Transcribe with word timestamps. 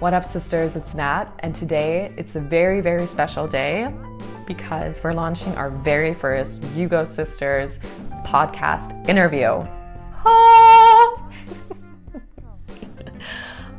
What 0.00 0.14
up, 0.14 0.24
sisters? 0.24 0.76
It's 0.76 0.94
Nat, 0.94 1.26
and 1.40 1.56
today 1.56 2.08
it's 2.16 2.36
a 2.36 2.40
very, 2.40 2.80
very 2.80 3.04
special 3.04 3.48
day 3.48 3.92
because 4.46 5.02
we're 5.02 5.12
launching 5.12 5.52
our 5.56 5.70
very 5.70 6.14
first 6.14 6.62
Yugo 6.76 7.04
Sisters 7.04 7.80
podcast 8.24 9.08
interview. 9.08 9.66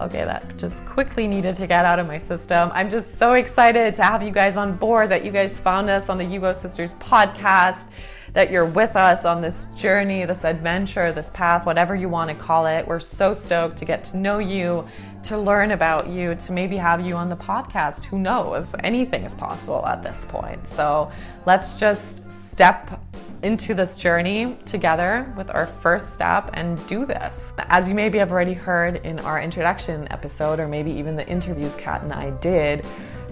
Okay, 0.01 0.23
that 0.23 0.55
just 0.57 0.85
quickly 0.85 1.27
needed 1.27 1.57
to 1.57 1.67
get 1.67 1.83
out 1.83 1.99
of 1.99 2.07
my 2.07 2.17
system. 2.17 2.71
I'm 2.73 2.89
just 2.89 3.15
so 3.15 3.33
excited 3.33 3.93
to 3.95 4.03
have 4.03 4.23
you 4.23 4.31
guys 4.31 4.55
on 4.55 4.77
board 4.77 5.09
that 5.09 5.25
you 5.25 5.31
guys 5.31 5.57
found 5.59 5.89
us 5.89 6.07
on 6.07 6.17
the 6.17 6.23
Yugo 6.23 6.55
Sisters 6.55 6.93
podcast 6.95 7.87
that 8.33 8.51
you're 8.51 8.65
with 8.65 8.95
us 8.95 9.25
on 9.25 9.41
this 9.41 9.65
journey, 9.75 10.25
this 10.25 10.43
adventure, 10.45 11.11
this 11.11 11.29
path, 11.31 11.65
whatever 11.65 11.95
you 11.95 12.09
want 12.09 12.29
to 12.29 12.35
call 12.35 12.65
it. 12.65 12.87
We're 12.87 12.99
so 12.99 13.33
stoked 13.33 13.77
to 13.77 13.85
get 13.85 14.03
to 14.05 14.17
know 14.17 14.39
you, 14.39 14.87
to 15.23 15.37
learn 15.37 15.71
about 15.71 16.07
you, 16.07 16.35
to 16.35 16.51
maybe 16.51 16.77
have 16.77 17.05
you 17.05 17.15
on 17.15 17.29
the 17.29 17.35
podcast. 17.35 18.05
Who 18.05 18.19
knows? 18.19 18.73
Anything 18.83 19.23
is 19.23 19.35
possible 19.35 19.85
at 19.85 20.03
this 20.03 20.25
point. 20.25 20.65
So 20.67 21.11
let's 21.45 21.79
just 21.79 22.51
step 22.51 23.01
into 23.43 23.73
this 23.73 23.95
journey 23.95 24.57
together 24.65 25.31
with 25.37 25.49
our 25.49 25.65
first 25.65 26.13
step 26.13 26.49
and 26.53 26.85
do 26.87 27.05
this. 27.05 27.53
As 27.57 27.87
you 27.87 27.95
maybe 27.95 28.17
have 28.17 28.31
already 28.31 28.53
heard 28.53 28.97
in 28.97 29.19
our 29.19 29.41
introduction 29.41 30.07
episode, 30.11 30.59
or 30.59 30.67
maybe 30.67 30.91
even 30.91 31.15
the 31.15 31.27
interviews 31.27 31.75
Kat 31.75 32.01
and 32.01 32.11
I 32.11 32.31
did, 32.31 32.85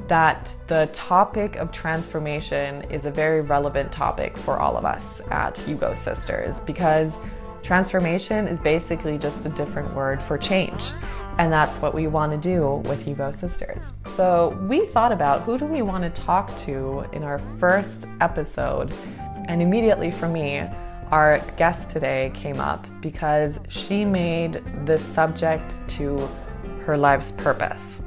that 0.08 0.56
the 0.68 0.90
topic 0.94 1.58
of 1.58 1.72
transformation 1.72 2.84
is 2.84 3.06
a 3.06 3.12
very 3.12 3.42
relevant 3.42 3.92
topic 3.92 4.38
for 4.38 4.60
all 4.60 4.78
of 4.78 4.86
us 4.86 5.22
at 5.30 5.56
Yugo 5.68 5.96
Sisters 5.96 6.62
because 6.62 7.20
transformation 7.64 8.48
is 8.48 8.60
basically 8.60 9.18
just 9.18 9.46
a 9.46 9.50
different 9.50 9.94
word 9.94 10.22
for 10.22 10.38
change. 10.38 10.92
And 11.40 11.54
that's 11.54 11.82
what 11.82 11.94
we 11.94 12.08
want 12.08 12.32
to 12.32 12.38
do 12.38 12.78
with 12.90 13.06
Yugo 13.06 13.34
Sisters. 13.34 13.94
So 14.14 14.58
we 14.68 14.88
thought 14.88 15.12
about 15.12 15.44
who 15.44 15.58
do 15.58 15.66
we 15.66 15.84
want 15.84 16.04
to 16.04 16.22
talk 16.22 16.56
to 16.60 17.06
in 17.14 17.24
our 17.24 17.38
first 17.38 18.08
episode. 18.22 18.92
And 19.48 19.62
immediately 19.62 20.10
for 20.10 20.28
me, 20.28 20.68
our 21.12 21.40
guest 21.56 21.92
today 21.92 22.32
came 22.34 22.60
up 22.60 22.86
because 23.02 23.60
she 23.70 24.04
made 24.04 24.64
this 24.86 25.02
subject 25.02 25.76
to 25.90 26.28
her 26.86 26.98
life's 26.98 27.32
purpose. 27.32 28.02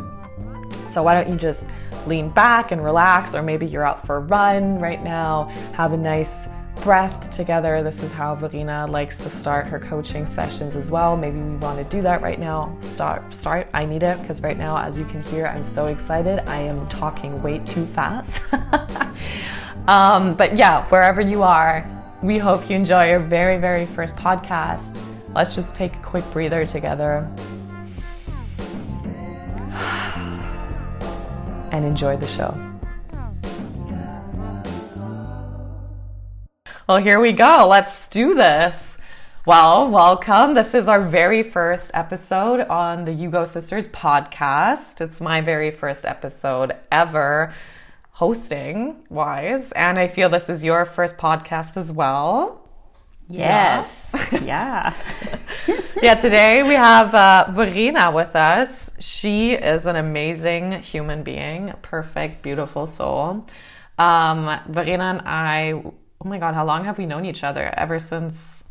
So 0.88 1.04
why 1.04 1.14
don't 1.14 1.28
you 1.30 1.36
just 1.36 1.68
lean 2.06 2.30
back 2.30 2.72
and 2.72 2.82
relax, 2.82 3.36
or 3.36 3.44
maybe 3.44 3.68
you're 3.68 3.84
out 3.84 4.08
for 4.08 4.16
a 4.16 4.22
run 4.22 4.80
right 4.80 5.04
now, 5.04 5.50
have 5.74 5.92
a 5.92 5.98
nice 5.98 6.48
breath 6.88 7.30
together. 7.32 7.84
This 7.84 8.02
is 8.02 8.14
how 8.14 8.34
Verena 8.34 8.88
likes 8.88 9.18
to 9.18 9.30
start 9.30 9.68
her 9.68 9.78
coaching 9.78 10.26
sessions 10.26 10.78
as 10.78 10.90
well. 10.90 11.18
Maybe 11.18 11.38
we 11.38 11.58
want 11.58 11.80
to 11.80 11.84
do 11.94 12.02
that 12.02 12.22
right 12.22 12.40
now. 12.40 12.74
Start, 12.80 13.36
start. 13.36 13.68
I 13.74 13.84
need 13.84 14.04
it 14.04 14.22
because 14.22 14.42
right 14.42 14.58
now, 14.58 14.78
as 14.78 14.98
you 14.98 15.04
can 15.04 15.22
hear, 15.24 15.48
I'm 15.48 15.66
so 15.66 15.88
excited. 15.88 16.40
I 16.48 16.60
am 16.60 16.88
talking 16.88 17.44
way 17.44 17.60
too 17.60 17.86
fast. 17.88 18.48
um, 19.90 20.34
but 20.36 20.56
yeah, 20.56 20.88
wherever 20.88 21.20
you 21.20 21.44
are, 21.44 21.86
we 22.24 22.38
hope 22.38 22.70
you 22.70 22.78
enjoy 22.78 23.10
your 23.10 23.20
very, 23.20 23.58
very 23.58 23.86
first 23.86 24.16
podcast. 24.16 24.98
Let's 25.36 25.56
just 25.56 25.76
take 25.76 25.94
a 25.94 26.00
quick 26.00 26.24
breather 26.32 26.66
together. 26.66 27.28
and 31.74 31.84
enjoy 31.84 32.16
the 32.16 32.28
show. 32.28 32.77
Well, 36.88 37.00
here 37.00 37.20
we 37.20 37.34
go. 37.34 37.68
Let's 37.70 38.08
do 38.08 38.34
this. 38.34 38.98
Well, 39.46 39.92
welcome. 39.92 40.54
This 40.54 40.74
is 40.74 40.88
our 40.88 41.02
very 41.06 41.44
first 41.44 41.92
episode 41.94 42.62
on 42.62 43.04
the 43.04 43.12
Yugo 43.12 43.46
Sisters 43.46 43.90
podcast. 43.90 45.02
It's 45.02 45.20
my 45.20 45.42
very 45.42 45.70
first 45.70 46.06
episode 46.06 46.78
ever 46.90 47.54
hosting 48.12 49.04
wise, 49.10 49.74
and 49.74 50.00
I 50.00 50.08
feel 50.08 50.30
this 50.30 50.50
is 50.50 50.64
your 50.64 50.86
first 50.86 51.18
podcast 51.18 51.76
as 51.76 51.92
well. 51.92 52.66
Yes. 53.28 53.90
Yeah. 54.32 54.96
yeah. 55.68 55.78
yeah, 56.02 56.16
today 56.16 56.64
we 56.64 56.76
have 56.76 57.14
uh, 57.14 57.48
Verena 57.52 58.12
with 58.12 58.34
us. 58.34 58.92
She 58.98 59.52
is 59.52 59.86
an 59.86 59.98
amazing 59.98 60.84
human 60.84 61.24
being, 61.24 61.74
perfect, 61.82 62.44
beautiful 62.44 62.88
soul. 62.88 63.46
Um, 63.98 64.58
Verena 64.70 65.04
and 65.04 65.22
I 65.26 65.84
oh 66.24 66.28
my 66.28 66.38
god, 66.40 66.54
how 66.54 66.66
long 66.66 66.86
have 66.86 66.98
we 66.98 67.06
known 67.06 67.26
each 67.26 67.44
other? 67.44 67.74
Ever 67.78 68.00
since 68.00 68.64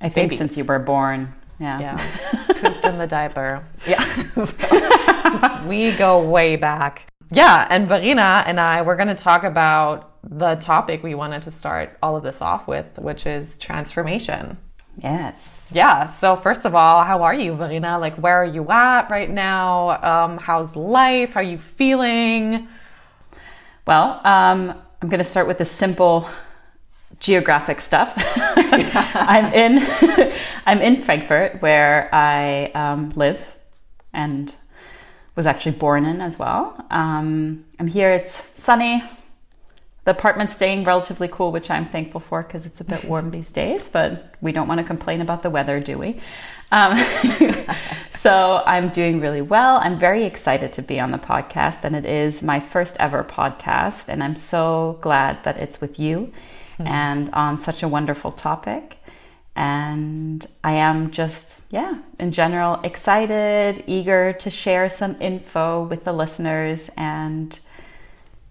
I 0.00 0.08
think 0.08 0.30
babies. 0.30 0.38
since 0.38 0.56
you 0.56 0.64
were 0.64 0.78
born. 0.78 1.32
Yeah. 1.58 1.80
Yeah. 1.80 2.44
Pooped 2.56 2.84
in 2.84 2.98
the 2.98 3.06
diaper. 3.06 3.64
Yeah. 3.86 4.02
So, 4.32 5.64
we 5.66 5.92
go 5.92 6.28
way 6.28 6.56
back. 6.56 7.06
Yeah, 7.30 7.66
and 7.70 7.88
Verena 7.88 8.44
and 8.46 8.60
I 8.60 8.82
we're 8.82 8.96
going 8.96 9.08
to 9.08 9.14
talk 9.14 9.42
about 9.42 10.10
the 10.22 10.56
topic 10.56 11.02
we 11.02 11.14
wanted 11.14 11.42
to 11.42 11.50
start 11.50 11.96
all 12.02 12.16
of 12.16 12.22
this 12.22 12.42
off 12.42 12.68
with, 12.68 12.98
which 12.98 13.26
is 13.26 13.56
transformation. 13.58 14.58
Yes. 14.98 15.36
Yeah. 15.70 16.06
So 16.06 16.36
first 16.36 16.64
of 16.64 16.74
all, 16.74 17.02
how 17.04 17.22
are 17.22 17.34
you, 17.34 17.54
Verena? 17.54 17.98
Like, 17.98 18.16
where 18.16 18.36
are 18.36 18.44
you 18.44 18.68
at 18.68 19.10
right 19.10 19.30
now? 19.30 20.02
Um, 20.02 20.38
how's 20.38 20.76
life? 20.76 21.32
How 21.32 21.40
are 21.40 21.42
you 21.42 21.58
feeling? 21.58 22.68
Well, 23.86 24.20
um, 24.24 24.74
I'm 25.00 25.08
going 25.08 25.18
to 25.18 25.24
start 25.24 25.48
with 25.48 25.60
a 25.60 25.64
simple 25.64 26.28
geographic 27.22 27.80
stuff. 27.80 28.12
I'm 28.16 29.52
in 29.54 30.32
I'm 30.66 30.80
in 30.80 31.02
Frankfurt 31.02 31.62
where 31.62 32.12
I 32.12 32.66
um, 32.74 33.12
live 33.14 33.40
and 34.12 34.54
was 35.34 35.46
actually 35.46 35.72
born 35.72 36.04
in 36.04 36.20
as 36.20 36.38
well. 36.38 36.84
Um, 36.90 37.64
I'm 37.78 37.86
here. 37.86 38.10
It's 38.10 38.42
sunny. 38.56 39.02
The 40.04 40.10
apartment's 40.10 40.54
staying 40.54 40.82
relatively 40.82 41.28
cool, 41.28 41.52
which 41.52 41.70
I'm 41.70 41.86
thankful 41.86 42.20
for 42.20 42.42
because 42.42 42.66
it's 42.66 42.80
a 42.80 42.84
bit 42.84 43.04
warm 43.04 43.30
these 43.30 43.50
days. 43.50 43.88
But 43.88 44.34
we 44.40 44.50
don't 44.50 44.66
want 44.66 44.80
to 44.80 44.84
complain 44.84 45.20
about 45.20 45.44
the 45.44 45.50
weather, 45.50 45.78
do 45.78 45.96
we? 45.96 46.20
Um, 46.72 46.98
so 48.16 48.64
I'm 48.66 48.88
doing 48.88 49.20
really 49.20 49.42
well. 49.42 49.76
I'm 49.76 49.98
very 49.98 50.24
excited 50.24 50.72
to 50.72 50.82
be 50.82 50.98
on 50.98 51.12
the 51.12 51.18
podcast, 51.18 51.84
and 51.84 51.94
it 51.94 52.04
is 52.04 52.42
my 52.42 52.58
first 52.58 52.96
ever 52.98 53.22
podcast. 53.22 54.08
And 54.08 54.24
I'm 54.24 54.34
so 54.34 54.98
glad 55.00 55.44
that 55.44 55.56
it's 55.58 55.80
with 55.80 56.00
you 56.00 56.32
mm. 56.78 56.86
and 56.86 57.30
on 57.32 57.60
such 57.60 57.82
a 57.82 57.88
wonderful 57.88 58.32
topic. 58.32 58.98
And 59.54 60.46
I 60.64 60.72
am 60.72 61.10
just, 61.10 61.62
yeah, 61.70 61.98
in 62.18 62.32
general, 62.32 62.80
excited, 62.82 63.84
eager 63.86 64.32
to 64.32 64.50
share 64.50 64.88
some 64.88 65.20
info 65.20 65.84
with 65.84 66.04
the 66.04 66.12
listeners 66.12 66.90
and, 66.96 67.58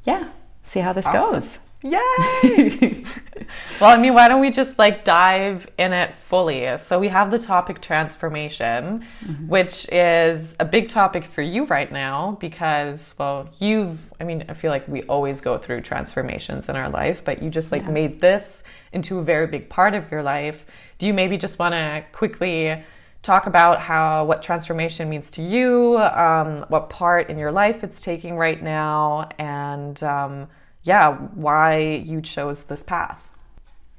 yeah, 0.06 0.30
see 0.64 0.82
how 0.82 0.94
this 0.94 1.08
awesome. 1.08 1.42
goes. 1.42 1.58
Yay! 1.84 3.04
well, 3.82 3.90
I 3.90 3.98
mean, 4.00 4.14
why 4.14 4.28
don't 4.28 4.40
we 4.40 4.52
just 4.52 4.78
like 4.78 5.04
dive 5.04 5.68
in 5.78 5.94
it 5.94 6.14
fully? 6.14 6.78
So, 6.78 7.00
we 7.00 7.08
have 7.08 7.32
the 7.32 7.40
topic 7.40 7.82
transformation, 7.82 9.04
mm-hmm. 9.24 9.48
which 9.48 9.92
is 9.92 10.56
a 10.60 10.66
big 10.66 10.90
topic 10.90 11.24
for 11.24 11.42
you 11.42 11.66
right 11.66 11.92
now 11.92 12.38
because, 12.40 13.16
well, 13.18 13.50
you've, 13.60 14.14
I 14.20 14.26
mean, 14.26 14.46
I 14.48 14.54
feel 14.54 14.70
like 14.70 14.88
we 14.88 15.02
always 15.04 15.42
go 15.42 15.58
through 15.58 15.82
transformations 15.82 16.70
in 16.70 16.76
our 16.76 16.90
life, 16.90 17.26
but 17.26 17.42
you 17.42 17.50
just 17.50 17.72
like 17.72 17.84
yeah. 17.84 17.90
made 17.90 18.20
this 18.20 18.64
into 18.94 19.18
a 19.18 19.24
very 19.24 19.48
big 19.48 19.68
part 19.70 19.96
of 19.96 20.12
your 20.12 20.22
life. 20.22 20.66
Do 21.00 21.08
you 21.08 21.14
maybe 21.14 21.38
just 21.38 21.58
want 21.58 21.74
to 21.74 22.06
quickly 22.12 22.84
talk 23.24 23.48
about 23.48 23.80
how 23.80 24.26
what 24.26 24.42
transformation 24.42 25.10
means 25.10 25.32
to 25.32 25.42
you, 25.42 25.98
um, 25.98 26.66
what 26.70 26.90
part 26.90 27.30
in 27.30 27.38
your 27.38 27.52
life 27.52 27.84
it's 27.84 28.02
taking 28.02 28.36
right 28.36 28.62
now, 28.62 29.30
and 29.38 30.02
um, 30.04 30.48
yeah, 30.84 31.16
why 31.16 31.80
you 31.80 32.22
chose 32.22 32.66
this 32.66 32.84
path. 32.84 33.36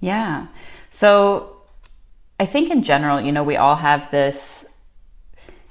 Yeah. 0.01 0.49
So 0.91 1.63
I 2.41 2.47
think 2.47 2.71
in 2.71 2.83
general, 2.83 3.21
you 3.21 3.33
know, 3.33 3.45
we 3.45 3.57
all 3.57 3.77
have 3.77 4.11
this 4.11 4.65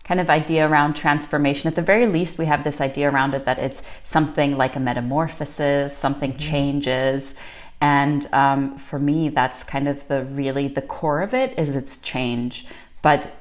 kind 0.04 0.20
of 0.20 0.30
idea 0.30 0.68
around 0.68 0.96
transformation. 0.96 1.68
At 1.68 1.76
the 1.76 1.82
very 1.82 2.08
least, 2.08 2.38
we 2.38 2.46
have 2.46 2.64
this 2.64 2.82
idea 2.82 3.10
around 3.10 3.34
it 3.34 3.46
that 3.46 3.60
it's 3.60 3.82
something 4.04 4.58
like 4.58 4.76
a 4.76 4.80
metamorphosis, 4.80 5.96
something 5.96 6.32
mm-hmm. 6.32 6.50
changes. 6.50 7.34
And 7.82 8.32
um, 8.34 8.78
for 8.78 9.00
me, 9.00 9.30
that's 9.30 9.64
kind 9.64 9.88
of 9.88 10.08
the 10.08 10.24
really 10.24 10.68
the 10.68 10.82
core 10.82 11.22
of 11.22 11.34
it 11.34 11.58
is 11.58 11.76
its 11.76 11.98
change. 11.98 12.66
But 13.02 13.34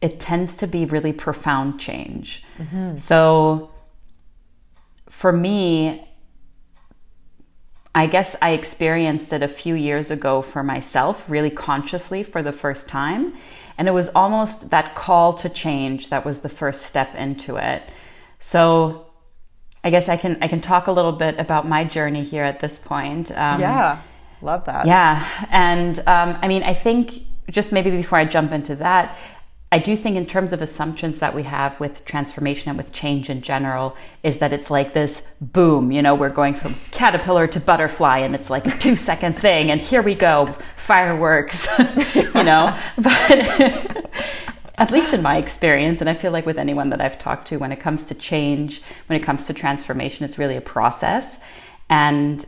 it 0.00 0.18
tends 0.18 0.54
to 0.56 0.66
be 0.66 0.84
really 0.84 1.12
profound 1.12 1.78
change. 1.78 2.42
Mm-hmm. 2.58 2.96
So 2.96 3.70
for 5.08 5.32
me, 5.32 6.08
I 7.94 8.06
guess 8.06 8.36
I 8.40 8.50
experienced 8.50 9.32
it 9.32 9.42
a 9.42 9.48
few 9.48 9.74
years 9.74 10.10
ago 10.10 10.42
for 10.42 10.62
myself, 10.62 11.28
really 11.28 11.50
consciously 11.50 12.22
for 12.22 12.42
the 12.42 12.52
first 12.52 12.88
time. 12.88 13.34
And 13.76 13.88
it 13.88 13.92
was 13.92 14.10
almost 14.14 14.70
that 14.70 14.94
call 14.94 15.32
to 15.34 15.48
change 15.48 16.10
that 16.10 16.24
was 16.24 16.40
the 16.40 16.48
first 16.48 16.82
step 16.82 17.14
into 17.14 17.56
it. 17.56 17.82
So 18.38 19.06
I 19.82 19.90
guess 19.90 20.08
I 20.08 20.16
can 20.16 20.38
I 20.42 20.48
can 20.48 20.60
talk 20.60 20.86
a 20.86 20.92
little 20.92 21.12
bit 21.12 21.38
about 21.38 21.66
my 21.66 21.84
journey 21.84 22.22
here 22.22 22.44
at 22.44 22.60
this 22.60 22.78
point. 22.78 23.30
Um, 23.32 23.60
yeah, 23.60 24.02
love 24.42 24.66
that. 24.66 24.86
Yeah, 24.86 25.26
and 25.50 25.98
um, 26.00 26.38
I 26.42 26.48
mean 26.48 26.62
I 26.62 26.74
think 26.74 27.22
just 27.50 27.72
maybe 27.72 27.90
before 27.90 28.18
I 28.18 28.24
jump 28.24 28.52
into 28.52 28.76
that, 28.76 29.16
I 29.72 29.78
do 29.78 29.96
think, 29.96 30.16
in 30.16 30.26
terms 30.26 30.52
of 30.52 30.62
assumptions 30.62 31.20
that 31.20 31.32
we 31.32 31.44
have 31.44 31.78
with 31.78 32.04
transformation 32.04 32.70
and 32.70 32.76
with 32.76 32.92
change 32.92 33.30
in 33.30 33.40
general, 33.40 33.96
is 34.24 34.38
that 34.38 34.52
it's 34.52 34.68
like 34.68 34.94
this 34.94 35.22
boom, 35.40 35.92
you 35.92 36.02
know, 36.02 36.16
we're 36.16 36.28
going 36.28 36.54
from 36.54 36.74
caterpillar 36.90 37.46
to 37.46 37.60
butterfly 37.60 38.18
and 38.18 38.34
it's 38.34 38.50
like 38.50 38.66
a 38.66 38.70
two 38.70 38.96
second 39.10 39.38
thing, 39.38 39.70
and 39.70 39.80
here 39.80 40.02
we 40.02 40.14
go, 40.14 40.56
fireworks, 40.76 41.68
you 42.14 42.42
know. 42.42 42.76
But 42.98 44.10
at 44.76 44.90
least 44.90 45.12
in 45.12 45.20
my 45.22 45.36
experience, 45.36 46.00
and 46.00 46.08
I 46.08 46.14
feel 46.14 46.32
like 46.32 46.46
with 46.46 46.58
anyone 46.58 46.88
that 46.90 47.00
I've 47.00 47.18
talked 47.18 47.48
to, 47.48 47.58
when 47.58 47.70
it 47.70 47.80
comes 47.80 48.06
to 48.06 48.14
change, 48.14 48.82
when 49.06 49.20
it 49.20 49.22
comes 49.22 49.46
to 49.46 49.54
transformation, 49.54 50.24
it's 50.24 50.38
really 50.38 50.56
a 50.56 50.62
process. 50.62 51.38
And 51.90 52.44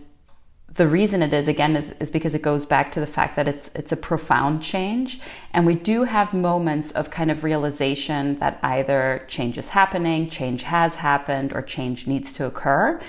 the 0.75 0.87
reason 0.87 1.23
it 1.23 1.35
is 1.35 1.49
again 1.49 1.77
is, 1.77 1.91
is 2.01 2.11
because 2.11 2.35
it 2.35 2.41
goes 2.41 2.65
back 2.65 2.93
to 2.93 3.01
the 3.01 3.07
fact 3.07 3.37
that 3.37 3.47
it's 3.47 3.71
it's 3.75 3.93
a 3.93 3.97
profound 3.97 4.63
change. 4.63 5.21
And 5.53 5.67
we 5.67 5.75
do 5.75 6.05
have 6.05 6.33
moments 6.33 6.91
of 6.93 7.11
kind 7.11 7.31
of 7.31 7.45
realization 7.45 8.39
that 8.39 8.59
either 8.63 9.25
change 9.29 9.59
is 9.59 9.71
happening 9.71 10.31
change 10.31 10.63
has 10.63 10.97
happened 10.97 11.53
or 11.53 11.63
change 11.63 12.07
needs 12.07 12.33
to 12.35 12.47
occur. 12.47 13.01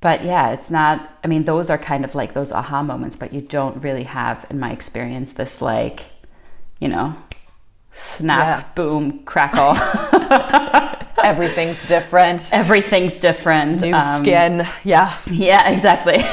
But 0.00 0.24
yeah 0.24 0.50
it's 0.52 0.70
not 0.70 1.18
i 1.22 1.26
mean 1.26 1.44
those 1.44 1.68
are 1.68 1.76
kind 1.76 2.06
of 2.06 2.14
like 2.14 2.32
those 2.32 2.52
aha 2.52 2.82
moments 2.82 3.16
but 3.16 3.34
you 3.34 3.42
don't 3.42 3.82
really 3.82 4.04
have 4.04 4.46
in 4.48 4.58
my 4.58 4.72
experience 4.72 5.34
this 5.34 5.60
like 5.60 6.04
you 6.80 6.88
know 6.88 7.14
snap 7.92 8.40
yeah. 8.40 8.64
boom 8.74 9.22
crackle 9.24 9.74
Everything's 11.24 11.86
different. 11.86 12.50
Everything's 12.52 13.18
different. 13.18 13.82
New 13.82 13.94
um, 13.94 14.22
skin. 14.22 14.68
Yeah. 14.84 15.16
Yeah, 15.26 15.68
exactly. 15.68 16.16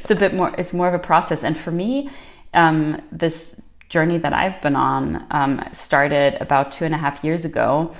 it's 0.00 0.10
a 0.10 0.14
bit 0.14 0.34
more, 0.34 0.54
it's 0.58 0.72
more 0.72 0.88
of 0.88 0.94
a 0.94 0.98
process. 0.98 1.42
And 1.42 1.56
for 1.56 1.70
me, 1.70 2.10
um, 2.52 3.02
this 3.10 3.60
journey 3.88 4.18
that 4.18 4.32
I've 4.32 4.60
been 4.60 4.76
on 4.76 5.26
um, 5.30 5.64
started 5.72 6.34
about 6.40 6.72
two 6.72 6.84
and 6.84 6.94
a 6.94 6.98
half 6.98 7.22
years 7.22 7.44
ago. 7.44 7.94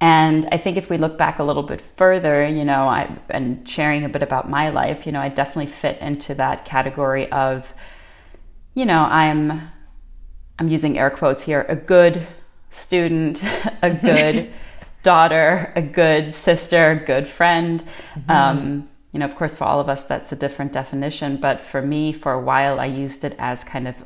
And 0.00 0.48
I 0.50 0.56
think 0.56 0.78
if 0.78 0.88
we 0.88 0.96
look 0.96 1.18
back 1.18 1.38
a 1.38 1.44
little 1.44 1.62
bit 1.62 1.80
further, 1.80 2.46
you 2.48 2.64
know, 2.64 2.88
I, 2.88 3.18
and 3.28 3.68
sharing 3.68 4.04
a 4.04 4.08
bit 4.08 4.22
about 4.22 4.48
my 4.48 4.70
life, 4.70 5.04
you 5.04 5.12
know, 5.12 5.20
I 5.20 5.28
definitely 5.28 5.66
fit 5.66 5.98
into 6.00 6.34
that 6.36 6.64
category 6.64 7.30
of, 7.30 7.74
you 8.74 8.86
know, 8.86 9.02
I'm, 9.02 9.60
I'm 10.58 10.68
using 10.68 10.98
air 10.98 11.10
quotes 11.10 11.42
here, 11.42 11.66
a 11.68 11.76
good 11.76 12.26
student, 12.70 13.42
a 13.82 13.90
good 13.90 14.50
daughter, 15.02 15.72
a 15.76 15.82
good 15.82 16.34
sister, 16.34 17.02
good 17.06 17.26
friend. 17.26 17.84
Mm-hmm. 18.14 18.30
Um, 18.30 18.88
you 19.12 19.18
know, 19.18 19.26
of 19.26 19.34
course, 19.34 19.54
for 19.54 19.64
all 19.64 19.80
of 19.80 19.88
us, 19.88 20.04
that's 20.04 20.30
a 20.32 20.36
different 20.36 20.72
definition. 20.72 21.36
But 21.38 21.60
for 21.60 21.82
me, 21.82 22.12
for 22.12 22.32
a 22.32 22.40
while, 22.40 22.78
I 22.78 22.86
used 22.86 23.24
it 23.24 23.34
as 23.38 23.64
kind 23.64 23.88
of, 23.88 23.96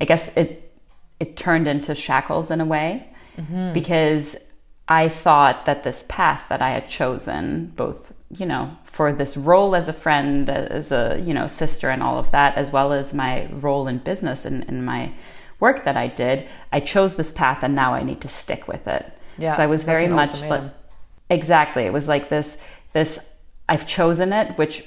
I 0.00 0.04
guess 0.04 0.30
it 0.36 0.60
it 1.20 1.36
turned 1.36 1.68
into 1.68 1.94
shackles 1.94 2.50
in 2.50 2.60
a 2.60 2.64
way 2.64 3.08
mm-hmm. 3.38 3.72
because 3.72 4.36
I 4.88 5.08
thought 5.08 5.64
that 5.64 5.84
this 5.84 6.04
path 6.08 6.44
that 6.48 6.60
I 6.60 6.70
had 6.70 6.88
chosen, 6.88 7.72
both 7.76 8.12
you 8.30 8.46
know, 8.46 8.76
for 8.84 9.12
this 9.12 9.36
role 9.36 9.76
as 9.76 9.88
a 9.88 9.92
friend, 9.92 10.48
as 10.50 10.90
a 10.90 11.22
you 11.24 11.34
know 11.34 11.48
sister, 11.48 11.90
and 11.90 12.02
all 12.02 12.18
of 12.18 12.30
that, 12.30 12.56
as 12.56 12.70
well 12.70 12.92
as 12.92 13.14
my 13.14 13.46
role 13.52 13.86
in 13.88 13.98
business 13.98 14.44
and 14.44 14.64
in 14.64 14.84
my 14.84 15.12
work 15.60 15.84
that 15.84 15.96
I 15.96 16.08
did, 16.08 16.48
I 16.72 16.80
chose 16.80 17.16
this 17.16 17.30
path, 17.30 17.62
and 17.62 17.74
now 17.74 17.94
I 17.94 18.02
need 18.02 18.20
to 18.22 18.28
stick 18.28 18.66
with 18.66 18.86
it. 18.86 19.12
Yeah. 19.38 19.56
So 19.56 19.62
I 19.62 19.66
was 19.66 19.84
very 19.84 20.08
much 20.08 20.40
like 20.42 20.64
exactly. 21.30 21.84
It 21.84 21.92
was 21.92 22.08
like 22.08 22.28
this 22.28 22.56
this 22.92 23.18
I've 23.68 23.86
chosen 23.86 24.32
it, 24.32 24.56
which 24.58 24.84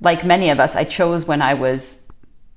like 0.00 0.24
many 0.24 0.50
of 0.50 0.60
us, 0.60 0.76
I 0.76 0.84
chose 0.84 1.26
when 1.26 1.42
I 1.42 1.54
was 1.54 2.02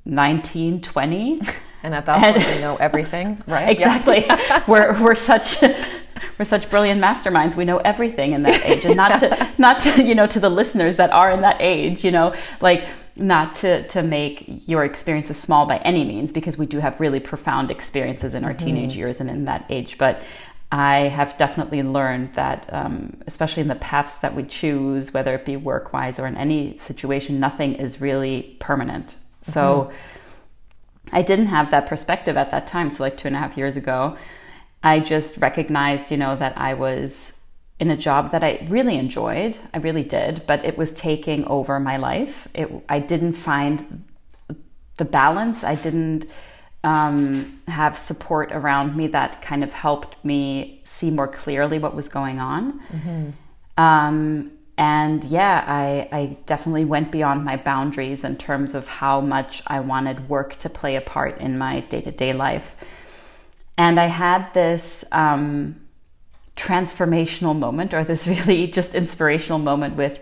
19, 0.06 0.81
20. 0.81 1.41
And 1.83 1.94
at 1.94 2.07
that 2.07 2.33
point, 2.33 2.56
we 2.56 2.59
know 2.59 2.75
everything, 2.77 3.41
right? 3.47 3.69
Exactly. 3.69 4.25
Yeah. 4.25 4.63
we're 4.68 5.00
we're 5.01 5.15
such 5.15 5.62
we're 5.62 6.44
such 6.44 6.69
brilliant 6.71 7.00
masterminds. 7.00 7.56
We 7.56 7.65
know 7.65 7.77
everything 7.77 8.33
in 8.33 8.41
that 8.44 8.65
age, 8.65 8.83
and 8.83 8.97
not 8.97 9.19
to 9.19 9.50
not 9.59 9.79
to 9.81 10.03
you 10.03 10.15
know 10.15 10.25
to 10.27 10.39
the 10.39 10.50
listeners 10.50 10.96
that 10.96 11.12
are 11.12 11.31
in 11.31 11.41
that 11.41 11.57
age. 11.60 12.03
You 12.03 12.12
know, 12.12 12.34
like 12.62 12.89
not 13.15 13.55
to 13.57 13.88
to 13.89 14.01
make 14.01 14.67
your 14.67 14.84
experiences 14.84 15.38
small 15.38 15.65
by 15.67 15.77
any 15.77 16.03
means, 16.03 16.31
because 16.31 16.57
we 16.57 16.65
do 16.65 16.79
have 16.79 17.00
really 17.00 17.19
profound 17.19 17.69
experiences 17.69 18.34
in 18.34 18.43
our 18.43 18.53
mm-hmm. 18.53 18.65
teenage 18.65 18.96
years 18.96 19.22
and 19.22 19.29
in 19.29 19.46
that 19.46 19.65
age. 19.69 19.98
But 20.00 20.24
I 20.71 21.07
have 21.07 21.38
definitely 21.38 21.81
learned 21.81 22.33
that, 22.33 22.69
um, 22.74 23.17
especially 23.25 23.62
in 23.62 23.69
the 23.69 23.75
paths 23.75 24.17
that 24.17 24.36
we 24.36 24.43
choose, 24.43 25.13
whether 25.13 25.33
it 25.33 25.45
be 25.45 25.55
work 25.55 25.93
wise 25.93 26.19
or 26.19 26.27
in 26.27 26.36
any 26.36 26.77
situation, 26.77 27.39
nothing 27.39 27.75
is 27.75 28.01
really 28.01 28.57
permanent. 28.59 29.07
Mm-hmm. 29.07 29.51
So 29.51 29.91
I 31.12 31.21
didn't 31.21 31.47
have 31.47 31.71
that 31.71 31.88
perspective 31.88 32.36
at 32.36 32.51
that 32.51 32.67
time. 32.67 32.89
So, 32.89 33.03
like 33.03 33.17
two 33.17 33.27
and 33.27 33.36
a 33.36 33.39
half 33.39 33.57
years 33.57 33.77
ago, 33.77 34.17
I 34.83 35.00
just 35.00 35.38
recognized, 35.38 36.12
you 36.12 36.17
know, 36.17 36.36
that 36.36 36.57
I 36.57 36.74
was 36.74 37.33
in 37.79 37.89
a 37.89 37.97
job 37.97 38.31
that 38.31 38.43
I 38.43 38.65
really 38.67 38.97
enjoyed. 38.97 39.57
I 39.74 39.77
really 39.77 40.03
did, 40.03 40.45
but 40.47 40.65
it 40.65 40.77
was 40.77 40.91
taking 40.93 41.45
over 41.45 41.79
my 41.79 41.95
life. 41.97 42.47
It, 42.53 42.69
I 42.89 43.00
didn't 43.00 43.33
find 43.33 44.03
the 44.97 45.05
balance. 45.05 45.63
I 45.63 45.75
didn't 45.75 46.25
um, 46.88 47.60
have 47.67 48.00
support 48.00 48.53
around 48.53 48.96
me 48.96 49.08
that 49.08 49.41
kind 49.41 49.62
of 49.62 49.74
helped 49.74 50.24
me 50.24 50.82
see 50.86 51.12
more 51.12 51.27
clearly 51.27 51.79
what 51.79 51.94
was 51.94 52.08
going 52.08 52.39
on. 52.39 52.79
Mm-hmm. 52.79 53.84
Um, 53.84 54.51
and 54.77 55.22
yeah, 55.25 55.65
I, 55.67 56.08
I 56.17 56.38
definitely 56.46 56.86
went 56.86 57.12
beyond 57.12 57.44
my 57.44 57.58
boundaries 57.58 58.24
in 58.24 58.38
terms 58.38 58.74
of 58.74 58.88
how 58.88 59.20
much 59.20 59.63
I 59.67 59.82
wanted 59.82 60.29
work 60.29 60.56
to 60.60 60.70
play 60.70 60.96
a 60.96 61.01
part 61.01 61.41
in 61.41 61.58
my 61.58 61.82
day 61.82 62.00
to 62.01 62.12
day 62.12 62.32
life. 62.32 62.74
And 63.77 64.00
I 64.00 64.06
had 64.06 64.53
this 64.53 65.03
um, 65.12 65.75
transformational 66.56 67.58
moment, 67.58 67.94
or 67.94 68.06
this 68.06 68.25
really 68.36 68.65
just 68.67 68.96
inspirational 68.96 69.60
moment 69.60 69.98
with 69.98 70.20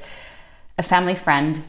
a 0.79 0.84
family 0.84 1.15
friend. 1.15 1.63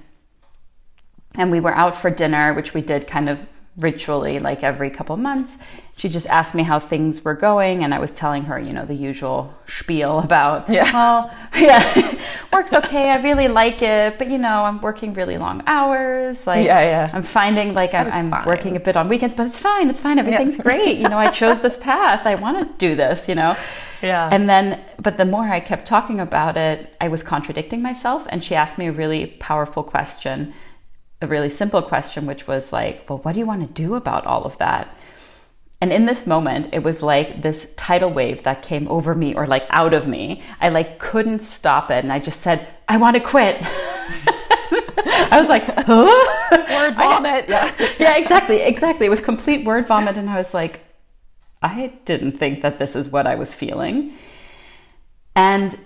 And 1.34 1.50
we 1.50 1.60
were 1.60 1.74
out 1.74 1.96
for 1.96 2.08
dinner, 2.08 2.54
which 2.54 2.72
we 2.72 2.80
did 2.80 3.06
kind 3.06 3.28
of 3.28 3.46
ritually 3.76 4.38
like 4.38 4.62
every 4.62 4.88
couple 4.88 5.16
months 5.18 5.56
she 5.96 6.08
just 6.08 6.26
asked 6.28 6.54
me 6.54 6.62
how 6.62 6.78
things 6.78 7.22
were 7.22 7.34
going 7.34 7.84
and 7.84 7.92
i 7.92 7.98
was 7.98 8.10
telling 8.10 8.44
her 8.44 8.58
you 8.58 8.72
know 8.72 8.86
the 8.86 8.94
usual 8.94 9.54
spiel 9.66 10.18
about 10.24 10.68
yeah 10.70 10.90
well 10.92 11.30
yeah 11.54 12.18
work's 12.52 12.72
okay 12.72 13.10
i 13.10 13.16
really 13.20 13.48
like 13.48 13.82
it 13.82 14.18
but 14.18 14.30
you 14.30 14.38
know 14.38 14.64
i'm 14.64 14.80
working 14.80 15.12
really 15.12 15.36
long 15.36 15.62
hours 15.66 16.46
like 16.46 16.64
yeah, 16.64 16.80
yeah. 16.80 17.10
i'm 17.12 17.22
finding 17.22 17.74
like 17.74 17.92
i'm, 17.92 18.32
I'm 18.32 18.46
working 18.46 18.76
a 18.76 18.80
bit 18.80 18.96
on 18.96 19.08
weekends 19.08 19.34
but 19.34 19.46
it's 19.46 19.58
fine 19.58 19.90
it's 19.90 20.00
fine 20.00 20.18
everything's 20.18 20.56
yeah. 20.56 20.62
great 20.62 20.96
you 20.96 21.08
know 21.08 21.18
i 21.18 21.30
chose 21.30 21.60
this 21.60 21.76
path 21.76 22.26
i 22.26 22.34
want 22.34 22.66
to 22.66 22.78
do 22.78 22.96
this 22.96 23.28
you 23.28 23.34
know 23.34 23.56
Yeah. 24.02 24.28
And 24.30 24.48
then, 24.48 24.80
but 25.00 25.16
the 25.16 25.24
more 25.24 25.48
I 25.48 25.60
kept 25.60 25.86
talking 25.86 26.20
about 26.20 26.56
it, 26.56 26.94
I 27.00 27.08
was 27.08 27.22
contradicting 27.22 27.82
myself. 27.82 28.26
And 28.28 28.42
she 28.42 28.54
asked 28.54 28.78
me 28.78 28.86
a 28.86 28.92
really 28.92 29.26
powerful 29.38 29.82
question, 29.82 30.54
a 31.20 31.26
really 31.26 31.50
simple 31.50 31.82
question, 31.82 32.26
which 32.26 32.46
was 32.46 32.72
like, 32.72 33.08
well, 33.08 33.18
what 33.18 33.32
do 33.32 33.38
you 33.38 33.46
want 33.46 33.66
to 33.66 33.82
do 33.82 33.94
about 33.94 34.26
all 34.26 34.44
of 34.44 34.58
that? 34.58 34.94
And 35.80 35.92
in 35.92 36.06
this 36.06 36.26
moment, 36.26 36.70
it 36.72 36.82
was 36.82 37.02
like 37.02 37.42
this 37.42 37.72
tidal 37.76 38.10
wave 38.10 38.42
that 38.44 38.62
came 38.62 38.88
over 38.88 39.14
me 39.14 39.34
or 39.34 39.46
like 39.46 39.66
out 39.70 39.92
of 39.92 40.06
me. 40.06 40.42
I 40.60 40.70
like 40.70 40.98
couldn't 40.98 41.42
stop 41.42 41.90
it. 41.90 42.02
And 42.02 42.12
I 42.12 42.18
just 42.18 42.40
said, 42.40 42.66
I 42.88 42.96
want 42.96 43.16
to 43.16 43.20
quit. 43.20 43.58
I 45.28 45.38
was 45.38 45.48
like, 45.48 45.64
huh? 45.64 46.56
Word 46.70 46.94
vomit. 46.94 47.48
Yeah. 47.48 47.72
yeah, 47.98 48.16
exactly. 48.16 48.62
Exactly. 48.62 49.06
It 49.06 49.10
was 49.10 49.20
complete 49.20 49.66
word 49.66 49.86
vomit. 49.86 50.16
And 50.16 50.30
I 50.30 50.38
was 50.38 50.54
like, 50.54 50.80
I 51.62 51.92
didn't 52.04 52.38
think 52.38 52.62
that 52.62 52.78
this 52.78 52.96
is 52.96 53.08
what 53.10 53.26
I 53.26 53.34
was 53.34 53.52
feeling. 53.52 54.14
And 55.34 55.78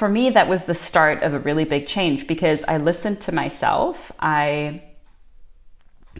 for 0.00 0.08
me, 0.08 0.30
that 0.30 0.48
was 0.48 0.64
the 0.64 0.74
start 0.74 1.22
of 1.22 1.34
a 1.34 1.38
really 1.38 1.66
big 1.66 1.86
change 1.86 2.26
because 2.26 2.64
I 2.66 2.78
listened 2.78 3.20
to 3.20 3.34
myself. 3.34 4.10
I, 4.18 4.82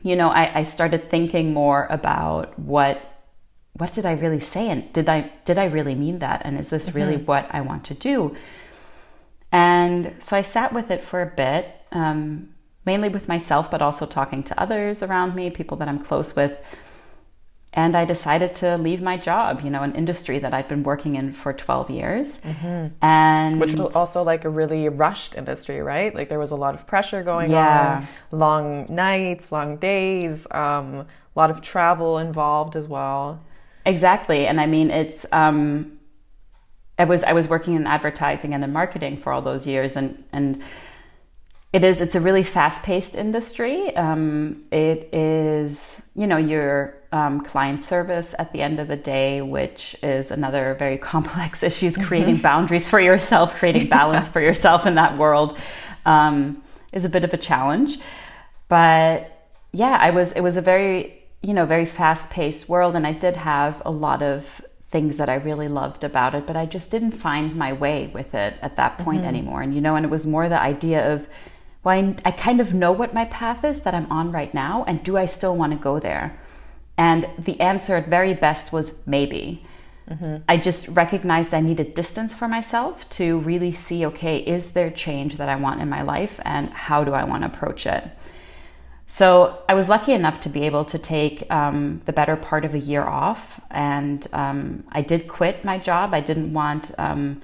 you 0.02 0.14
know, 0.16 0.28
I, 0.28 0.58
I 0.58 0.64
started 0.64 1.08
thinking 1.08 1.54
more 1.54 1.87
about 1.88 2.58
what 2.58 3.00
what 3.72 3.94
did 3.94 4.04
I 4.04 4.12
really 4.12 4.40
say 4.40 4.68
and 4.68 4.92
did 4.92 5.08
I 5.08 5.32
did 5.46 5.56
I 5.56 5.64
really 5.64 5.94
mean 5.94 6.18
that 6.18 6.42
and 6.44 6.60
is 6.60 6.68
this 6.68 6.90
mm-hmm. 6.90 6.99
really 6.99 7.16
what 7.16 7.49
I 7.50 7.62
want 7.62 7.84
to 7.87 7.94
do? 7.94 8.37
And 9.50 10.14
so 10.18 10.37
I 10.37 10.42
sat 10.42 10.75
with 10.75 10.90
it 10.90 11.02
for 11.02 11.22
a 11.22 11.32
bit, 11.44 11.75
um, 11.90 12.50
mainly 12.84 13.08
with 13.08 13.28
myself, 13.28 13.70
but 13.70 13.80
also 13.80 14.04
talking 14.04 14.42
to 14.42 14.60
others 14.60 15.02
around 15.02 15.34
me, 15.34 15.49
people 15.49 15.78
that 15.78 15.88
I'm 15.88 16.04
close 16.04 16.37
with 16.37 16.58
and 17.72 17.96
I 17.96 18.04
decided 18.04 18.56
to 18.56 18.76
leave 18.76 19.00
my 19.00 19.16
job, 19.16 19.60
you 19.62 19.70
know, 19.70 19.82
an 19.82 19.94
industry 19.94 20.40
that 20.40 20.52
I'd 20.52 20.66
been 20.66 20.82
working 20.82 21.14
in 21.14 21.32
for 21.32 21.52
12 21.52 21.88
years. 21.90 22.38
Mm-hmm. 22.38 23.04
And 23.04 23.60
which 23.60 23.74
was 23.74 23.94
also 23.94 24.24
like 24.24 24.44
a 24.44 24.48
really 24.48 24.88
rushed 24.88 25.36
industry, 25.36 25.80
right? 25.80 26.12
Like 26.12 26.28
there 26.28 26.40
was 26.40 26.50
a 26.50 26.56
lot 26.56 26.74
of 26.74 26.88
pressure 26.88 27.22
going 27.22 27.52
yeah. 27.52 28.06
on, 28.32 28.38
long 28.38 28.86
nights, 28.92 29.52
long 29.52 29.76
days, 29.76 30.48
um, 30.50 30.94
a 30.94 31.06
lot 31.36 31.50
of 31.50 31.60
travel 31.60 32.18
involved 32.18 32.74
as 32.74 32.88
well. 32.88 33.40
Exactly. 33.86 34.48
And 34.48 34.60
I 34.60 34.66
mean, 34.66 34.90
it's, 34.90 35.24
um, 35.30 36.00
I 36.98 37.04
was, 37.04 37.22
I 37.22 37.32
was 37.34 37.46
working 37.46 37.76
in 37.76 37.86
advertising 37.86 38.52
and 38.52 38.64
in 38.64 38.72
marketing 38.72 39.16
for 39.16 39.32
all 39.32 39.42
those 39.42 39.64
years 39.64 39.94
and, 39.96 40.24
and, 40.32 40.62
it 41.72 41.84
is 41.84 42.00
it's 42.00 42.16
a 42.16 42.20
really 42.20 42.42
fast-paced 42.42 43.14
industry 43.14 43.94
um, 43.94 44.64
it 44.72 45.08
is 45.12 46.02
you 46.16 46.26
know 46.26 46.36
your 46.36 47.00
um, 47.12 47.40
client 47.40 47.82
service 47.82 48.34
at 48.38 48.52
the 48.52 48.62
end 48.62 48.78
of 48.78 48.88
the 48.88 48.96
day 48.96 49.42
which 49.42 49.96
is 50.02 50.30
another 50.30 50.76
very 50.78 50.98
complex 51.12 51.62
issue 51.62 51.86
is 51.86 51.96
creating 51.96 52.34
mm-hmm. 52.34 52.42
boundaries 52.42 52.88
for 52.88 53.00
yourself 53.00 53.54
creating 53.54 53.88
balance 53.88 54.26
yeah. 54.26 54.32
for 54.32 54.40
yourself 54.40 54.86
in 54.86 54.94
that 54.94 55.18
world 55.18 55.58
um, 56.06 56.62
is 56.92 57.04
a 57.04 57.08
bit 57.08 57.24
of 57.24 57.32
a 57.34 57.38
challenge 57.38 57.98
but 58.68 59.48
yeah 59.72 59.98
i 60.00 60.10
was 60.10 60.32
it 60.32 60.40
was 60.40 60.56
a 60.56 60.62
very 60.62 61.22
you 61.42 61.54
know 61.54 61.66
very 61.66 61.86
fast-paced 61.86 62.68
world 62.68 62.94
and 62.94 63.06
i 63.06 63.12
did 63.12 63.36
have 63.36 63.80
a 63.84 63.90
lot 63.90 64.22
of 64.22 64.64
things 64.90 65.18
that 65.18 65.28
I 65.28 65.34
really 65.34 65.68
loved 65.68 66.02
about 66.02 66.34
it, 66.34 66.46
but 66.46 66.56
I 66.56 66.66
just 66.66 66.90
didn't 66.90 67.12
find 67.12 67.54
my 67.54 67.72
way 67.72 68.08
with 68.08 68.34
it 68.34 68.54
at 68.60 68.76
that 68.76 68.98
point 68.98 69.20
mm-hmm. 69.20 69.28
anymore. 69.28 69.62
And 69.62 69.74
you 69.74 69.80
know, 69.80 69.94
and 69.94 70.04
it 70.04 70.08
was 70.08 70.26
more 70.26 70.48
the 70.48 70.60
idea 70.60 71.14
of 71.14 71.28
well, 71.82 71.96
I, 71.96 72.16
I 72.26 72.30
kind 72.32 72.60
of 72.60 72.74
know 72.74 72.92
what 72.92 73.14
my 73.14 73.24
path 73.26 73.64
is 73.64 73.80
that 73.82 73.94
I'm 73.94 74.10
on 74.10 74.32
right 74.32 74.52
now, 74.52 74.84
and 74.86 75.02
do 75.02 75.16
I 75.16 75.26
still 75.26 75.56
want 75.56 75.72
to 75.72 75.78
go 75.78 75.98
there? 75.98 76.38
And 77.00 77.30
the 77.38 77.59
answer 77.61 77.97
at 77.97 78.09
very 78.09 78.35
best 78.35 78.75
was 78.75 78.92
maybe. 79.07 79.64
Mm-hmm. 80.07 80.37
I 80.47 80.59
just 80.59 80.87
recognized 80.88 81.54
I 81.54 81.62
needed 81.62 81.95
distance 81.95 82.35
for 82.35 82.47
myself 82.47 83.09
to 83.21 83.38
really 83.38 83.73
see 83.73 84.04
okay, 84.04 84.37
is 84.37 84.73
there 84.73 84.90
change 84.90 85.38
that 85.38 85.49
I 85.49 85.57
want 85.57 85.80
in 85.80 85.88
my 85.88 86.02
life, 86.02 86.38
and 86.45 86.69
how 86.69 87.02
do 87.02 87.14
I 87.14 87.25
want 87.25 87.42
to 87.42 87.47
approach 87.47 87.87
it? 87.87 88.04
So 89.07 89.62
I 89.66 89.73
was 89.73 89.88
lucky 89.88 90.12
enough 90.12 90.42
to 90.42 90.50
be 90.50 90.66
able 90.66 90.85
to 90.85 90.99
take 90.99 91.50
um, 91.50 92.02
the 92.04 92.12
better 92.12 92.37
part 92.37 92.66
of 92.66 92.75
a 92.75 92.78
year 92.78 93.04
off, 93.04 93.62
and 93.71 94.26
um, 94.35 94.85
I 94.92 95.00
did 95.00 95.26
quit 95.26 95.64
my 95.64 95.78
job. 95.78 96.12
I 96.12 96.21
didn't 96.21 96.52
want. 96.52 96.92
Um, 96.99 97.40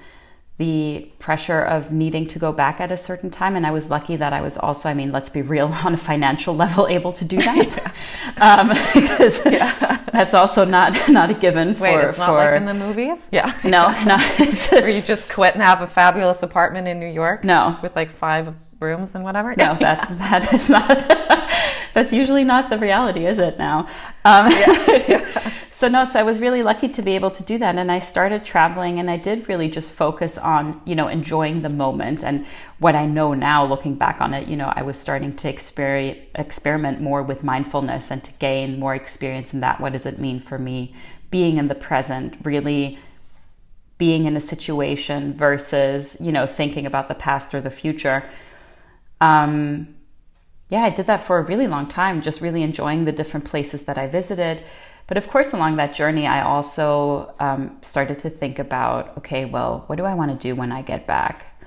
the 0.59 1.11
pressure 1.19 1.61
of 1.61 1.93
needing 1.93 2.27
to 2.27 2.39
go 2.39 2.51
back 2.51 2.81
at 2.81 2.91
a 2.91 2.97
certain 2.97 3.31
time. 3.31 3.57
And 3.57 3.67
I 3.67 3.71
was 3.71 3.91
lucky 3.91 4.17
that 4.17 4.33
I 4.33 4.41
was 4.41 4.57
also, 4.57 4.89
I 4.89 4.95
mean, 4.95 5.13
let's 5.13 5.29
be 5.29 5.43
real, 5.43 5.67
on 5.85 5.95
a 5.95 5.99
financial 5.99 6.57
level, 6.57 6.87
able 6.87 7.13
to 7.15 7.25
do 7.25 7.39
that. 7.39 7.95
um, 8.39 8.69
because 8.95 9.45
yeah. 9.45 10.03
that's 10.13 10.35
also 10.35 10.65
not 10.65 11.09
not 11.11 11.31
a 11.31 11.35
given. 11.35 11.75
For, 11.75 11.83
Wait, 11.83 12.05
it's 12.05 12.19
not 12.19 12.29
for, 12.29 12.35
like 12.35 12.57
in 12.57 12.65
the 12.65 12.75
movies. 12.75 13.29
Yeah, 13.31 13.53
no, 13.65 13.89
no. 14.05 14.19
Where 14.71 14.89
you 14.89 15.03
just 15.03 15.31
quit 15.31 15.55
and 15.55 15.63
have 15.63 15.83
a 15.83 15.87
fabulous 15.87 16.43
apartment 16.43 16.89
in 16.89 16.99
New 16.99 17.07
York. 17.07 17.45
No, 17.45 17.79
with 17.83 17.95
like 17.95 18.11
five 18.11 18.55
rooms 18.81 19.15
and 19.15 19.25
whatever. 19.25 19.55
No, 19.57 19.77
that 19.77 20.07
that 20.19 20.55
is 20.55 20.71
not. 20.71 20.89
that's 21.93 22.13
usually 22.13 22.45
not 22.45 22.71
the 22.71 22.79
reality, 22.79 23.27
is 23.27 23.39
it? 23.39 23.59
Now. 23.59 23.89
Um, 24.25 24.51
yeah. 24.51 25.53
So 25.77 25.89
no 25.89 26.07
so 26.07 26.19
i 26.19 26.23
was 26.23 26.39
really 26.39 26.63
lucky 26.63 26.89
to 26.89 27.03
be 27.03 27.15
able 27.15 27.31
to 27.31 27.43
do 27.43 27.59
that. 27.59 27.77
And 27.77 27.93
i 27.93 27.99
started 27.99 28.45
traveling 28.45 28.99
and 28.99 29.11
i 29.11 29.19
did 29.19 29.47
really 29.49 29.69
just 29.69 29.93
focus 29.93 30.39
on 30.39 30.81
you 30.87 30.95
know 30.95 31.09
enjoying 31.09 31.61
the 31.63 31.69
moment. 31.69 32.25
And 32.25 32.47
what 32.79 32.95
i 32.95 33.05
know 33.05 33.35
now 33.35 33.65
looking 33.67 33.95
back 33.95 34.21
on 34.21 34.33
it 34.33 34.49
you 34.49 34.57
know 34.57 34.73
i 34.75 34.83
was 34.83 34.99
starting 34.99 35.37
to 35.37 35.53
exper- 35.53 36.19
experiment 36.35 37.01
more 37.01 37.23
with 37.23 37.45
mindfulness 37.45 38.11
and 38.11 38.25
to 38.25 38.33
gain 38.35 38.79
more 38.79 38.95
experience 38.95 39.53
in 39.53 39.61
that. 39.61 39.81
What 39.81 39.93
does 39.93 40.07
it 40.07 40.19
mean 40.19 40.41
for 40.41 40.59
me 40.59 40.95
being 41.31 41.59
in 41.59 41.69
the 41.69 41.75
present 41.75 42.39
really 42.43 42.99
being 43.99 44.27
in 44.27 44.37
a 44.37 44.41
situation 44.41 45.35
versus 45.35 46.17
you 46.21 46.33
know 46.33 46.47
thinking 46.47 46.87
about 46.87 47.09
the 47.09 47.15
past 47.15 47.55
or 47.55 47.61
the 47.61 47.71
future? 47.71 48.25
Um 49.21 49.89
yeah 50.69 50.83
i 50.83 50.91
did 50.91 51.07
that 51.07 51.23
for 51.23 51.39
a 51.39 51.43
really 51.43 51.69
long 51.69 51.87
time 51.87 52.21
just 52.23 52.41
really 52.41 52.63
enjoying 52.63 53.05
the 53.05 53.13
different 53.13 53.45
places 53.45 53.83
that 53.85 53.97
i 53.97 54.07
visited 54.09 54.65
but 55.07 55.17
of 55.17 55.29
course, 55.29 55.53
along 55.53 55.77
that 55.77 55.95
journey, 55.95 56.27
I 56.27 56.43
also 56.43 57.35
um, 57.39 57.79
started 57.83 58.21
to 58.23 58.31
think 58.31 58.59
about 58.59 59.17
okay, 59.19 59.45
well, 59.45 59.85
what 59.87 59.97
do 59.97 60.05
I 60.05 60.15
want 60.15 60.31
to 60.33 60.37
do 60.37 60.55
when 60.55 60.73
I 60.73 60.83
get 60.83 61.07
back? 61.07 61.65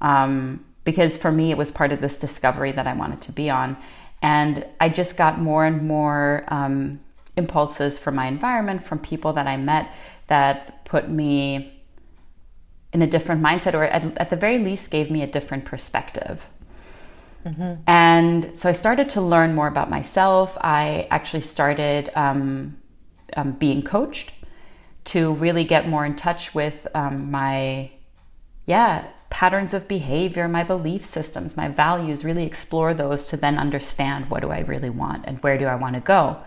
Um, 0.00 0.64
because 0.84 1.16
for 1.16 1.30
me, 1.30 1.50
it 1.50 1.58
was 1.58 1.70
part 1.70 1.92
of 1.92 2.00
this 2.00 2.18
discovery 2.18 2.72
that 2.72 2.86
I 2.86 2.94
wanted 2.94 3.20
to 3.22 3.32
be 3.32 3.50
on. 3.50 3.76
And 4.22 4.66
I 4.80 4.88
just 4.88 5.16
got 5.16 5.38
more 5.38 5.66
and 5.66 5.86
more 5.86 6.44
um, 6.48 7.00
impulses 7.36 7.98
from 7.98 8.14
my 8.14 8.26
environment, 8.26 8.82
from 8.82 8.98
people 8.98 9.34
that 9.34 9.46
I 9.46 9.58
met 9.58 9.92
that 10.28 10.84
put 10.86 11.10
me 11.10 11.82
in 12.92 13.02
a 13.02 13.06
different 13.06 13.42
mindset, 13.42 13.74
or 13.74 13.84
at, 13.84 14.16
at 14.16 14.30
the 14.30 14.36
very 14.36 14.58
least, 14.58 14.90
gave 14.90 15.10
me 15.10 15.22
a 15.22 15.26
different 15.26 15.66
perspective. 15.66 16.46
Mm-hmm. 17.48 17.82
And 17.86 18.58
so 18.58 18.68
I 18.68 18.72
started 18.72 19.10
to 19.10 19.20
learn 19.20 19.54
more 19.54 19.68
about 19.68 19.88
myself. 19.88 20.56
I 20.60 21.08
actually 21.10 21.42
started 21.42 22.10
um, 22.14 22.76
um, 23.36 23.52
being 23.52 23.82
coached 23.82 24.32
to 25.06 25.34
really 25.34 25.64
get 25.64 25.88
more 25.88 26.04
in 26.04 26.16
touch 26.16 26.54
with 26.54 26.86
um, 26.94 27.30
my, 27.30 27.90
yeah, 28.66 29.06
patterns 29.30 29.72
of 29.72 29.88
behavior, 29.88 30.48
my 30.48 30.62
belief 30.62 31.04
systems, 31.04 31.56
my 31.56 31.68
values, 31.68 32.24
really 32.24 32.44
explore 32.44 32.92
those 32.94 33.28
to 33.28 33.36
then 33.36 33.58
understand 33.58 34.30
what 34.30 34.40
do 34.40 34.50
I 34.50 34.60
really 34.60 34.90
want 34.90 35.24
and 35.26 35.42
where 35.42 35.58
do 35.58 35.64
I 35.66 35.74
want 35.74 35.94
to 35.94 36.00
go. 36.00 36.38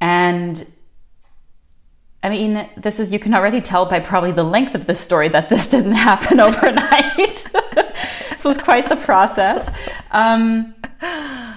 And 0.00 0.66
I 2.22 2.30
mean, 2.30 2.68
this 2.76 2.98
is, 2.98 3.12
you 3.12 3.18
can 3.18 3.34
already 3.34 3.60
tell 3.60 3.86
by 3.86 4.00
probably 4.00 4.32
the 4.32 4.44
length 4.44 4.74
of 4.74 4.86
this 4.86 4.98
story 4.98 5.28
that 5.28 5.48
this 5.48 5.70
didn't 5.70 5.92
happen 6.10 6.40
overnight. 6.40 7.46
this 8.44 8.56
was 8.56 8.62
quite 8.62 8.88
the 8.88 8.96
process. 8.96 9.70
Um, 10.10 10.74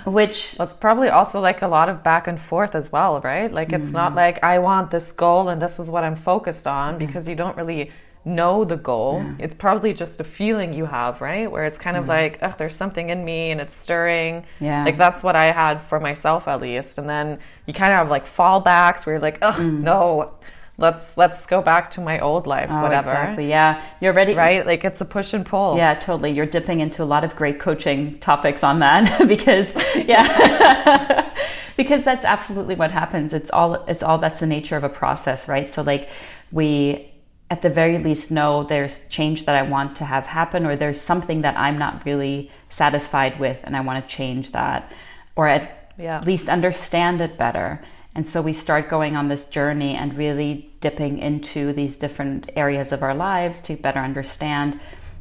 which 0.05 0.55
it's 0.59 0.73
probably 0.73 1.09
also 1.09 1.41
like 1.41 1.61
a 1.61 1.67
lot 1.67 1.89
of 1.89 2.01
back 2.03 2.27
and 2.27 2.39
forth 2.39 2.75
as 2.75 2.91
well, 2.91 3.19
right? 3.21 3.51
Like 3.51 3.73
it's 3.73 3.87
mm-hmm. 3.87 3.93
not 3.93 4.15
like 4.15 4.41
I 4.43 4.59
want 4.59 4.91
this 4.91 5.11
goal 5.11 5.49
and 5.49 5.61
this 5.61 5.79
is 5.79 5.91
what 5.91 6.03
I'm 6.03 6.15
focused 6.15 6.65
on 6.65 6.95
mm-hmm. 6.95 7.05
because 7.05 7.27
you 7.27 7.35
don't 7.35 7.57
really 7.57 7.91
know 8.23 8.63
the 8.63 8.77
goal. 8.77 9.21
Yeah. 9.23 9.45
It's 9.45 9.55
probably 9.55 9.93
just 9.93 10.19
a 10.19 10.23
feeling 10.23 10.73
you 10.73 10.85
have, 10.85 11.21
right? 11.21 11.51
Where 11.51 11.65
it's 11.65 11.79
kind 11.79 11.97
of 11.97 12.03
mm-hmm. 12.03 12.09
like, 12.09 12.39
oh, 12.41 12.53
there's 12.57 12.75
something 12.75 13.09
in 13.09 13.23
me 13.25 13.51
and 13.51 13.59
it's 13.59 13.75
stirring. 13.75 14.45
Yeah. 14.59 14.85
Like 14.85 14.97
that's 14.97 15.23
what 15.23 15.35
I 15.35 15.51
had 15.51 15.81
for 15.81 15.99
myself 15.99 16.47
at 16.47 16.61
least. 16.61 16.97
And 16.97 17.09
then 17.09 17.39
you 17.65 17.73
kind 17.73 17.91
of 17.91 17.97
have 17.97 18.09
like 18.09 18.25
fallbacks 18.25 19.05
where 19.05 19.15
you're 19.15 19.21
like, 19.21 19.39
oh, 19.41 19.61
no, 19.61 20.33
let's 20.77 21.17
let's 21.17 21.45
go 21.45 21.61
back 21.61 21.91
to 21.91 22.01
my 22.01 22.19
old 22.19 22.45
life 22.45 22.69
oh, 22.71 22.81
whatever. 22.81 23.09
exactly 23.09 23.49
yeah. 23.49 23.83
You're 23.99 24.13
ready. 24.13 24.33
Right? 24.33 24.65
Like 24.65 24.85
it's 24.85 25.01
a 25.01 25.05
push 25.05 25.33
and 25.33 25.45
pull. 25.45 25.77
Yeah 25.77 25.95
totally. 25.95 26.31
You're 26.31 26.45
dipping 26.45 26.79
into 26.79 27.03
a 27.03 27.05
lot 27.05 27.23
of 27.23 27.35
great 27.35 27.59
coaching 27.59 28.19
topics 28.19 28.63
on 28.63 28.79
that 28.79 29.27
because 29.27 29.73
yeah. 29.95 31.33
Because 31.77 32.03
that's 32.03 32.25
absolutely 32.25 32.73
what 32.73 32.89
happens. 32.89 33.33
It's 33.33 33.51
all 33.51 33.75
it's 33.85 34.01
all 34.01 34.17
that's 34.17 34.39
the 34.39 34.47
nature 34.47 34.77
of 34.77 34.83
a 34.83 34.89
process 34.89 35.47
right? 35.47 35.73
So 35.73 35.81
like 35.81 36.09
we 36.51 37.11
at 37.49 37.61
the 37.61 37.69
very 37.69 37.97
least 37.97 38.29
know 38.29 38.63
there's 38.63 39.07
change 39.07 39.45
that 39.45 39.55
I 39.55 39.61
want 39.61 39.95
to 39.97 40.05
have 40.05 40.25
happen 40.25 40.65
or 40.65 40.75
there's 40.75 40.99
something 40.99 41.41
that 41.41 41.57
I'm 41.57 41.77
not 41.77 42.05
really 42.05 42.51
satisfied 42.69 43.39
with 43.39 43.57
and 43.63 43.75
I 43.75 43.81
want 43.81 44.03
to 44.03 44.15
change 44.15 44.51
that 44.51 44.91
or 45.35 45.47
at 45.47 45.93
yeah. 45.97 46.21
least 46.21 46.49
understand 46.49 47.21
it 47.21 47.37
better 47.37 47.81
And 48.17 48.27
so 48.27 48.41
we 48.41 48.53
start 48.53 48.89
going 48.89 49.15
on 49.15 49.27
this 49.27 49.45
journey 49.45 49.95
and 49.95 50.17
really 50.17 50.71
dipping 50.81 51.19
into 51.19 51.71
these 51.71 51.97
different 51.97 52.49
areas 52.55 52.91
of 52.91 53.03
our 53.03 53.13
lives 53.13 53.59
to 53.59 53.75
better 53.75 53.99
understand. 53.99 54.79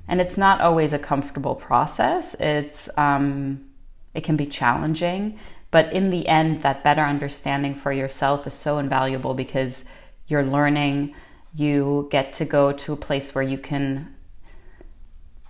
And 0.08 0.18
it's 0.18 0.38
not 0.38 0.62
always 0.62 0.94
a 0.94 0.98
comfortable 0.98 1.54
process. 1.54 2.34
It's 2.40 2.88
um, 2.96 3.66
it 4.14 4.24
can 4.24 4.38
be 4.38 4.46
challenging, 4.46 5.38
but 5.70 5.92
in 5.92 6.08
the 6.08 6.26
end, 6.26 6.62
that 6.62 6.82
better 6.82 7.02
understanding 7.02 7.74
for 7.74 7.92
yourself 7.92 8.46
is 8.46 8.54
so 8.54 8.78
invaluable 8.78 9.34
because 9.34 9.84
you're 10.26 10.46
learning. 10.46 11.14
You 11.54 12.08
get 12.10 12.32
to 12.34 12.46
go 12.46 12.72
to 12.72 12.94
a 12.94 12.96
place 12.96 13.34
where 13.34 13.44
you 13.44 13.58
can 13.58 14.16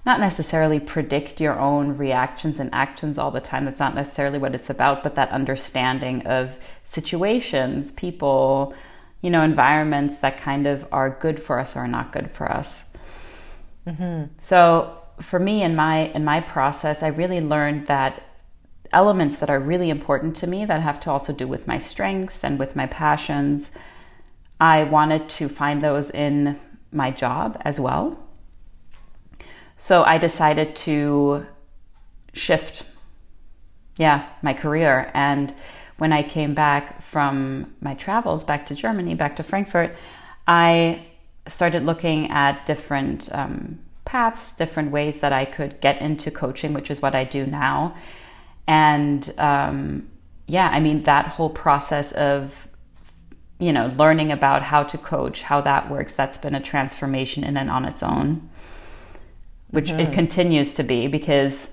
not 0.05 0.21
necessarily 0.21 0.79
predict 0.79 1.41
your 1.41 1.59
own 1.59 1.97
reactions 1.97 2.61
and 2.61 2.71
actions 2.73 3.19
all 3.19 3.33
the 3.33 3.41
time. 3.41 3.65
That's 3.65 3.81
not 3.81 3.95
necessarily 3.95 4.39
what 4.39 4.55
it's 4.55 4.71
about, 4.71 5.03
but 5.03 5.17
that 5.17 5.31
understanding 5.31 6.27
of 6.27 6.59
situations, 6.87 7.93
people, 7.93 8.75
you 9.21 9.29
know, 9.29 9.43
environments 9.43 10.21
that 10.21 10.41
kind 10.41 10.67
of 10.67 10.87
are 10.93 11.11
good 11.11 11.43
for 11.43 11.59
us 11.59 11.77
or 11.77 11.87
not 11.87 12.13
good 12.13 12.31
for 12.31 12.51
us. 12.51 12.85
Mm-hmm. 13.87 14.33
So 14.39 14.97
for 15.21 15.39
me 15.39 15.63
in 15.63 15.77
my 15.77 16.07
in 16.15 16.25
my 16.25 16.41
process, 16.41 17.03
I 17.03 17.09
really 17.09 17.41
learned 17.41 17.89
that 17.89 18.23
elements 18.93 19.39
that 19.41 19.51
are 19.51 19.59
really 19.59 19.91
important 19.91 20.37
to 20.37 20.47
me 20.47 20.65
that 20.65 20.81
have 20.81 21.01
to 21.01 21.11
also 21.11 21.33
do 21.33 21.47
with 21.47 21.67
my 21.67 21.79
strengths 21.79 22.45
and 22.45 22.59
with 22.59 22.77
my 22.77 22.87
passions. 22.87 23.71
I 24.61 24.85
wanted 24.85 25.29
to 25.31 25.49
find 25.49 25.83
those 25.83 26.09
in 26.11 26.59
my 26.93 27.11
job 27.11 27.61
as 27.65 27.79
well. 27.81 28.19
So 29.77 30.05
I 30.05 30.19
decided 30.19 30.77
to 30.77 31.47
shift, 32.33 32.85
yeah, 33.97 34.29
my 34.41 34.55
career. 34.55 35.11
And 35.15 35.55
when 35.99 36.13
I 36.13 36.23
came 36.23 36.55
back 36.55 37.03
from 37.03 37.75
my 37.81 37.95
travels 37.95 38.45
back 38.45 38.67
to 38.67 38.75
Germany, 38.75 39.15
back 39.15 39.37
to 39.37 39.43
Frankfurt, 39.43 39.97
I 40.47 41.07
started 41.49 41.85
looking 41.85 42.31
at 42.31 42.67
different 42.67 43.29
um, 43.33 43.79
paths, 44.05 44.57
different 44.57 44.91
ways 44.91 45.21
that 45.21 45.33
I 45.33 45.45
could 45.45 45.81
get 45.81 46.01
into 46.01 46.31
coaching, 46.31 46.73
which 46.73 46.91
is 46.91 47.01
what 47.01 47.15
I 47.15 47.25
do 47.25 47.47
now. 47.47 47.97
And 48.67 49.33
um, 49.39 50.09
yeah, 50.47 50.69
I 50.69 50.81
mean, 50.81 51.05
that 51.05 51.27
whole 51.27 51.51
process 51.51 52.13
of 52.13 52.67
you 53.59 53.73
know 53.73 53.87
learning 53.97 54.33
about 54.33 54.63
how 54.63 54.83
to 54.83 54.99
coach 54.99 55.43
how 55.43 55.63
that 55.63 55.91
works 55.91 56.13
that's 56.13 56.37
been 56.37 56.55
a 56.55 56.61
transformation 56.61 57.43
in 57.43 57.57
and 57.57 57.71
on 57.71 57.87
its 57.87 58.03
own 58.03 58.51
which 59.71 59.87
mm-hmm. 59.87 60.01
it 60.01 60.13
continues 60.13 60.75
to 60.75 60.83
be 60.83 61.07
because 61.07 61.71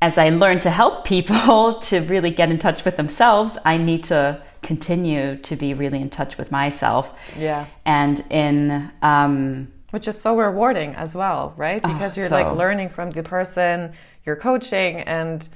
as 0.00 0.18
I 0.18 0.28
learn 0.28 0.60
to 0.60 0.70
help 0.70 1.04
people 1.04 1.74
to 1.82 2.00
really 2.00 2.30
get 2.30 2.50
in 2.50 2.58
touch 2.58 2.84
with 2.84 2.96
themselves, 2.96 3.56
I 3.64 3.76
need 3.76 4.04
to 4.04 4.42
continue 4.62 5.36
to 5.36 5.56
be 5.56 5.74
really 5.74 6.00
in 6.00 6.10
touch 6.10 6.38
with 6.38 6.50
myself. 6.50 7.14
Yeah. 7.38 7.66
And 7.84 8.24
in, 8.30 8.90
um, 9.02 9.68
which 9.90 10.08
is 10.08 10.20
so 10.20 10.36
rewarding 10.36 10.94
as 10.94 11.14
well, 11.14 11.54
right? 11.56 11.80
Ah, 11.84 11.92
because 11.92 12.16
oh, 12.16 12.22
you're 12.22 12.30
so. 12.30 12.42
like 12.42 12.56
learning 12.56 12.88
from 12.88 13.10
the 13.10 13.22
person 13.22 13.92
you're 14.24 14.36
coaching 14.36 15.00
and 15.00 15.48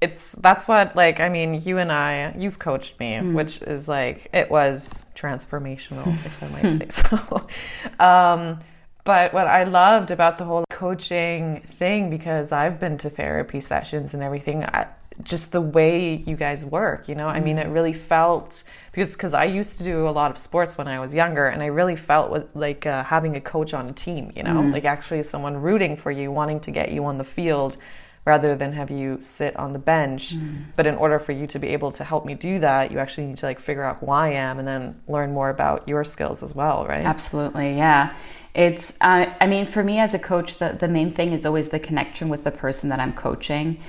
it's 0.00 0.32
that's 0.32 0.66
what 0.66 0.96
like 0.96 1.20
I 1.20 1.28
mean 1.28 1.60
you 1.62 1.78
and 1.78 1.92
I 1.92 2.34
you've 2.36 2.58
coached 2.58 2.98
me 2.98 3.12
mm. 3.14 3.34
which 3.34 3.62
is 3.62 3.88
like 3.88 4.28
it 4.32 4.50
was 4.50 5.06
transformational 5.14 6.06
if 6.24 6.42
I 6.42 6.48
might 6.48 6.78
say 6.78 6.88
so. 6.88 7.46
Um, 8.00 8.58
but 9.04 9.34
what 9.34 9.48
I 9.48 9.64
loved 9.64 10.10
about 10.10 10.36
the 10.36 10.44
whole 10.44 10.64
coaching 10.70 11.62
thing, 11.66 12.08
because 12.08 12.52
I've 12.52 12.78
been 12.78 12.98
to 12.98 13.10
therapy 13.10 13.60
sessions 13.60 14.14
and 14.14 14.22
everything, 14.22 14.64
I, 14.64 14.86
just 15.22 15.52
the 15.52 15.60
way 15.60 16.14
you 16.14 16.36
guys 16.36 16.64
work, 16.64 17.08
you 17.08 17.14
know, 17.14 17.26
mm-hmm. 17.26 17.36
I 17.36 17.40
mean, 17.40 17.58
it 17.58 17.64
mm-hmm. 17.64 17.72
really 17.72 17.92
felt 17.92 18.64
because 18.90 19.12
because 19.12 19.34
I 19.34 19.44
used 19.44 19.78
to 19.78 19.84
do 19.84 20.08
a 20.08 20.10
lot 20.10 20.30
of 20.30 20.38
sports 20.38 20.78
when 20.78 20.86
I 20.86 21.00
was 21.00 21.14
younger, 21.14 21.46
and 21.46 21.62
I 21.62 21.66
really 21.66 21.96
felt 21.96 22.30
was 22.30 22.44
like 22.54 22.86
uh, 22.86 23.04
having 23.04 23.36
a 23.36 23.40
coach 23.40 23.74
on 23.74 23.88
a 23.88 23.92
team, 23.92 24.32
you 24.36 24.42
know, 24.42 24.54
mm-hmm. 24.54 24.72
like 24.72 24.84
actually 24.84 25.22
someone 25.24 25.56
rooting 25.56 25.96
for 25.96 26.10
you, 26.10 26.30
wanting 26.30 26.60
to 26.60 26.70
get 26.70 26.92
you 26.92 27.04
on 27.04 27.18
the 27.18 27.24
field 27.24 27.76
rather 28.24 28.54
than 28.54 28.72
have 28.72 28.88
you 28.88 29.18
sit 29.20 29.56
on 29.56 29.72
the 29.72 29.80
bench. 29.80 30.36
Mm. 30.36 30.66
But 30.76 30.86
in 30.86 30.94
order 30.94 31.18
for 31.18 31.32
you 31.32 31.48
to 31.48 31.58
be 31.58 31.68
able 31.68 31.90
to 31.90 32.04
help 32.04 32.24
me 32.24 32.34
do 32.34 32.60
that, 32.60 32.92
you 32.92 33.00
actually 33.00 33.26
need 33.26 33.38
to 33.38 33.46
like 33.46 33.58
figure 33.58 33.82
out 33.82 33.98
who 33.98 34.10
I 34.12 34.28
am 34.28 34.60
and 34.60 34.68
then 34.68 35.00
learn 35.08 35.32
more 35.32 35.50
about 35.50 35.88
your 35.88 36.04
skills 36.04 36.40
as 36.40 36.54
well, 36.54 36.86
right? 36.86 37.04
Absolutely, 37.04 37.76
yeah 37.76 38.14
it's 38.54 38.92
uh, 39.00 39.26
i 39.40 39.46
mean 39.46 39.66
for 39.66 39.82
me 39.82 39.98
as 39.98 40.14
a 40.14 40.18
coach 40.18 40.58
the, 40.58 40.76
the 40.78 40.88
main 40.88 41.12
thing 41.12 41.32
is 41.32 41.46
always 41.46 41.70
the 41.70 41.78
connection 41.78 42.28
with 42.28 42.44
the 42.44 42.50
person 42.50 42.88
that 42.90 43.00
i'm 43.00 43.12
coaching 43.12 43.80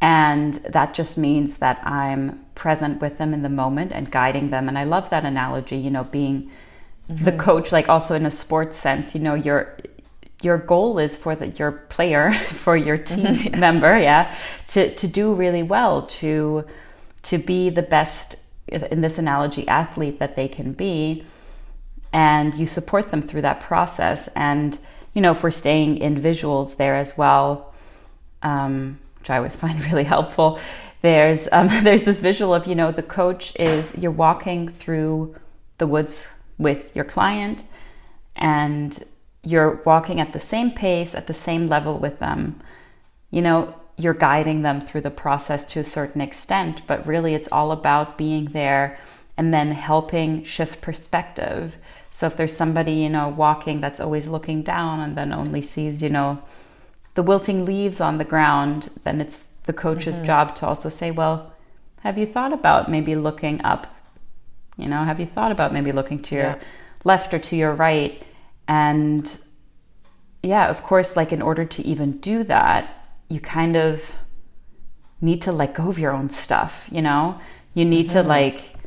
and 0.00 0.54
that 0.54 0.94
just 0.94 1.16
means 1.16 1.58
that 1.58 1.84
i'm 1.86 2.44
present 2.54 3.00
with 3.00 3.18
them 3.18 3.32
in 3.32 3.42
the 3.42 3.48
moment 3.48 3.92
and 3.92 4.10
guiding 4.10 4.50
them 4.50 4.68
and 4.68 4.78
i 4.78 4.84
love 4.84 5.08
that 5.10 5.24
analogy 5.24 5.76
you 5.76 5.90
know 5.90 6.04
being 6.04 6.50
mm-hmm. 7.08 7.24
the 7.24 7.32
coach 7.32 7.70
like 7.70 7.88
also 7.88 8.14
in 8.14 8.26
a 8.26 8.30
sports 8.30 8.76
sense 8.76 9.14
you 9.14 9.20
know 9.20 9.34
your 9.34 9.76
your 10.40 10.56
goal 10.56 11.00
is 11.00 11.16
for 11.16 11.34
the, 11.34 11.48
your 11.48 11.72
player 11.72 12.32
for 12.52 12.76
your 12.76 12.98
team 12.98 13.34
yeah. 13.44 13.56
member 13.56 13.98
yeah 13.98 14.34
to 14.66 14.92
to 14.96 15.06
do 15.06 15.32
really 15.32 15.62
well 15.62 16.06
to 16.06 16.64
to 17.22 17.38
be 17.38 17.70
the 17.70 17.82
best 17.82 18.36
in 18.66 19.00
this 19.00 19.16
analogy 19.16 19.66
athlete 19.66 20.18
that 20.18 20.36
they 20.36 20.48
can 20.48 20.72
be 20.72 21.24
and 22.12 22.54
you 22.54 22.66
support 22.66 23.10
them 23.10 23.22
through 23.22 23.42
that 23.42 23.60
process. 23.60 24.28
And, 24.34 24.78
you 25.14 25.20
know, 25.20 25.32
if 25.32 25.42
we're 25.42 25.50
staying 25.50 25.98
in 25.98 26.20
visuals 26.20 26.76
there 26.76 26.96
as 26.96 27.16
well, 27.16 27.74
um, 28.42 28.98
which 29.18 29.30
I 29.30 29.36
always 29.36 29.56
find 29.64 29.84
really 29.84 30.04
helpful, 30.04 30.58
there's, 31.02 31.48
um, 31.52 31.68
there's 31.82 32.04
this 32.04 32.20
visual 32.20 32.54
of, 32.54 32.66
you 32.66 32.74
know, 32.74 32.92
the 32.92 33.02
coach 33.02 33.54
is 33.56 33.96
you're 33.96 34.10
walking 34.10 34.68
through 34.68 35.36
the 35.78 35.86
woods 35.86 36.26
with 36.58 36.94
your 36.94 37.04
client 37.04 37.62
and 38.34 39.04
you're 39.42 39.80
walking 39.84 40.20
at 40.20 40.32
the 40.32 40.40
same 40.40 40.70
pace, 40.70 41.14
at 41.14 41.26
the 41.26 41.34
same 41.34 41.68
level 41.68 41.98
with 41.98 42.18
them. 42.18 42.60
You 43.30 43.42
know, 43.42 43.74
you're 43.96 44.14
guiding 44.14 44.62
them 44.62 44.80
through 44.80 45.00
the 45.02 45.10
process 45.10 45.64
to 45.72 45.80
a 45.80 45.84
certain 45.84 46.20
extent, 46.20 46.82
but 46.86 47.06
really 47.06 47.34
it's 47.34 47.48
all 47.50 47.72
about 47.72 48.16
being 48.16 48.46
there 48.46 48.98
and 49.36 49.52
then 49.52 49.72
helping 49.72 50.44
shift 50.44 50.80
perspective 50.80 51.78
so 52.18 52.26
if 52.26 52.36
there's 52.36 52.56
somebody, 52.56 52.94
you 52.94 53.08
know, 53.08 53.28
walking 53.28 53.80
that's 53.80 54.00
always 54.00 54.26
looking 54.26 54.62
down 54.64 54.98
and 54.98 55.16
then 55.16 55.32
only 55.32 55.62
sees, 55.62 56.02
you 56.02 56.08
know, 56.08 56.42
the 57.14 57.22
wilting 57.22 57.64
leaves 57.64 58.00
on 58.00 58.18
the 58.18 58.24
ground, 58.24 58.90
then 59.04 59.20
it's 59.20 59.44
the 59.66 59.72
coach's 59.72 60.16
mm-hmm. 60.16 60.24
job 60.24 60.56
to 60.56 60.66
also 60.66 60.88
say, 60.88 61.12
well, 61.12 61.52
have 62.00 62.18
you 62.18 62.26
thought 62.26 62.52
about 62.52 62.90
maybe 62.90 63.14
looking 63.14 63.64
up? 63.64 63.94
You 64.76 64.88
know, 64.88 65.04
have 65.04 65.20
you 65.20 65.26
thought 65.26 65.52
about 65.52 65.72
maybe 65.72 65.92
looking 65.92 66.20
to 66.22 66.34
your 66.34 66.44
yeah. 66.44 66.58
left 67.04 67.32
or 67.32 67.38
to 67.38 67.54
your 67.54 67.72
right? 67.72 68.20
And 68.66 69.38
yeah, 70.42 70.68
of 70.68 70.82
course, 70.82 71.14
like 71.14 71.32
in 71.32 71.40
order 71.40 71.64
to 71.64 71.86
even 71.86 72.18
do 72.18 72.42
that, 72.42 73.12
you 73.28 73.38
kind 73.38 73.76
of 73.76 74.16
need 75.20 75.40
to 75.42 75.52
let 75.52 75.72
go 75.72 75.88
of 75.88 76.00
your 76.00 76.10
own 76.10 76.30
stuff, 76.30 76.88
you 76.90 77.00
know? 77.00 77.40
You 77.74 77.84
need 77.84 78.08
mm-hmm. 78.08 78.22
to 78.22 78.22
like 78.24 78.77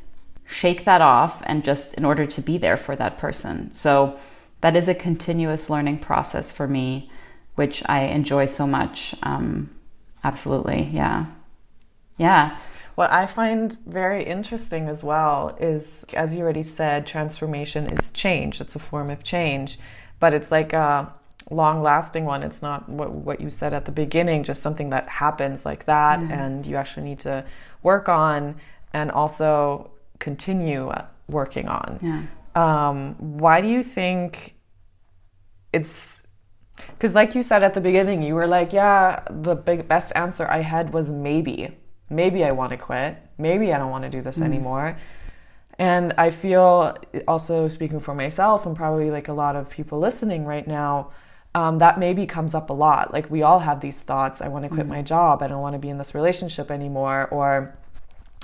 shake 0.51 0.85
that 0.85 1.01
off 1.01 1.41
and 1.45 1.63
just 1.63 1.93
in 1.95 2.05
order 2.05 2.25
to 2.25 2.41
be 2.41 2.57
there 2.57 2.77
for 2.77 2.95
that 2.95 3.17
person. 3.17 3.73
So 3.73 4.19
that 4.59 4.75
is 4.75 4.87
a 4.87 4.93
continuous 4.93 5.69
learning 5.69 5.99
process 5.99 6.51
for 6.51 6.67
me, 6.67 7.09
which 7.55 7.81
I 7.87 8.03
enjoy 8.03 8.45
so 8.45 8.67
much. 8.67 9.15
Um, 9.23 9.69
absolutely. 10.23 10.89
Yeah. 10.91 11.27
Yeah. 12.17 12.57
What 12.95 13.11
I 13.11 13.25
find 13.25 13.77
very 13.87 14.23
interesting 14.23 14.87
as 14.87 15.03
well 15.03 15.55
is, 15.59 16.05
as 16.13 16.35
you 16.35 16.43
already 16.43 16.63
said, 16.63 17.07
transformation 17.07 17.87
is 17.87 18.11
change. 18.11 18.59
It's 18.59 18.75
a 18.75 18.79
form 18.79 19.09
of 19.09 19.23
change, 19.23 19.79
but 20.19 20.33
it's 20.33 20.51
like 20.51 20.73
a 20.73 21.11
long 21.49 21.81
lasting 21.81 22.25
one. 22.25 22.43
It's 22.43 22.61
not 22.61 22.89
what, 22.89 23.11
what 23.11 23.39
you 23.39 23.49
said 23.49 23.73
at 23.73 23.85
the 23.85 23.91
beginning, 23.91 24.43
just 24.43 24.61
something 24.61 24.89
that 24.89 25.07
happens 25.07 25.65
like 25.65 25.85
that, 25.85 26.19
mm. 26.19 26.31
and 26.31 26.67
you 26.67 26.75
actually 26.75 27.05
need 27.05 27.19
to 27.19 27.45
work 27.81 28.09
on 28.09 28.55
and 28.93 29.09
also 29.09 29.89
continue 30.21 30.89
working 31.27 31.67
on. 31.67 31.99
Yeah. 32.01 32.23
Um, 32.55 33.15
why 33.17 33.59
do 33.59 33.67
you 33.67 33.83
think 33.83 34.55
it's 35.73 36.21
because, 36.87 37.13
like 37.13 37.35
you 37.35 37.43
said 37.43 37.63
at 37.63 37.73
the 37.73 37.81
beginning, 37.81 38.23
you 38.23 38.35
were 38.35 38.47
like, 38.47 38.73
yeah, 38.73 39.23
the 39.29 39.55
big, 39.55 39.87
best 39.87 40.11
answer 40.15 40.47
I 40.49 40.61
had 40.61 40.93
was 40.93 41.11
maybe. 41.11 41.77
Maybe 42.09 42.43
I 42.43 42.51
want 42.51 42.71
to 42.71 42.77
quit. 42.77 43.17
Maybe 43.37 43.73
I 43.73 43.77
don't 43.77 43.91
want 43.91 44.03
to 44.03 44.09
do 44.09 44.21
this 44.21 44.39
mm. 44.39 44.45
anymore. 44.45 44.97
And 45.79 46.13
I 46.17 46.29
feel 46.29 46.97
also 47.27 47.67
speaking 47.67 47.99
for 47.99 48.13
myself 48.13 48.65
and 48.65 48.75
probably 48.75 49.09
like 49.09 49.27
a 49.27 49.33
lot 49.33 49.55
of 49.55 49.69
people 49.69 49.99
listening 49.99 50.45
right 50.45 50.67
now, 50.67 51.11
um, 51.55 51.79
that 51.79 51.99
maybe 51.99 52.25
comes 52.25 52.53
up 52.53 52.69
a 52.69 52.73
lot. 52.73 53.13
Like 53.13 53.31
we 53.31 53.41
all 53.41 53.59
have 53.59 53.81
these 53.81 53.99
thoughts 53.99 54.41
I 54.41 54.47
want 54.47 54.63
to 54.65 54.69
quit 54.69 54.87
mm. 54.87 54.91
my 54.91 55.01
job. 55.01 55.41
I 55.41 55.47
don't 55.47 55.61
want 55.61 55.73
to 55.73 55.79
be 55.79 55.89
in 55.89 55.97
this 55.97 56.13
relationship 56.13 56.69
anymore. 56.71 57.27
Or 57.31 57.77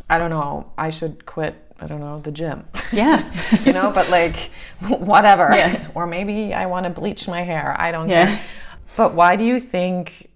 I 0.10 0.18
don't 0.18 0.30
know, 0.30 0.72
I 0.78 0.90
should 0.90 1.26
quit 1.26 1.67
I 1.80 1.88
don't 1.88 2.00
know, 2.00 2.20
the 2.20 2.32
gym. 2.32 2.66
Yeah. 2.92 3.32
you 3.66 3.74
know, 3.74 3.92
but 3.92 4.10
like 4.10 4.52
whatever. 4.88 5.50
Yeah. 5.52 5.90
Or 5.96 6.08
maybe 6.08 6.54
I 6.54 6.66
want 6.66 6.86
to 6.86 6.90
bleach 6.90 7.28
my 7.28 7.42
hair. 7.42 7.76
I 7.80 7.92
don't 7.92 8.10
yeah. 8.10 8.26
care. 8.26 8.46
But 8.96 9.14
why 9.14 9.36
do 9.36 9.44
you 9.44 9.60
think 9.60 10.30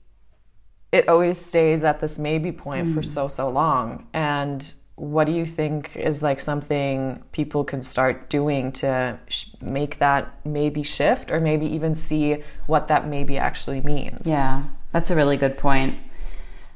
it 0.92 1.08
always 1.08 1.44
stays 1.44 1.84
at 1.84 2.00
this 2.00 2.20
maybe 2.20 2.52
point 2.52 2.88
mm. 2.88 2.94
for 2.94 3.02
so 3.02 3.28
so 3.28 3.50
long? 3.50 4.08
And 4.14 4.74
what 4.96 5.26
do 5.26 5.32
you 5.32 5.48
think 5.48 5.96
is 5.96 6.22
like 6.22 6.40
something 6.40 7.24
people 7.32 7.64
can 7.64 7.82
start 7.82 8.30
doing 8.30 8.72
to 8.72 9.18
sh- 9.28 9.50
make 9.62 9.98
that 9.98 10.46
maybe 10.46 10.84
shift 10.84 11.32
or 11.32 11.40
maybe 11.40 11.66
even 11.66 11.96
see 11.96 12.44
what 12.68 12.88
that 12.90 13.08
maybe 13.08 13.38
actually 13.38 13.82
means? 13.82 14.28
Yeah, 14.28 14.64
that's 14.92 15.10
a 15.10 15.16
really 15.16 15.38
good 15.38 15.58
point. 15.58 15.98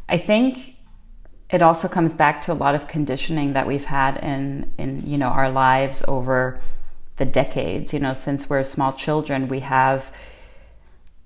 I 0.09 0.17
think 0.17 0.74
it 1.49 1.61
also 1.61 1.87
comes 1.87 2.13
back 2.13 2.41
to 2.43 2.51
a 2.51 2.53
lot 2.53 2.75
of 2.75 2.87
conditioning 2.87 3.53
that 3.53 3.67
we've 3.67 3.85
had 3.85 4.17
in 4.17 4.71
in 4.77 5.05
you 5.05 5.17
know 5.17 5.27
our 5.27 5.49
lives 5.49 6.03
over 6.07 6.59
the 7.17 7.25
decades. 7.25 7.93
You 7.93 7.99
know, 7.99 8.13
since 8.13 8.49
we're 8.49 8.63
small 8.63 8.93
children, 8.93 9.47
we 9.47 9.61
have 9.61 10.11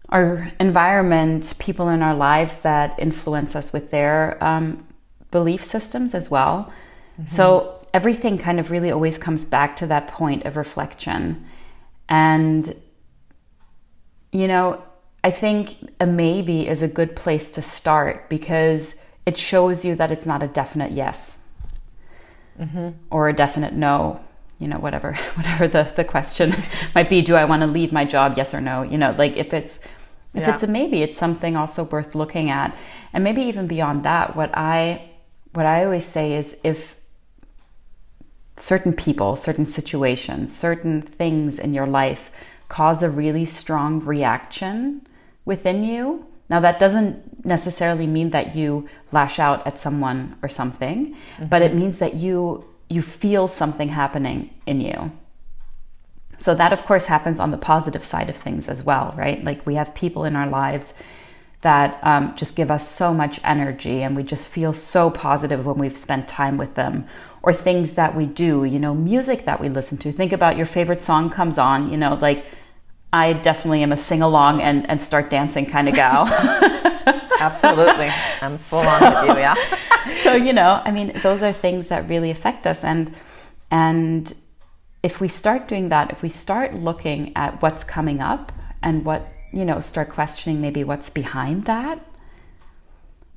our 0.09 0.51
environment, 0.59 1.53
people 1.59 1.87
in 1.89 2.01
our 2.01 2.15
lives 2.15 2.61
that 2.61 2.97
influence 2.97 3.55
us 3.55 3.71
with 3.71 3.91
their 3.91 4.43
um, 4.43 4.85
belief 5.31 5.63
systems 5.63 6.13
as 6.15 6.29
well. 6.31 6.71
Mm-hmm. 7.19 7.35
So 7.35 7.85
everything 7.93 8.37
kind 8.37 8.59
of 8.59 8.71
really 8.71 8.91
always 8.91 9.17
comes 9.17 9.45
back 9.45 9.77
to 9.77 9.87
that 9.87 10.07
point 10.07 10.45
of 10.45 10.57
reflection. 10.57 11.45
And, 12.07 12.75
you 14.31 14.47
know, 14.47 14.81
I 15.23 15.31
think 15.31 15.75
a 15.99 16.07
maybe 16.07 16.67
is 16.67 16.81
a 16.81 16.87
good 16.87 17.15
place 17.15 17.51
to 17.51 17.61
start 17.61 18.29
because 18.29 18.95
it 19.29 19.37
shows 19.37 19.85
you 19.85 19.93
that 19.95 20.11
it's 20.11 20.25
not 20.25 20.41
a 20.41 20.47
definite 20.47 20.91
yes 20.91 21.37
mm-hmm. 22.59 22.89
or 23.11 23.29
a 23.29 23.33
definite 23.33 23.73
no 23.73 24.19
you 24.57 24.67
know 24.67 24.79
whatever 24.79 25.13
whatever 25.35 25.67
the, 25.67 25.83
the 25.95 26.03
question 26.03 26.51
might 26.95 27.09
be 27.09 27.21
do 27.21 27.35
i 27.35 27.45
want 27.45 27.61
to 27.61 27.67
leave 27.67 27.91
my 27.93 28.05
job 28.05 28.33
yes 28.37 28.55
or 28.55 28.61
no 28.61 28.81
you 28.81 28.97
know 28.97 29.13
like 29.19 29.37
if 29.37 29.53
it's 29.53 29.75
if 30.33 30.41
yeah. 30.41 30.53
it's 30.53 30.63
a 30.63 30.67
maybe 30.67 31.03
it's 31.03 31.19
something 31.19 31.55
also 31.55 31.83
worth 31.83 32.15
looking 32.15 32.49
at 32.49 32.75
and 33.13 33.23
maybe 33.23 33.43
even 33.43 33.67
beyond 33.67 34.03
that 34.03 34.35
what 34.35 34.49
i 34.57 35.07
what 35.53 35.67
i 35.67 35.85
always 35.85 36.05
say 36.05 36.33
is 36.33 36.57
if 36.63 36.95
certain 38.57 38.93
people 38.93 39.35
certain 39.35 39.67
situations 39.67 40.57
certain 40.57 41.03
things 41.03 41.59
in 41.59 41.71
your 41.71 41.87
life 41.87 42.31
cause 42.67 43.03
a 43.03 43.09
really 43.09 43.45
strong 43.45 43.99
reaction 43.99 45.01
within 45.45 45.83
you 45.83 46.25
now 46.49 46.59
that 46.59 46.79
doesn't 46.79 47.45
necessarily 47.45 48.07
mean 48.07 48.31
that 48.31 48.55
you 48.55 48.87
lash 49.11 49.39
out 49.39 49.65
at 49.65 49.79
someone 49.79 50.37
or 50.41 50.49
something 50.49 51.15
mm-hmm. 51.15 51.45
but 51.45 51.61
it 51.61 51.73
means 51.73 51.99
that 51.99 52.15
you 52.15 52.65
you 52.89 53.01
feel 53.01 53.47
something 53.47 53.89
happening 53.89 54.49
in 54.65 54.81
you. 54.81 55.11
So 56.37 56.55
that 56.55 56.73
of 56.73 56.83
course 56.83 57.05
happens 57.05 57.39
on 57.39 57.51
the 57.51 57.57
positive 57.57 58.03
side 58.03 58.29
of 58.29 58.35
things 58.35 58.67
as 58.67 58.83
well, 58.83 59.13
right? 59.15 59.43
Like 59.43 59.65
we 59.65 59.75
have 59.75 59.93
people 59.93 60.25
in 60.25 60.35
our 60.35 60.47
lives 60.49 60.93
that 61.61 61.99
um, 62.03 62.35
just 62.35 62.55
give 62.55 62.71
us 62.71 62.89
so 62.89 63.13
much 63.13 63.39
energy 63.43 64.01
and 64.01 64.15
we 64.15 64.23
just 64.23 64.47
feel 64.47 64.73
so 64.73 65.09
positive 65.09 65.65
when 65.65 65.77
we've 65.77 65.97
spent 65.97 66.27
time 66.27 66.57
with 66.57 66.75
them 66.75 67.05
or 67.41 67.53
things 67.53 67.93
that 67.93 68.15
we 68.15 68.25
do 68.25 68.63
you 68.63 68.79
know 68.79 68.93
music 68.95 69.43
that 69.43 69.59
we 69.59 69.67
listen 69.67 69.97
to 69.97 70.11
think 70.11 70.31
about 70.31 70.55
your 70.55 70.65
favorite 70.65 71.03
song 71.03 71.29
comes 71.29 71.57
on 71.57 71.89
you 71.91 71.97
know 71.97 72.13
like 72.15 72.45
i 73.13 73.33
definitely 73.33 73.83
am 73.83 73.91
a 73.91 73.97
sing 73.97 74.21
along 74.21 74.61
and, 74.61 74.89
and 74.89 75.01
start 75.01 75.29
dancing 75.29 75.65
kind 75.65 75.87
of 75.87 75.95
gal. 75.95 76.27
Absolutely. 77.39 78.09
I'm 78.41 78.57
full 78.57 78.79
on 78.79 79.01
with 79.01 79.29
you 79.29 79.41
yeah. 79.41 79.55
So 80.23 80.35
you 80.35 80.53
know 80.53 80.81
i 80.85 80.91
mean 80.91 81.19
those 81.23 81.41
are 81.41 81.53
things 81.53 81.87
that 81.87 82.07
really 82.09 82.31
affect 82.31 82.67
us 82.67 82.83
and 82.83 83.13
and 83.71 84.33
if 85.01 85.21
we 85.21 85.27
start 85.27 85.67
doing 85.67 85.89
that 85.89 86.11
if 86.11 86.21
we 86.21 86.29
start 86.29 86.73
looking 86.73 87.31
at 87.35 87.61
what's 87.61 87.83
coming 87.83 88.21
up 88.21 88.51
and 88.83 89.05
what 89.05 89.27
you 89.53 89.65
know 89.65 89.79
start 89.79 90.09
questioning 90.09 90.61
maybe 90.61 90.83
what's 90.83 91.09
behind 91.09 91.65
that 91.65 92.05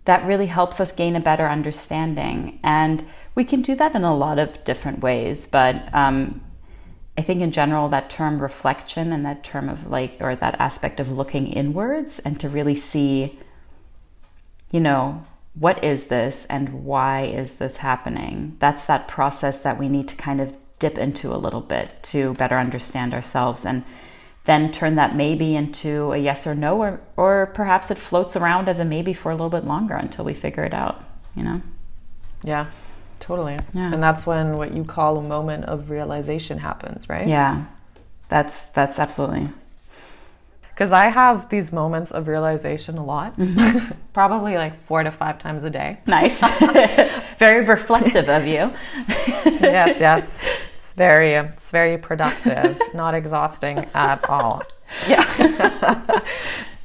that 0.04 0.24
really 0.26 0.46
helps 0.46 0.80
us 0.80 0.92
gain 0.92 1.14
a 1.14 1.20
better 1.20 1.48
understanding. 1.48 2.58
And 2.62 3.04
we 3.34 3.44
can 3.44 3.62
do 3.62 3.74
that 3.76 3.94
in 3.94 4.04
a 4.04 4.14
lot 4.14 4.38
of 4.38 4.62
different 4.64 5.00
ways 5.00 5.46
but 5.46 5.92
um, 5.94 6.42
i 7.16 7.22
think 7.22 7.40
in 7.40 7.52
general 7.52 7.88
that 7.88 8.10
term 8.10 8.40
reflection 8.40 9.12
and 9.12 9.24
that 9.24 9.44
term 9.44 9.68
of 9.68 9.88
like 9.88 10.16
or 10.20 10.34
that 10.36 10.56
aspect 10.58 11.00
of 11.00 11.10
looking 11.10 11.46
inwards 11.46 12.18
and 12.20 12.38
to 12.40 12.48
really 12.48 12.76
see 12.76 13.38
you 14.70 14.80
know 14.80 15.24
what 15.54 15.82
is 15.84 16.06
this 16.06 16.46
and 16.48 16.84
why 16.84 17.22
is 17.22 17.54
this 17.54 17.78
happening? 17.78 18.56
That's 18.58 18.84
that 18.86 19.08
process 19.08 19.60
that 19.60 19.78
we 19.78 19.88
need 19.88 20.08
to 20.08 20.16
kind 20.16 20.40
of 20.40 20.54
dip 20.78 20.98
into 20.98 21.32
a 21.32 21.36
little 21.36 21.60
bit 21.60 22.02
to 22.02 22.34
better 22.34 22.58
understand 22.58 23.14
ourselves 23.14 23.64
and 23.64 23.84
then 24.44 24.72
turn 24.72 24.96
that 24.96 25.14
maybe 25.14 25.54
into 25.54 26.12
a 26.12 26.18
yes 26.18 26.46
or 26.46 26.54
no 26.54 26.78
or 26.78 27.00
or 27.16 27.52
perhaps 27.54 27.90
it 27.90 27.98
floats 27.98 28.34
around 28.34 28.68
as 28.68 28.80
a 28.80 28.84
maybe 28.84 29.12
for 29.12 29.30
a 29.30 29.34
little 29.34 29.50
bit 29.50 29.64
longer 29.64 29.94
until 29.94 30.24
we 30.24 30.34
figure 30.34 30.64
it 30.64 30.74
out, 30.74 31.04
you 31.36 31.44
know. 31.44 31.62
Yeah. 32.42 32.66
Totally. 33.22 33.58
Yeah. 33.72 33.92
And 33.92 34.02
that's 34.02 34.26
when 34.26 34.56
what 34.56 34.74
you 34.74 34.84
call 34.84 35.16
a 35.16 35.22
moment 35.22 35.64
of 35.64 35.90
realization 35.90 36.58
happens, 36.58 37.08
right? 37.08 37.26
Yeah. 37.26 37.64
That's 38.28 38.68
that's 38.68 38.98
absolutely 38.98 39.48
because 40.74 40.92
I 40.92 41.08
have 41.08 41.48
these 41.50 41.72
moments 41.72 42.10
of 42.10 42.26
realization 42.26 42.96
a 42.98 43.04
lot, 43.04 43.38
mm-hmm. 43.38 43.92
probably 44.12 44.56
like 44.56 44.82
four 44.84 45.02
to 45.02 45.12
five 45.12 45.38
times 45.38 45.64
a 45.64 45.70
day. 45.70 46.00
Nice. 46.06 46.40
very 47.38 47.64
reflective 47.64 48.28
of 48.28 48.46
you. 48.46 48.72
yes, 49.60 50.00
yes. 50.00 50.42
It's 50.82 50.94
very, 50.94 51.34
it's 51.34 51.70
very 51.70 51.96
productive, 51.96 52.76
not 52.92 53.14
exhausting 53.14 53.86
at 53.94 54.28
all. 54.28 54.62
Yeah. 55.08 55.22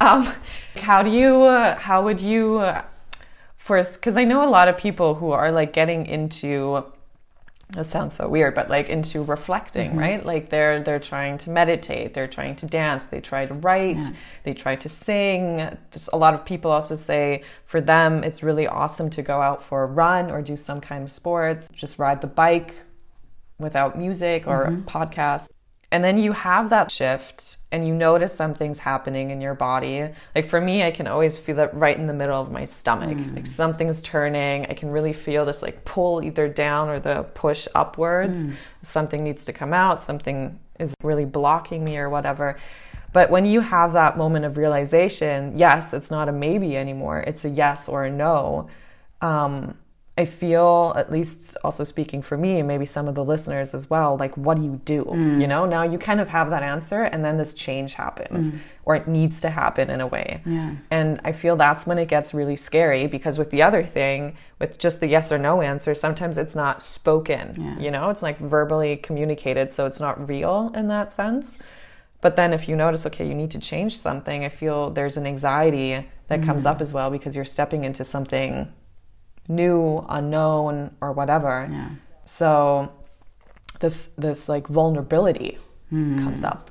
um, 0.00 0.32
how 0.76 1.02
do 1.02 1.10
you, 1.10 1.42
uh, 1.42 1.76
how 1.76 2.04
would 2.04 2.20
you, 2.20 2.58
uh, 2.58 2.84
first, 3.68 3.94
because 4.00 4.16
I 4.16 4.24
know 4.24 4.42
a 4.42 4.50
lot 4.50 4.66
of 4.68 4.78
people 4.78 5.14
who 5.14 5.30
are 5.30 5.52
like 5.52 5.72
getting 5.72 6.06
into 6.06 6.84
that 7.72 7.84
sounds 7.84 8.14
so 8.14 8.26
weird 8.26 8.54
but 8.54 8.70
like 8.70 8.88
into 8.88 9.22
reflecting 9.22 9.90
mm-hmm. 9.90 9.98
right 9.98 10.24
like 10.24 10.48
they're 10.48 10.82
they're 10.82 10.98
trying 10.98 11.36
to 11.36 11.50
meditate 11.50 12.14
they're 12.14 12.26
trying 12.26 12.56
to 12.56 12.64
dance 12.64 13.04
they 13.04 13.20
try 13.20 13.44
to 13.44 13.52
write 13.52 13.98
yeah. 13.98 14.10
they 14.44 14.54
try 14.54 14.74
to 14.74 14.88
sing 14.88 15.76
just 15.90 16.08
a 16.14 16.16
lot 16.16 16.32
of 16.32 16.46
people 16.46 16.70
also 16.70 16.94
say 16.94 17.42
for 17.66 17.82
them 17.82 18.24
it's 18.24 18.42
really 18.42 18.66
awesome 18.66 19.10
to 19.10 19.20
go 19.20 19.42
out 19.42 19.62
for 19.62 19.82
a 19.82 19.86
run 19.86 20.30
or 20.30 20.40
do 20.40 20.56
some 20.56 20.80
kind 20.80 21.04
of 21.04 21.10
sports 21.10 21.68
just 21.70 21.98
ride 21.98 22.22
the 22.22 22.26
bike 22.26 22.74
without 23.58 23.98
music 23.98 24.46
or 24.46 24.68
mm-hmm. 24.68 24.88
podcast 24.88 25.48
and 25.90 26.04
then 26.04 26.18
you 26.18 26.32
have 26.32 26.68
that 26.70 26.90
shift 26.90 27.58
and 27.72 27.86
you 27.86 27.94
notice 27.94 28.34
something's 28.34 28.78
happening 28.78 29.30
in 29.30 29.40
your 29.40 29.54
body. 29.54 30.08
Like 30.34 30.44
for 30.44 30.60
me, 30.60 30.82
I 30.82 30.90
can 30.90 31.06
always 31.06 31.38
feel 31.38 31.58
it 31.60 31.70
right 31.72 31.96
in 31.96 32.06
the 32.06 32.14
middle 32.14 32.40
of 32.40 32.50
my 32.50 32.66
stomach. 32.66 33.16
Mm. 33.16 33.36
Like 33.36 33.46
something's 33.46 34.02
turning. 34.02 34.66
I 34.66 34.74
can 34.74 34.90
really 34.90 35.14
feel 35.14 35.46
this 35.46 35.62
like 35.62 35.84
pull 35.86 36.22
either 36.22 36.46
down 36.48 36.90
or 36.90 37.00
the 37.00 37.22
push 37.34 37.66
upwards. 37.74 38.38
Mm. 38.38 38.56
Something 38.82 39.24
needs 39.24 39.46
to 39.46 39.52
come 39.52 39.72
out, 39.72 40.02
something 40.02 40.58
is 40.78 40.94
really 41.02 41.24
blocking 41.24 41.84
me 41.84 41.96
or 41.96 42.10
whatever. 42.10 42.58
But 43.12 43.30
when 43.30 43.46
you 43.46 43.60
have 43.60 43.94
that 43.94 44.18
moment 44.18 44.44
of 44.44 44.58
realization, 44.58 45.56
yes, 45.56 45.94
it's 45.94 46.10
not 46.10 46.28
a 46.28 46.32
maybe 46.32 46.76
anymore, 46.76 47.20
it's 47.20 47.44
a 47.46 47.48
yes 47.48 47.88
or 47.88 48.04
a 48.04 48.10
no. 48.10 48.68
Um, 49.22 49.78
I 50.18 50.24
feel, 50.24 50.92
at 50.96 51.12
least 51.12 51.56
also 51.62 51.84
speaking 51.84 52.22
for 52.22 52.36
me, 52.36 52.60
maybe 52.60 52.84
some 52.84 53.06
of 53.06 53.14
the 53.14 53.24
listeners 53.24 53.72
as 53.72 53.88
well, 53.88 54.16
like, 54.16 54.36
what 54.36 54.56
do 54.56 54.64
you 54.64 54.80
do? 54.84 55.04
Mm. 55.04 55.40
You 55.40 55.46
know, 55.46 55.64
now 55.64 55.84
you 55.84 55.96
kind 55.96 56.20
of 56.20 56.28
have 56.30 56.50
that 56.50 56.64
answer, 56.64 57.04
and 57.04 57.24
then 57.24 57.38
this 57.38 57.54
change 57.54 57.94
happens, 57.94 58.50
mm. 58.50 58.58
or 58.84 58.96
it 58.96 59.06
needs 59.06 59.40
to 59.42 59.50
happen 59.50 59.90
in 59.90 60.00
a 60.00 60.08
way. 60.08 60.42
Yeah. 60.44 60.74
And 60.90 61.20
I 61.22 61.30
feel 61.30 61.54
that's 61.54 61.86
when 61.86 61.98
it 61.98 62.08
gets 62.08 62.34
really 62.34 62.56
scary 62.56 63.06
because 63.06 63.38
with 63.38 63.50
the 63.50 63.62
other 63.62 63.84
thing, 63.84 64.36
with 64.58 64.76
just 64.76 64.98
the 64.98 65.06
yes 65.06 65.30
or 65.30 65.38
no 65.38 65.62
answer, 65.62 65.94
sometimes 65.94 66.36
it's 66.36 66.56
not 66.56 66.82
spoken, 66.82 67.54
yeah. 67.56 67.78
you 67.78 67.92
know, 67.92 68.10
it's 68.10 68.22
like 68.22 68.40
verbally 68.40 68.96
communicated, 68.96 69.70
so 69.70 69.86
it's 69.86 70.00
not 70.00 70.28
real 70.28 70.72
in 70.74 70.88
that 70.88 71.12
sense. 71.12 71.58
But 72.20 72.34
then 72.34 72.52
if 72.52 72.68
you 72.68 72.74
notice, 72.74 73.06
okay, 73.06 73.24
you 73.24 73.36
need 73.36 73.52
to 73.52 73.60
change 73.60 73.96
something, 73.96 74.44
I 74.44 74.48
feel 74.48 74.90
there's 74.90 75.16
an 75.16 75.26
anxiety 75.26 76.08
that 76.26 76.40
mm. 76.40 76.44
comes 76.44 76.66
up 76.66 76.80
as 76.80 76.92
well 76.92 77.08
because 77.08 77.36
you're 77.36 77.44
stepping 77.44 77.84
into 77.84 78.04
something 78.04 78.72
new, 79.48 80.04
unknown, 80.08 80.94
or 81.00 81.12
whatever. 81.12 81.68
Yeah. 81.70 81.90
So 82.24 82.92
this 83.80 84.08
this 84.08 84.48
like 84.48 84.66
vulnerability 84.68 85.58
mm. 85.92 86.22
comes 86.22 86.44
up. 86.44 86.70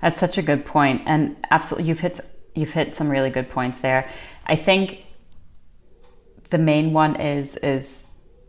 That's 0.00 0.18
such 0.18 0.38
a 0.38 0.42
good 0.42 0.64
point, 0.64 1.02
and 1.06 1.36
absolutely, 1.50 1.88
you've 1.88 2.00
hit 2.00 2.20
you've 2.54 2.72
hit 2.72 2.96
some 2.96 3.08
really 3.08 3.30
good 3.30 3.50
points 3.50 3.80
there. 3.80 4.08
I 4.46 4.56
think 4.56 5.04
the 6.50 6.58
main 6.58 6.92
one 6.92 7.16
is 7.20 7.56
is 7.56 8.02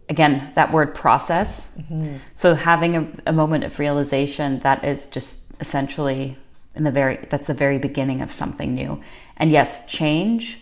again 0.09 0.51
that 0.55 0.71
word 0.71 0.95
process. 0.95 1.69
Mm-hmm. 1.77 2.17
So 2.33 2.55
having 2.55 2.95
a, 2.95 3.07
a 3.27 3.33
moment 3.33 3.63
of 3.63 3.79
realization 3.79 4.59
that 4.59 4.83
is 4.83 5.07
just 5.07 5.39
essentially 5.59 6.37
in 6.75 6.83
the 6.83 6.91
very 6.91 7.27
that's 7.29 7.47
the 7.47 7.53
very 7.53 7.79
beginning 7.79 8.21
of 8.21 8.31
something 8.31 8.73
new. 8.73 9.01
And 9.37 9.51
yes, 9.51 9.85
change 9.87 10.59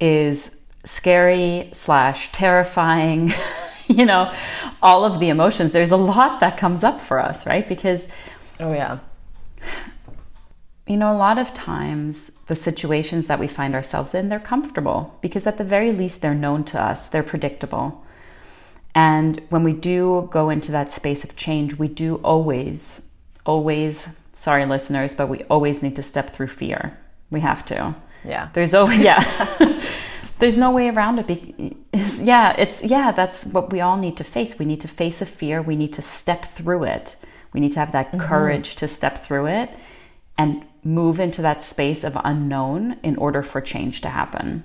is 0.00 0.56
scary 0.84 1.70
slash 1.74 2.30
terrifying 2.32 3.32
you 3.88 4.04
know 4.04 4.32
all 4.82 5.04
of 5.04 5.20
the 5.20 5.28
emotions 5.28 5.72
there's 5.72 5.90
a 5.90 5.96
lot 5.96 6.40
that 6.40 6.56
comes 6.56 6.84
up 6.84 7.00
for 7.00 7.18
us 7.18 7.46
right 7.46 7.68
because 7.68 8.08
oh 8.60 8.72
yeah 8.72 8.98
you 10.86 10.96
know 10.96 11.12
a 11.14 11.16
lot 11.16 11.38
of 11.38 11.54
times 11.54 12.30
the 12.46 12.56
situations 12.56 13.26
that 13.26 13.38
we 13.40 13.48
find 13.48 13.74
ourselves 13.74 14.14
in 14.14 14.28
they're 14.28 14.38
comfortable 14.40 15.16
because 15.22 15.46
at 15.46 15.56
the 15.58 15.64
very 15.64 15.92
least 15.92 16.20
they're 16.20 16.34
known 16.34 16.64
to 16.64 16.80
us 16.80 17.08
they're 17.08 17.22
predictable 17.22 18.02
And 18.94 19.42
when 19.50 19.64
we 19.64 19.72
do 19.72 20.28
go 20.30 20.50
into 20.50 20.70
that 20.72 20.92
space 20.92 21.24
of 21.24 21.34
change, 21.36 21.78
we 21.78 21.88
do 21.88 22.16
always, 22.22 23.02
always, 23.44 24.06
sorry, 24.36 24.64
listeners, 24.66 25.14
but 25.14 25.28
we 25.28 25.42
always 25.50 25.82
need 25.82 25.96
to 25.96 26.02
step 26.02 26.30
through 26.30 26.48
fear. 26.48 26.96
We 27.30 27.40
have 27.40 27.64
to. 27.66 27.94
Yeah. 28.24 28.50
There's 28.54 28.72
always, 28.74 29.00
yeah. 29.10 29.22
There's 30.38 30.58
no 30.58 30.70
way 30.70 30.88
around 30.88 31.18
it. 31.18 31.26
Be- 31.26 31.76
yeah, 31.92 32.54
it's, 32.58 32.82
yeah, 32.82 33.12
that's 33.12 33.44
what 33.44 33.72
we 33.72 33.80
all 33.80 33.96
need 33.96 34.16
to 34.16 34.24
face. 34.24 34.58
We 34.58 34.64
need 34.64 34.80
to 34.80 34.88
face 34.88 35.22
a 35.22 35.26
fear. 35.26 35.62
We 35.62 35.76
need 35.76 35.94
to 35.94 36.02
step 36.02 36.44
through 36.44 36.84
it. 36.84 37.16
We 37.52 37.60
need 37.60 37.72
to 37.72 37.80
have 37.80 37.92
that 37.92 38.08
mm-hmm. 38.08 38.20
courage 38.20 38.76
to 38.76 38.88
step 38.88 39.24
through 39.24 39.46
it 39.46 39.70
and 40.36 40.64
move 40.82 41.20
into 41.20 41.40
that 41.42 41.62
space 41.62 42.04
of 42.04 42.18
unknown 42.24 42.98
in 43.02 43.16
order 43.16 43.42
for 43.42 43.60
change 43.60 44.00
to 44.02 44.08
happen. 44.08 44.64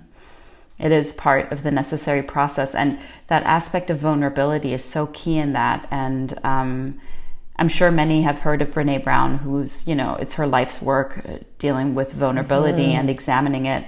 It 0.79 0.91
is 0.91 1.13
part 1.13 1.51
of 1.51 1.63
the 1.63 1.71
necessary 1.71 2.23
process. 2.23 2.73
And 2.73 2.99
that 3.27 3.43
aspect 3.43 3.89
of 3.89 3.99
vulnerability 3.99 4.73
is 4.73 4.83
so 4.83 5.07
key 5.07 5.37
in 5.37 5.53
that. 5.53 5.87
And 5.91 6.39
um, 6.43 6.99
I'm 7.57 7.67
sure 7.67 7.91
many 7.91 8.23
have 8.23 8.39
heard 8.39 8.61
of 8.61 8.71
Brene 8.71 9.03
Brown, 9.03 9.37
who's, 9.37 9.85
you 9.85 9.93
know, 9.93 10.15
it's 10.15 10.35
her 10.35 10.47
life's 10.47 10.81
work 10.81 11.21
uh, 11.27 11.37
dealing 11.59 11.95
with 11.95 12.13
vulnerability 12.13 12.87
mm-hmm. 12.87 12.99
and 12.99 13.09
examining 13.09 13.65
it. 13.65 13.85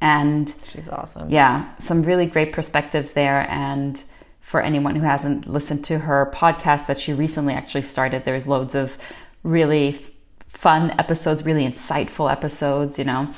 And 0.00 0.52
she's 0.62 0.88
awesome. 0.88 1.30
Yeah, 1.30 1.74
some 1.78 2.02
really 2.02 2.26
great 2.26 2.52
perspectives 2.52 3.12
there. 3.12 3.50
And 3.50 4.02
for 4.40 4.60
anyone 4.60 4.94
who 4.94 5.02
hasn't 5.02 5.48
listened 5.48 5.84
to 5.86 6.00
her 6.00 6.30
podcast 6.34 6.86
that 6.86 7.00
she 7.00 7.12
recently 7.12 7.54
actually 7.54 7.82
started, 7.82 8.24
there's 8.24 8.46
loads 8.46 8.74
of 8.74 8.98
really 9.42 9.98
fun 10.46 10.90
episodes, 10.98 11.44
really 11.44 11.66
insightful 11.66 12.30
episodes, 12.30 12.98
you 12.98 13.04
know. 13.04 13.32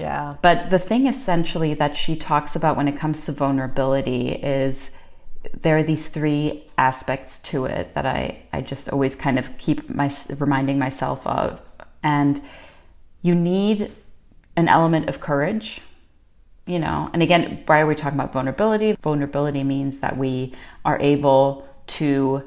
Yeah. 0.00 0.36
But 0.42 0.70
the 0.70 0.78
thing 0.78 1.06
essentially 1.06 1.74
that 1.74 1.96
she 1.96 2.16
talks 2.16 2.56
about 2.56 2.76
when 2.76 2.88
it 2.88 2.96
comes 2.96 3.24
to 3.26 3.32
vulnerability 3.32 4.30
is 4.30 4.90
there 5.62 5.76
are 5.76 5.82
these 5.82 6.08
three 6.08 6.64
aspects 6.76 7.38
to 7.38 7.66
it 7.66 7.94
that 7.94 8.04
I, 8.04 8.42
I 8.52 8.62
just 8.62 8.88
always 8.88 9.14
kind 9.14 9.38
of 9.38 9.56
keep 9.58 9.88
my 9.88 10.12
reminding 10.38 10.78
myself 10.78 11.26
of. 11.26 11.60
And 12.02 12.40
you 13.22 13.34
need 13.34 13.92
an 14.56 14.68
element 14.68 15.08
of 15.08 15.20
courage, 15.20 15.80
you 16.66 16.78
know. 16.78 17.10
And 17.12 17.22
again, 17.22 17.62
why 17.66 17.80
are 17.80 17.86
we 17.86 17.94
talking 17.94 18.18
about 18.18 18.32
vulnerability? 18.32 18.92
Vulnerability 19.00 19.64
means 19.64 19.98
that 19.98 20.16
we 20.16 20.52
are 20.84 20.98
able 21.00 21.66
to 21.86 22.42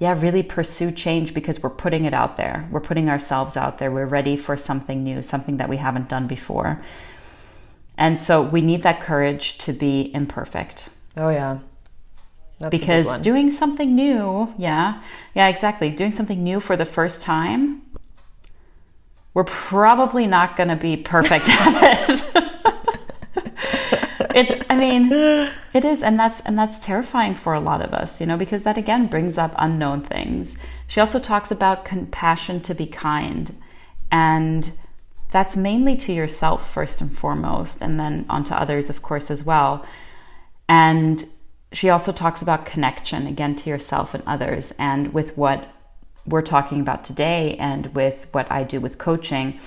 yeah, 0.00 0.18
really 0.18 0.42
pursue 0.42 0.90
change 0.90 1.34
because 1.34 1.62
we're 1.62 1.68
putting 1.68 2.06
it 2.06 2.14
out 2.14 2.38
there. 2.38 2.66
We're 2.70 2.80
putting 2.80 3.10
ourselves 3.10 3.54
out 3.54 3.76
there. 3.78 3.90
We're 3.90 4.06
ready 4.06 4.34
for 4.34 4.56
something 4.56 5.04
new, 5.04 5.22
something 5.22 5.58
that 5.58 5.68
we 5.68 5.76
haven't 5.76 6.08
done 6.08 6.26
before. 6.26 6.82
And 7.98 8.18
so 8.18 8.40
we 8.40 8.62
need 8.62 8.82
that 8.82 9.02
courage 9.02 9.58
to 9.58 9.74
be 9.74 10.10
imperfect. 10.14 10.88
Oh, 11.18 11.28
yeah. 11.28 11.58
That's 12.58 12.70
because 12.70 13.20
doing 13.20 13.50
something 13.50 13.94
new, 13.94 14.54
yeah, 14.56 15.02
yeah, 15.34 15.48
exactly. 15.48 15.90
Doing 15.90 16.12
something 16.12 16.42
new 16.42 16.60
for 16.60 16.76
the 16.76 16.86
first 16.86 17.22
time, 17.22 17.82
we're 19.32 19.44
probably 19.44 20.26
not 20.26 20.56
going 20.56 20.68
to 20.70 20.76
be 20.76 20.96
perfect 20.96 21.46
at 21.48 22.08
it. 22.08 22.74
it's 24.34 24.64
i 24.70 24.76
mean 24.76 25.12
it 25.72 25.84
is 25.84 26.02
and 26.02 26.18
that's 26.18 26.40
and 26.40 26.58
that's 26.58 26.80
terrifying 26.80 27.34
for 27.34 27.54
a 27.54 27.60
lot 27.60 27.80
of 27.80 27.92
us 27.92 28.20
you 28.20 28.26
know 28.26 28.36
because 28.36 28.62
that 28.62 28.78
again 28.78 29.06
brings 29.06 29.38
up 29.38 29.54
unknown 29.58 30.02
things. 30.02 30.56
She 30.86 31.00
also 31.00 31.20
talks 31.20 31.50
about 31.50 31.84
compassion 31.84 32.60
to 32.62 32.74
be 32.74 32.86
kind 32.86 33.54
and 34.10 34.72
that's 35.30 35.56
mainly 35.56 35.96
to 35.96 36.12
yourself 36.12 36.72
first 36.72 37.00
and 37.00 37.16
foremost 37.16 37.80
and 37.80 37.98
then 38.00 38.26
onto 38.28 38.54
others 38.54 38.90
of 38.90 39.02
course 39.02 39.30
as 39.30 39.44
well. 39.44 39.86
And 40.68 41.24
she 41.72 41.88
also 41.88 42.12
talks 42.12 42.42
about 42.42 42.66
connection 42.66 43.26
again 43.26 43.54
to 43.56 43.70
yourself 43.70 44.14
and 44.14 44.24
others 44.26 44.72
and 44.78 45.14
with 45.14 45.36
what 45.36 45.68
we're 46.26 46.42
talking 46.42 46.80
about 46.80 47.04
today 47.04 47.56
and 47.58 47.94
with 47.94 48.26
what 48.32 48.50
I 48.50 48.64
do 48.64 48.80
with 48.80 48.98
coaching 48.98 49.60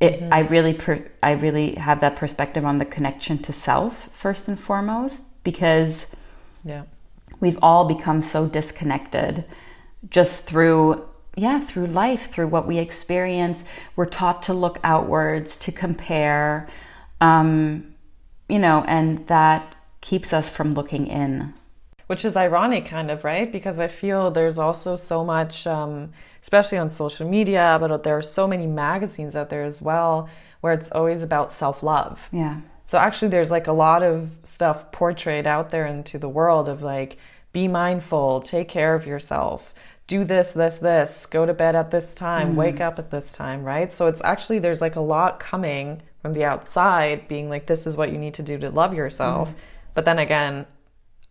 it, 0.00 0.20
mm-hmm. 0.20 0.32
I 0.32 0.40
really 0.40 0.74
per, 0.74 1.04
I 1.22 1.32
really 1.32 1.74
have 1.74 2.00
that 2.00 2.16
perspective 2.16 2.64
on 2.64 2.78
the 2.78 2.84
connection 2.84 3.38
to 3.38 3.52
self 3.52 4.08
first 4.12 4.46
and 4.46 4.58
foremost 4.58 5.24
because 5.42 6.06
yeah. 6.64 6.84
we've 7.40 7.58
all 7.62 7.84
become 7.84 8.22
so 8.22 8.46
disconnected 8.46 9.44
just 10.08 10.46
through 10.46 11.04
yeah 11.36 11.60
through 11.64 11.86
life 11.86 12.30
through 12.30 12.48
what 12.48 12.66
we 12.66 12.78
experience. 12.78 13.64
We're 13.96 14.06
taught 14.06 14.42
to 14.44 14.54
look 14.54 14.78
outwards 14.84 15.56
to 15.58 15.72
compare 15.72 16.68
um, 17.20 17.94
you 18.48 18.60
know 18.60 18.84
and 18.86 19.26
that 19.26 19.74
keeps 20.00 20.32
us 20.32 20.48
from 20.48 20.72
looking 20.72 21.08
in. 21.08 21.54
Which 22.06 22.24
is 22.24 22.36
ironic 22.36 22.84
kind 22.86 23.10
of 23.10 23.24
right? 23.24 23.50
Because 23.50 23.80
i 23.80 23.88
feel 23.88 24.30
there's 24.30 24.58
also 24.58 24.94
so 24.94 25.24
much 25.24 25.66
um, 25.66 26.12
especially 26.48 26.78
on 26.78 26.88
social 26.88 27.28
media, 27.28 27.76
but 27.78 28.02
there 28.04 28.16
are 28.16 28.22
so 28.22 28.46
many 28.46 28.66
magazines 28.66 29.36
out 29.36 29.50
there 29.50 29.64
as 29.64 29.82
well 29.82 30.30
where 30.62 30.72
it's 30.72 30.90
always 30.92 31.22
about 31.22 31.52
self 31.52 31.82
love. 31.82 32.30
Yeah. 32.32 32.60
So 32.86 32.96
actually, 32.96 33.28
there's 33.28 33.50
like 33.50 33.66
a 33.66 33.72
lot 33.72 34.02
of 34.02 34.30
stuff 34.44 34.90
portrayed 34.90 35.46
out 35.46 35.68
there 35.68 35.84
into 35.84 36.18
the 36.18 36.28
world 36.28 36.66
of 36.66 36.80
like, 36.80 37.18
be 37.52 37.68
mindful, 37.68 38.40
take 38.40 38.66
care 38.66 38.94
of 38.94 39.06
yourself, 39.06 39.74
do 40.06 40.24
this, 40.24 40.52
this, 40.52 40.78
this, 40.78 41.26
go 41.26 41.44
to 41.44 41.52
bed 41.52 41.76
at 41.76 41.90
this 41.90 42.14
time, 42.14 42.54
mm 42.54 42.56
wake 42.56 42.80
up 42.80 42.98
at 42.98 43.10
this 43.10 43.30
time, 43.30 43.62
right? 43.62 43.92
So 43.92 44.06
it's 44.06 44.22
actually, 44.24 44.58
there's 44.58 44.80
like 44.80 44.96
a 44.96 45.00
lot 45.00 45.38
coming 45.38 46.00
from 46.22 46.32
the 46.32 46.44
outside 46.44 47.28
being 47.28 47.50
like, 47.50 47.66
this 47.66 47.86
is 47.86 47.94
what 47.94 48.10
you 48.10 48.16
need 48.16 48.32
to 48.34 48.42
do 48.42 48.56
to 48.56 48.70
love 48.70 48.94
yourself. 48.94 49.50
mm 49.50 49.54
But 49.92 50.06
then 50.06 50.18
again, 50.18 50.64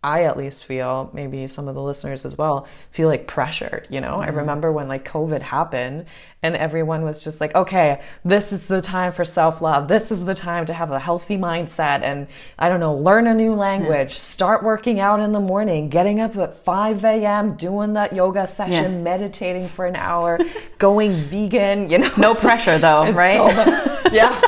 I 0.02 0.22
at 0.24 0.36
least 0.36 0.64
feel, 0.64 1.10
maybe 1.12 1.48
some 1.48 1.66
of 1.66 1.74
the 1.74 1.82
listeners 1.82 2.24
as 2.24 2.38
well, 2.38 2.68
feel 2.92 3.08
like 3.08 3.26
pressured. 3.26 3.88
You 3.90 4.00
know, 4.00 4.12
mm-hmm. 4.12 4.22
I 4.22 4.28
remember 4.28 4.70
when 4.70 4.86
like 4.86 5.04
COVID 5.04 5.42
happened 5.42 6.06
and 6.40 6.54
everyone 6.54 7.02
was 7.02 7.24
just 7.24 7.40
like, 7.40 7.52
okay, 7.56 8.00
this 8.24 8.52
is 8.52 8.68
the 8.68 8.80
time 8.80 9.12
for 9.12 9.24
self 9.24 9.60
love. 9.60 9.88
This 9.88 10.12
is 10.12 10.24
the 10.24 10.36
time 10.36 10.66
to 10.66 10.72
have 10.72 10.92
a 10.92 11.00
healthy 11.00 11.36
mindset 11.36 12.02
and 12.02 12.28
I 12.60 12.68
don't 12.68 12.78
know, 12.78 12.94
learn 12.94 13.26
a 13.26 13.34
new 13.34 13.54
language, 13.54 14.10
yeah. 14.10 14.18
start 14.18 14.62
working 14.62 15.00
out 15.00 15.18
in 15.18 15.32
the 15.32 15.40
morning, 15.40 15.88
getting 15.88 16.20
up 16.20 16.36
at 16.36 16.54
5 16.54 17.04
a.m., 17.04 17.56
doing 17.56 17.94
that 17.94 18.12
yoga 18.12 18.46
session, 18.46 18.92
yeah. 18.92 19.00
meditating 19.00 19.66
for 19.68 19.84
an 19.84 19.96
hour, 19.96 20.38
going 20.78 21.14
vegan, 21.22 21.90
you 21.90 21.98
know. 21.98 22.10
No 22.16 22.34
pressure 22.36 22.78
though, 22.78 23.10
right? 23.10 23.36
So 23.36 24.10
yeah. 24.12 24.40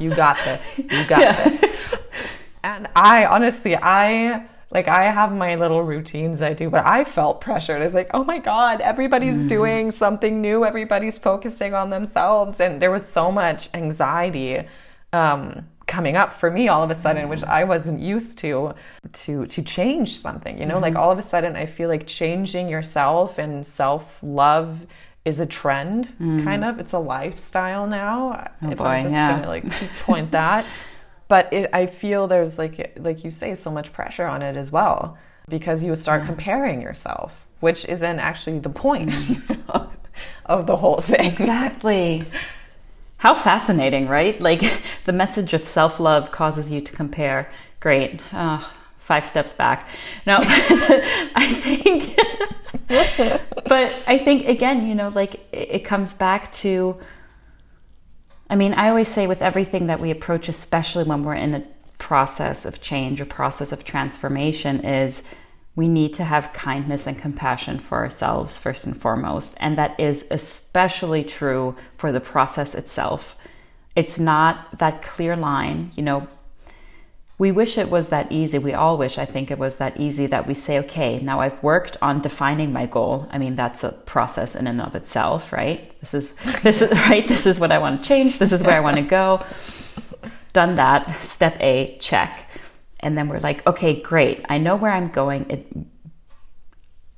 You 0.00 0.14
got 0.14 0.38
this. 0.44 0.78
You 0.78 1.04
got 1.04 1.20
yeah. 1.20 1.48
this. 1.48 1.64
And 2.64 2.88
I 2.96 3.26
honestly, 3.26 3.76
I 3.76 4.48
like 4.70 4.86
I 4.86 5.04
have 5.04 5.32
my 5.32 5.54
little 5.54 5.82
routines 5.82 6.42
I 6.42 6.52
do, 6.52 6.68
but 6.68 6.84
I 6.84 7.04
felt 7.04 7.40
pressured. 7.40 7.80
It's 7.80 7.94
like, 7.94 8.10
oh 8.12 8.24
my 8.24 8.38
God, 8.38 8.80
everybody's 8.82 9.44
mm. 9.44 9.48
doing 9.48 9.90
something 9.90 10.42
new. 10.42 10.64
Everybody's 10.64 11.16
focusing 11.16 11.74
on 11.74 11.88
themselves. 11.88 12.60
And 12.60 12.80
there 12.80 12.90
was 12.90 13.06
so 13.06 13.32
much 13.32 13.70
anxiety 13.72 14.68
um, 15.14 15.66
coming 15.86 16.16
up 16.16 16.34
for 16.34 16.50
me 16.50 16.68
all 16.68 16.82
of 16.82 16.90
a 16.90 16.94
sudden, 16.94 17.30
which 17.30 17.42
I 17.44 17.64
wasn't 17.64 18.00
used 18.00 18.38
to, 18.40 18.74
to, 19.12 19.46
to 19.46 19.62
change 19.62 20.18
something, 20.18 20.58
you 20.58 20.66
know, 20.66 20.74
mm-hmm. 20.74 20.82
like 20.82 20.96
all 20.96 21.10
of 21.10 21.18
a 21.18 21.22
sudden 21.22 21.56
I 21.56 21.64
feel 21.64 21.88
like 21.88 22.06
changing 22.06 22.68
yourself 22.68 23.38
and 23.38 23.66
self-love 23.66 24.86
is 25.24 25.40
a 25.40 25.46
trend 25.46 26.12
mm. 26.20 26.44
kind 26.44 26.62
of. 26.62 26.78
It's 26.78 26.92
a 26.92 26.98
lifestyle 26.98 27.86
now. 27.86 28.50
Oh 28.62 28.70
if 28.70 28.78
boy, 28.78 28.84
I'm 28.84 29.02
just 29.04 29.14
yeah. 29.14 29.36
gonna 29.36 29.48
like 29.48 29.64
point 30.00 30.30
that 30.32 30.66
but 31.28 31.52
it, 31.52 31.70
I 31.72 31.86
feel 31.86 32.26
there's 32.26 32.58
like 32.58 32.98
like 32.98 33.22
you 33.24 33.30
say 33.30 33.54
so 33.54 33.70
much 33.70 33.92
pressure 33.92 34.26
on 34.26 34.42
it 34.42 34.56
as 34.56 34.72
well 34.72 35.16
because 35.48 35.84
you 35.84 35.94
start 35.96 36.26
comparing 36.26 36.82
yourself, 36.82 37.46
which 37.60 37.84
isn't 37.86 38.18
actually 38.18 38.58
the 38.58 38.70
point 38.70 39.14
of 40.46 40.66
the 40.66 40.76
whole 40.76 41.00
thing. 41.00 41.26
Exactly. 41.32 42.24
How 43.18 43.34
fascinating, 43.34 44.08
right? 44.08 44.40
Like 44.40 44.62
the 45.04 45.12
message 45.12 45.54
of 45.54 45.66
self 45.66 46.00
love 46.00 46.32
causes 46.32 46.70
you 46.70 46.80
to 46.80 46.92
compare. 46.92 47.50
Great. 47.80 48.20
Oh, 48.32 48.70
five 48.98 49.26
steps 49.26 49.52
back. 49.52 49.88
No, 50.26 50.38
I 50.42 51.54
think, 51.62 52.16
but 52.88 53.92
I 54.06 54.18
think 54.18 54.46
again, 54.46 54.86
you 54.86 54.94
know, 54.94 55.08
like 55.08 55.46
it 55.52 55.84
comes 55.84 56.12
back 56.12 56.52
to 56.54 56.98
I 58.50 58.56
mean, 58.56 58.74
I 58.74 58.88
always 58.88 59.08
say 59.08 59.26
with 59.26 59.42
everything 59.42 59.86
that 59.88 60.00
we 60.00 60.10
approach, 60.10 60.48
especially 60.48 61.04
when 61.04 61.22
we're 61.24 61.34
in 61.34 61.54
a 61.54 61.64
process 61.98 62.64
of 62.64 62.80
change 62.80 63.20
or 63.20 63.26
process 63.26 63.72
of 63.72 63.84
transformation, 63.84 64.84
is 64.84 65.22
we 65.76 65.86
need 65.86 66.14
to 66.14 66.24
have 66.24 66.52
kindness 66.52 67.06
and 67.06 67.18
compassion 67.18 67.78
for 67.78 67.98
ourselves 67.98 68.58
first 68.58 68.84
and 68.86 69.00
foremost. 69.00 69.56
And 69.60 69.78
that 69.78 69.98
is 70.00 70.24
especially 70.30 71.22
true 71.22 71.76
for 71.96 72.10
the 72.10 72.20
process 72.20 72.74
itself. 72.74 73.36
It's 73.94 74.18
not 74.18 74.78
that 74.78 75.02
clear 75.02 75.36
line, 75.36 75.92
you 75.94 76.02
know, 76.02 76.26
we 77.38 77.52
wish 77.52 77.78
it 77.78 77.88
was 77.88 78.08
that 78.08 78.32
easy. 78.32 78.58
We 78.58 78.74
all 78.74 78.98
wish, 78.98 79.16
I 79.16 79.24
think 79.24 79.50
it 79.50 79.58
was 79.58 79.76
that 79.76 79.98
easy 79.98 80.26
that 80.26 80.48
we 80.48 80.54
say, 80.54 80.80
okay, 80.80 81.20
now 81.20 81.40
I've 81.40 81.62
worked 81.62 81.96
on 82.02 82.20
defining 82.20 82.72
my 82.72 82.86
goal. 82.86 83.28
I 83.30 83.38
mean, 83.38 83.54
that's 83.54 83.84
a 83.84 83.92
process 83.92 84.56
in 84.56 84.66
and 84.66 84.80
of 84.80 84.96
itself, 84.96 85.52
right? 85.52 85.98
This 86.00 86.14
is, 86.14 86.32
this 86.64 86.82
is, 86.82 86.90
right? 86.90 87.26
This 87.28 87.46
is 87.46 87.60
what 87.60 87.70
I 87.70 87.78
want 87.78 88.02
to 88.02 88.08
change. 88.08 88.38
This 88.38 88.50
is 88.50 88.62
where 88.64 88.76
I 88.76 88.80
want 88.80 88.96
to 88.96 89.02
go. 89.02 89.44
Done 90.52 90.74
that. 90.74 91.22
Step 91.22 91.56
A, 91.60 91.96
check. 92.00 92.50
and 93.00 93.16
then 93.16 93.28
we're 93.28 93.38
like, 93.38 93.64
okay, 93.68 94.00
great. 94.00 94.44
I 94.48 94.58
know 94.58 94.74
where 94.74 94.90
I'm 94.90 95.08
going. 95.08 95.48
It, 95.48 95.66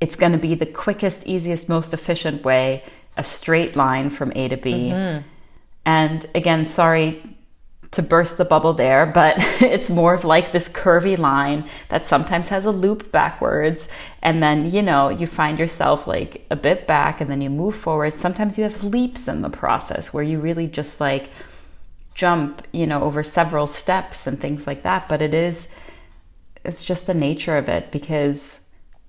it's 0.03 0.17
going 0.17 0.33
to 0.33 0.39
be 0.39 0.55
the 0.55 0.67
quickest, 0.67 1.27
easiest, 1.27 1.67
most 1.67 1.95
efficient 1.95 2.45
way, 2.45 2.85
a 3.17 3.25
straight 3.25 3.75
line 3.75 4.11
from 4.11 4.33
A 4.37 4.49
to 4.49 4.57
B. 4.59 4.73
Mm-hmm. 4.73 5.27
And 5.87 6.29
again, 6.35 6.67
sorry 6.67 7.39
to 7.93 8.03
burst 8.03 8.39
the 8.39 8.45
bubble 8.45 8.73
there, 8.73 9.05
but 9.05 9.35
it's 9.61 9.91
more 9.91 10.15
of 10.15 10.25
like 10.25 10.53
this 10.53 10.69
curvy 10.69 11.19
line 11.19 11.69
that 11.89 12.07
sometimes 12.07 12.49
has 12.49 12.65
a 12.65 12.71
loop 12.71 13.11
backwards. 13.11 13.89
And 14.23 14.43
then, 14.43 14.71
you 14.71 14.83
know, 14.83 15.09
you 15.09 15.27
find 15.27 15.59
yourself 15.59 16.07
like 16.07 16.47
a 16.51 16.57
bit 16.57 16.87
back 16.87 17.21
and 17.21 17.31
then 17.31 17.41
you 17.41 17.51
move 17.51 17.75
forward. 17.75 18.21
Sometimes 18.21 18.57
you 18.57 18.65
have 18.65 18.85
leaps 18.85 19.27
in 19.27 19.43
the 19.43 19.51
process 19.51 20.13
where 20.13 20.23
you 20.23 20.39
really 20.39 20.67
just 20.67 21.01
like 21.01 21.31
jump, 22.15 22.63
you 22.73 22.87
know, 22.87 23.03
over 23.03 23.25
several 23.25 23.67
steps 23.67 24.27
and 24.27 24.41
things 24.41 24.67
like 24.67 24.83
that. 24.83 25.09
But 25.09 25.23
it 25.23 25.35
is, 25.35 25.67
it's 26.65 26.85
just 26.85 27.07
the 27.07 27.15
nature 27.15 27.57
of 27.57 27.69
it 27.69 27.91
because 27.91 28.61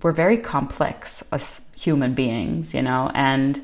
we're 0.02 0.12
very 0.12 0.38
complex 0.38 1.22
as 1.30 1.60
human 1.76 2.14
beings, 2.14 2.74
you 2.74 2.82
know, 2.82 3.10
and 3.14 3.60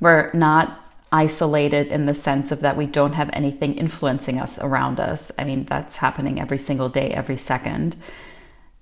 we're 0.00 0.30
not 0.32 0.83
isolated 1.14 1.86
in 1.86 2.06
the 2.06 2.14
sense 2.14 2.50
of 2.50 2.60
that 2.60 2.76
we 2.76 2.86
don't 2.86 3.12
have 3.12 3.30
anything 3.32 3.76
influencing 3.76 4.40
us 4.40 4.58
around 4.58 4.98
us. 4.98 5.30
I 5.38 5.44
mean, 5.44 5.64
that's 5.64 5.98
happening 5.98 6.40
every 6.40 6.58
single 6.58 6.88
day, 6.88 7.10
every 7.10 7.36
second. 7.36 7.94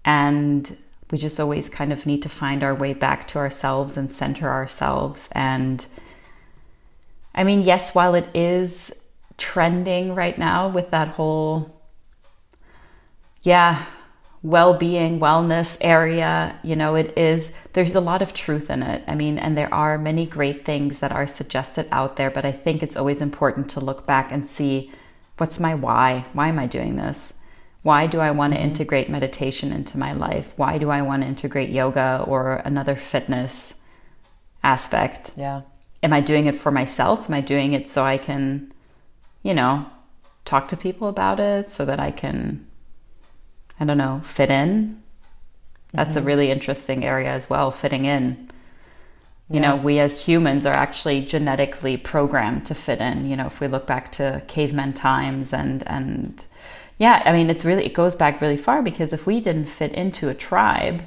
And 0.02 0.78
we 1.10 1.18
just 1.18 1.38
always 1.38 1.68
kind 1.68 1.92
of 1.92 2.06
need 2.06 2.22
to 2.22 2.30
find 2.30 2.64
our 2.64 2.74
way 2.74 2.94
back 2.94 3.28
to 3.28 3.38
ourselves 3.38 3.98
and 3.98 4.10
center 4.10 4.48
ourselves. 4.48 5.28
And 5.32 5.84
I 7.34 7.44
mean, 7.44 7.60
yes, 7.60 7.94
while 7.94 8.14
it 8.14 8.28
is 8.34 8.90
trending 9.36 10.14
right 10.14 10.38
now 10.38 10.68
with 10.68 10.90
that 10.90 11.08
whole, 11.08 11.82
yeah, 13.42 13.84
well 14.42 14.74
being, 14.74 15.20
wellness 15.20 15.76
area. 15.80 16.58
You 16.62 16.76
know, 16.76 16.94
it 16.94 17.16
is, 17.16 17.52
there's 17.72 17.94
a 17.94 18.00
lot 18.00 18.22
of 18.22 18.34
truth 18.34 18.70
in 18.70 18.82
it. 18.82 19.04
I 19.06 19.14
mean, 19.14 19.38
and 19.38 19.56
there 19.56 19.72
are 19.72 19.98
many 19.98 20.26
great 20.26 20.64
things 20.64 20.98
that 20.98 21.12
are 21.12 21.26
suggested 21.26 21.86
out 21.92 22.16
there, 22.16 22.30
but 22.30 22.44
I 22.44 22.52
think 22.52 22.82
it's 22.82 22.96
always 22.96 23.20
important 23.20 23.70
to 23.70 23.80
look 23.80 24.06
back 24.06 24.32
and 24.32 24.48
see 24.48 24.90
what's 25.38 25.60
my 25.60 25.74
why? 25.74 26.26
Why 26.32 26.48
am 26.48 26.58
I 26.58 26.66
doing 26.66 26.96
this? 26.96 27.34
Why 27.82 28.06
do 28.06 28.20
I 28.20 28.30
want 28.30 28.52
to 28.52 28.58
mm-hmm. 28.58 28.68
integrate 28.68 29.10
meditation 29.10 29.72
into 29.72 29.98
my 29.98 30.12
life? 30.12 30.52
Why 30.56 30.78
do 30.78 30.90
I 30.90 31.02
want 31.02 31.22
to 31.22 31.28
integrate 31.28 31.70
yoga 31.70 32.24
or 32.26 32.56
another 32.64 32.96
fitness 32.96 33.74
aspect? 34.62 35.32
Yeah. 35.36 35.62
Am 36.02 36.12
I 36.12 36.20
doing 36.20 36.46
it 36.46 36.56
for 36.56 36.70
myself? 36.70 37.28
Am 37.28 37.34
I 37.34 37.40
doing 37.40 37.72
it 37.72 37.88
so 37.88 38.04
I 38.04 38.18
can, 38.18 38.72
you 39.42 39.54
know, 39.54 39.86
talk 40.44 40.68
to 40.68 40.76
people 40.76 41.08
about 41.08 41.38
it 41.40 41.70
so 41.70 41.84
that 41.84 42.00
I 42.00 42.10
can 42.10 42.66
I 43.82 43.84
don't 43.84 43.98
know, 43.98 44.20
fit 44.24 44.48
in. 44.48 45.02
That's 45.92 46.10
mm-hmm. 46.10 46.18
a 46.18 46.22
really 46.22 46.52
interesting 46.52 47.04
area 47.04 47.30
as 47.30 47.50
well, 47.50 47.72
fitting 47.72 48.04
in. 48.04 48.48
You 49.50 49.56
yeah. 49.56 49.60
know, 49.60 49.76
we 49.76 49.98
as 49.98 50.20
humans 50.20 50.64
are 50.66 50.76
actually 50.76 51.22
genetically 51.22 51.96
programmed 51.96 52.64
to 52.66 52.76
fit 52.76 53.00
in. 53.00 53.28
You 53.28 53.34
know, 53.34 53.46
if 53.46 53.58
we 53.58 53.66
look 53.66 53.88
back 53.88 54.12
to 54.12 54.44
caveman 54.46 54.92
times 54.92 55.52
and 55.52 55.82
and 55.88 56.46
yeah, 56.98 57.22
I 57.24 57.32
mean, 57.32 57.50
it's 57.50 57.64
really 57.64 57.84
it 57.84 57.92
goes 57.92 58.14
back 58.14 58.40
really 58.40 58.56
far 58.56 58.82
because 58.82 59.12
if 59.12 59.26
we 59.26 59.40
didn't 59.40 59.66
fit 59.66 59.90
into 59.94 60.28
a 60.28 60.34
tribe, 60.34 61.02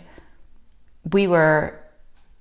we 1.13 1.27
were, 1.27 1.79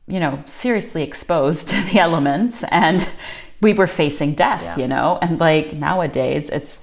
you 0.08 0.18
know, 0.18 0.42
seriously 0.46 1.04
exposed 1.04 1.68
to 1.72 1.80
the 1.82 2.00
elements 2.00 2.64
and 2.72 3.06
we 3.60 3.72
were 3.72 3.86
facing 3.86 4.34
death. 4.34 4.62
Yeah. 4.62 4.78
You 4.78 4.88
know, 4.88 5.16
and 5.22 5.38
like 5.38 5.74
nowadays, 5.74 6.48
it's 6.48 6.80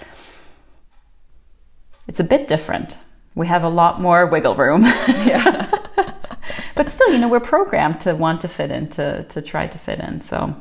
it's 2.08 2.22
a 2.22 2.24
bit 2.24 2.48
different 2.48 2.98
we 3.36 3.48
have 3.48 3.63
a 3.63 3.70
lot 3.70 4.02
more 4.02 4.26
wiggle 4.26 4.56
room. 4.56 4.84
yeah. 5.08 5.70
but 6.76 6.89
still, 6.89 7.12
you 7.12 7.17
know, 7.17 7.30
we're 7.30 7.39
programmed 7.39 8.02
to 8.02 8.15
want 8.15 8.41
to 8.41 8.48
fit 8.48 8.72
in, 8.72 8.89
to, 8.89 9.24
to 9.24 9.41
try 9.41 9.67
to 9.67 9.78
fit 9.78 10.00
in. 10.00 10.22
So, 10.22 10.56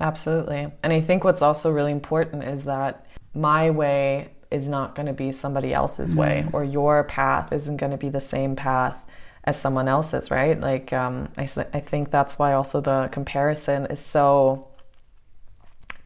absolutely. 0.00 0.72
And 0.82 0.92
I 0.92 1.00
think 1.00 1.24
what's 1.24 1.42
also 1.42 1.70
really 1.70 1.92
important 1.92 2.44
is 2.44 2.64
that 2.64 3.06
my 3.34 3.70
way 3.70 4.30
is 4.50 4.68
not 4.68 4.94
going 4.94 5.06
to 5.06 5.12
be 5.12 5.32
somebody 5.32 5.72
else's 5.72 6.10
mm-hmm. 6.10 6.20
way, 6.20 6.46
or 6.52 6.64
your 6.64 7.04
path 7.04 7.52
isn't 7.52 7.76
going 7.76 7.92
to 7.92 7.98
be 7.98 8.08
the 8.08 8.20
same 8.20 8.54
path 8.56 9.02
as 9.44 9.60
someone 9.60 9.88
else's, 9.88 10.30
right? 10.30 10.58
Like, 10.58 10.92
um, 10.92 11.28
I, 11.36 11.42
I 11.72 11.80
think 11.80 12.10
that's 12.10 12.38
why 12.38 12.54
also 12.54 12.80
the 12.80 13.08
comparison 13.12 13.86
is 13.86 14.00
so 14.00 14.68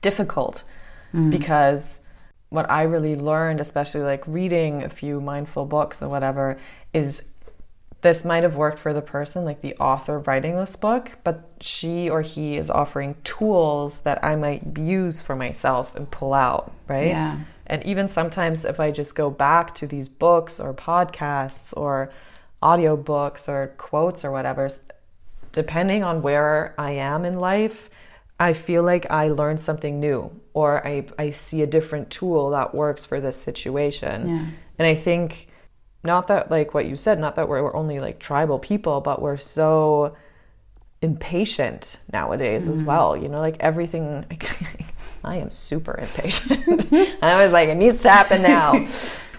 difficult 0.02 0.64
mm. 1.14 1.30
because 1.30 1.97
what 2.50 2.70
I 2.70 2.82
really 2.82 3.14
learned, 3.16 3.60
especially 3.60 4.02
like 4.02 4.26
reading 4.26 4.82
a 4.82 4.88
few 4.88 5.20
mindful 5.20 5.66
books 5.66 6.02
or 6.02 6.08
whatever, 6.08 6.58
is 6.92 7.28
this 8.00 8.24
might 8.24 8.44
have 8.44 8.56
worked 8.56 8.78
for 8.78 8.92
the 8.92 9.02
person, 9.02 9.44
like 9.44 9.60
the 9.60 9.74
author 9.76 10.20
writing 10.20 10.56
this 10.56 10.76
book, 10.76 11.18
but 11.24 11.50
she 11.60 12.08
or 12.08 12.22
he 12.22 12.56
is 12.56 12.70
offering 12.70 13.16
tools 13.24 14.00
that 14.02 14.22
I 14.24 14.36
might 14.36 14.78
use 14.78 15.20
for 15.20 15.34
myself 15.34 15.94
and 15.96 16.10
pull 16.10 16.32
out, 16.32 16.72
right? 16.86 17.08
Yeah. 17.08 17.40
And 17.66 17.84
even 17.84 18.08
sometimes 18.08 18.64
if 18.64 18.80
I 18.80 18.92
just 18.92 19.14
go 19.14 19.30
back 19.30 19.74
to 19.76 19.86
these 19.86 20.08
books 20.08 20.60
or 20.60 20.72
podcasts 20.72 21.76
or 21.76 22.10
audiobooks 22.62 23.48
or 23.48 23.74
quotes 23.76 24.24
or 24.24 24.30
whatever, 24.30 24.70
depending 25.52 26.04
on 26.04 26.22
where 26.22 26.74
I 26.78 26.92
am 26.92 27.24
in 27.24 27.40
life, 27.40 27.90
I 28.40 28.52
feel 28.52 28.82
like 28.82 29.10
I 29.10 29.28
learned 29.28 29.60
something 29.60 29.98
new 29.98 30.30
or 30.54 30.86
I, 30.86 31.06
I 31.18 31.30
see 31.30 31.62
a 31.62 31.66
different 31.66 32.10
tool 32.10 32.50
that 32.50 32.74
works 32.74 33.04
for 33.04 33.20
this 33.20 33.36
situation. 33.36 34.28
Yeah. 34.28 34.46
And 34.78 34.86
I 34.86 34.94
think 34.94 35.48
not 36.04 36.28
that 36.28 36.50
like 36.50 36.72
what 36.74 36.86
you 36.86 36.96
said, 36.96 37.18
not 37.18 37.34
that 37.34 37.48
we're, 37.48 37.62
we're 37.62 37.76
only 37.76 37.98
like 37.98 38.20
tribal 38.20 38.58
people, 38.58 39.00
but 39.00 39.20
we're 39.20 39.36
so 39.36 40.16
impatient 41.02 41.98
nowadays 42.12 42.64
mm-hmm. 42.64 42.72
as 42.74 42.82
well. 42.82 43.16
You 43.16 43.28
know, 43.28 43.40
like 43.40 43.56
everything 43.60 44.24
I 45.24 45.36
am 45.36 45.50
super 45.50 45.98
impatient. 45.98 46.90
and 46.92 47.18
I 47.22 47.42
was 47.42 47.52
like, 47.52 47.68
it 47.68 47.76
needs 47.76 48.02
to 48.02 48.10
happen 48.10 48.42
now. 48.42 48.88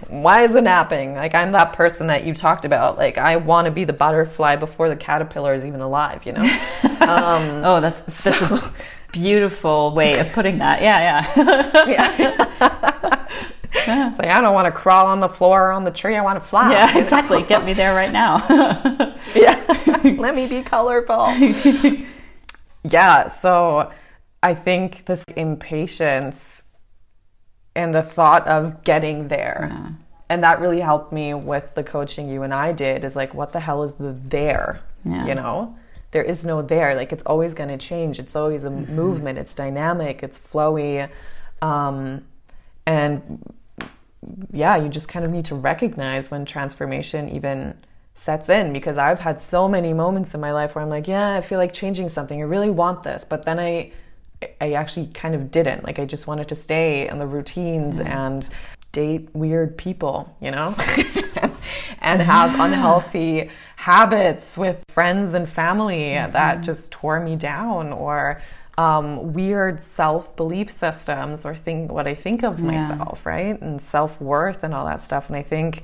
Why 0.07 0.43
is 0.43 0.55
it 0.55 0.63
napping? 0.63 1.15
Like 1.15 1.35
I'm 1.35 1.51
that 1.51 1.73
person 1.73 2.07
that 2.07 2.25
you 2.25 2.33
talked 2.33 2.65
about. 2.65 2.97
Like 2.97 3.17
I 3.17 3.35
want 3.38 3.65
to 3.65 3.71
be 3.71 3.83
the 3.83 3.93
butterfly 3.93 4.55
before 4.55 4.89
the 4.89 4.95
caterpillar 4.95 5.53
is 5.53 5.65
even 5.65 5.81
alive. 5.81 6.25
You 6.25 6.33
know. 6.33 6.59
Um, 7.09 7.63
oh, 7.65 7.81
that's 7.81 8.23
that's 8.23 8.38
so, 8.38 8.55
a 8.55 8.73
beautiful 9.12 9.95
way 9.95 10.19
of 10.19 10.31
putting 10.31 10.59
that. 10.59 10.79
Yeah, 10.79 11.25
yeah. 11.35 11.88
yeah. 11.88 13.27
yeah. 13.88 14.15
Like 14.15 14.27
I 14.27 14.41
don't 14.41 14.53
want 14.53 14.67
to 14.67 14.71
crawl 14.71 15.07
on 15.07 15.19
the 15.19 15.27
floor 15.27 15.69
or 15.69 15.71
on 15.71 15.85
the 15.85 15.91
tree. 15.91 16.15
I 16.15 16.21
want 16.21 16.41
to 16.41 16.47
fly. 16.47 16.71
Yeah, 16.71 16.97
exactly. 16.99 17.41
Get 17.41 17.65
me 17.65 17.73
there 17.73 17.95
right 17.95 18.12
now. 18.12 18.45
yeah. 19.35 19.63
Let 20.19 20.35
me 20.35 20.45
be 20.45 20.62
colorful. 20.62 21.29
yeah. 22.83 23.27
So 23.27 23.91
I 24.43 24.53
think 24.53 25.05
this 25.05 25.23
impatience 25.35 26.63
and 27.79 27.95
the 27.95 28.03
thought 28.03 28.45
of 28.47 28.83
getting 28.83 29.29
there. 29.29 29.69
Yeah. 29.71 29.89
And 30.27 30.43
that 30.43 30.59
really 30.59 30.81
helped 30.81 31.11
me 31.13 31.33
with 31.33 31.73
the 31.75 31.83
coaching 31.83 32.27
you 32.29 32.43
and 32.43 32.53
I 32.53 32.73
did 32.73 33.03
is 33.03 33.15
like, 33.15 33.33
what 33.33 33.53
the 33.53 33.61
hell 33.61 33.83
is 33.83 33.95
the 33.95 34.11
there? 34.11 34.81
Yeah. 35.05 35.25
You 35.25 35.35
know? 35.35 35.75
There 36.11 36.23
is 36.23 36.45
no 36.45 36.61
there. 36.61 36.93
Like, 36.93 37.13
it's 37.13 37.23
always 37.23 37.53
going 37.53 37.69
to 37.69 37.77
change. 37.77 38.19
It's 38.19 38.35
always 38.35 38.63
a 38.63 38.69
mm-hmm. 38.69 38.93
movement. 38.93 39.39
It's 39.39 39.55
dynamic. 39.55 40.21
It's 40.21 40.37
flowy. 40.37 41.09
Um, 41.61 42.25
and 42.85 43.41
yeah, 44.51 44.75
you 44.75 44.89
just 44.89 45.07
kind 45.07 45.23
of 45.23 45.31
need 45.31 45.45
to 45.45 45.55
recognize 45.55 46.29
when 46.29 46.45
transformation 46.45 47.29
even 47.29 47.77
sets 48.13 48.49
in 48.49 48.73
because 48.73 48.97
I've 48.97 49.21
had 49.21 49.39
so 49.39 49.69
many 49.69 49.93
moments 49.93 50.33
in 50.33 50.41
my 50.41 50.51
life 50.51 50.75
where 50.75 50.83
I'm 50.83 50.89
like, 50.89 51.07
yeah, 51.07 51.35
I 51.35 51.41
feel 51.41 51.57
like 51.57 51.71
changing 51.71 52.09
something. 52.09 52.39
I 52.41 52.45
really 52.45 52.69
want 52.69 53.03
this. 53.03 53.23
But 53.23 53.45
then 53.45 53.57
I 53.57 53.91
I 54.62 54.73
actually 54.73 55.08
kind 55.08 55.36
of 55.36 55.52
didn't. 55.52 55.84
Like 55.84 55.99
I 55.99 56.06
just 56.06 56.28
wanted 56.28 56.47
to 56.49 56.56
stay 56.56 57.08
in 57.08 57.19
the 57.19 57.28
routines 57.28 57.99
mm. 57.99 58.06
and 58.06 58.47
date 58.91 59.30
weird 59.34 59.78
people, 59.78 60.36
you 60.41 60.52
know? 60.52 60.75
and 62.02 62.21
have 62.21 62.54
yeah. 62.54 62.65
unhealthy 62.65 63.49
habits 63.75 64.57
with 64.57 64.84
friends 64.89 65.34
and 65.34 65.47
family 65.47 65.99
mm-hmm. 65.99 66.32
that 66.32 66.61
just 66.61 66.91
tore 66.91 67.20
me 67.20 67.36
down 67.36 67.93
or 67.93 68.41
um, 68.78 69.34
weird 69.34 69.82
self 69.82 70.36
belief 70.36 70.72
systems 70.72 71.45
or 71.45 71.55
think 71.55 71.91
what 71.91 72.07
I 72.07 72.16
think 72.16 72.43
of 72.43 72.59
yeah. 72.59 72.66
myself, 72.66 73.26
right? 73.26 73.59
And 73.61 73.82
self 73.82 74.22
worth 74.22 74.63
and 74.63 74.74
all 74.74 74.86
that 74.86 75.01
stuff. 75.01 75.28
And 75.28 75.36
I 75.36 75.43
think, 75.43 75.84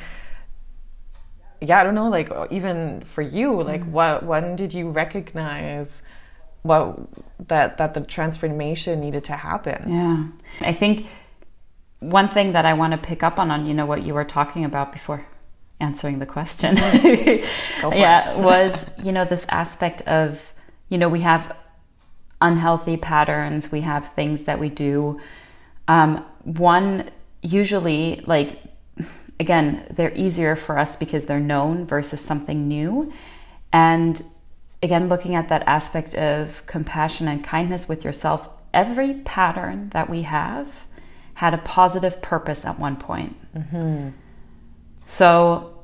yeah, 1.62 1.80
I 1.80 1.84
don't 1.84 1.96
know, 1.96 2.08
like 2.08 2.32
even 2.52 3.02
for 3.02 3.22
you, 3.22 3.62
like 3.62 3.84
mm. 3.84 3.92
what 3.92 4.24
when 4.24 4.56
did 4.56 4.74
you 4.74 4.90
recognize 4.90 6.02
what 6.66 6.98
that 7.48 7.78
that 7.78 7.94
the 7.94 8.02
transformation 8.02 9.00
needed 9.00 9.24
to 9.26 9.34
happen. 9.34 9.80
Yeah. 9.92 10.68
I 10.68 10.74
think 10.74 11.06
one 12.00 12.28
thing 12.28 12.54
that 12.54 12.66
I 12.66 12.74
want 12.74 12.94
to 12.94 12.98
pick 12.98 13.22
up 13.22 13.40
on 13.40 13.52
on 13.52 13.66
you 13.66 13.74
know 13.74 13.86
what 13.86 14.04
you 14.04 14.14
were 14.14 14.26
talking 14.26 14.66
about 14.66 14.92
before 14.92 15.26
answering 15.80 16.20
the 16.20 16.26
question. 16.26 16.76
yeah, 17.94 18.36
was 18.38 18.74
you 19.04 19.12
know 19.12 19.26
this 19.26 19.46
aspect 19.50 20.02
of 20.08 20.54
you 20.90 20.98
know 20.98 21.08
we 21.08 21.22
have 21.22 21.56
unhealthy 22.42 22.98
patterns, 22.98 23.72
we 23.72 23.82
have 23.82 24.12
things 24.14 24.46
that 24.46 24.60
we 24.60 24.70
do. 24.70 25.22
Um, 25.88 26.26
one 26.44 27.12
usually 27.44 28.24
like 28.26 28.60
again, 29.40 29.86
they're 29.92 30.16
easier 30.16 30.56
for 30.56 30.80
us 30.80 30.96
because 30.96 31.26
they're 31.26 31.40
known 31.40 31.86
versus 31.86 32.22
something 32.22 32.68
new. 32.68 33.14
And 33.72 34.24
again, 34.86 35.10
looking 35.10 35.34
at 35.36 35.50
that 35.50 35.64
aspect 35.66 36.14
of 36.14 36.64
compassion 36.68 37.28
and 37.28 37.44
kindness 37.44 37.90
with 37.90 38.06
yourself, 38.06 38.48
every 38.72 39.16
pattern 39.26 39.90
that 39.90 40.10
we 40.10 40.22
have 40.22 40.86
had 41.36 41.54
a 41.54 41.58
positive 41.58 42.22
purpose 42.22 42.64
at 42.64 42.80
one 42.80 42.96
point. 42.96 43.36
Mm-hmm. 43.58 44.10
So 45.08 45.84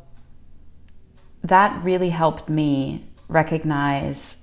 that 1.43 1.83
really 1.83 2.11
helped 2.11 2.47
me 2.47 3.07
recognize, 3.27 4.35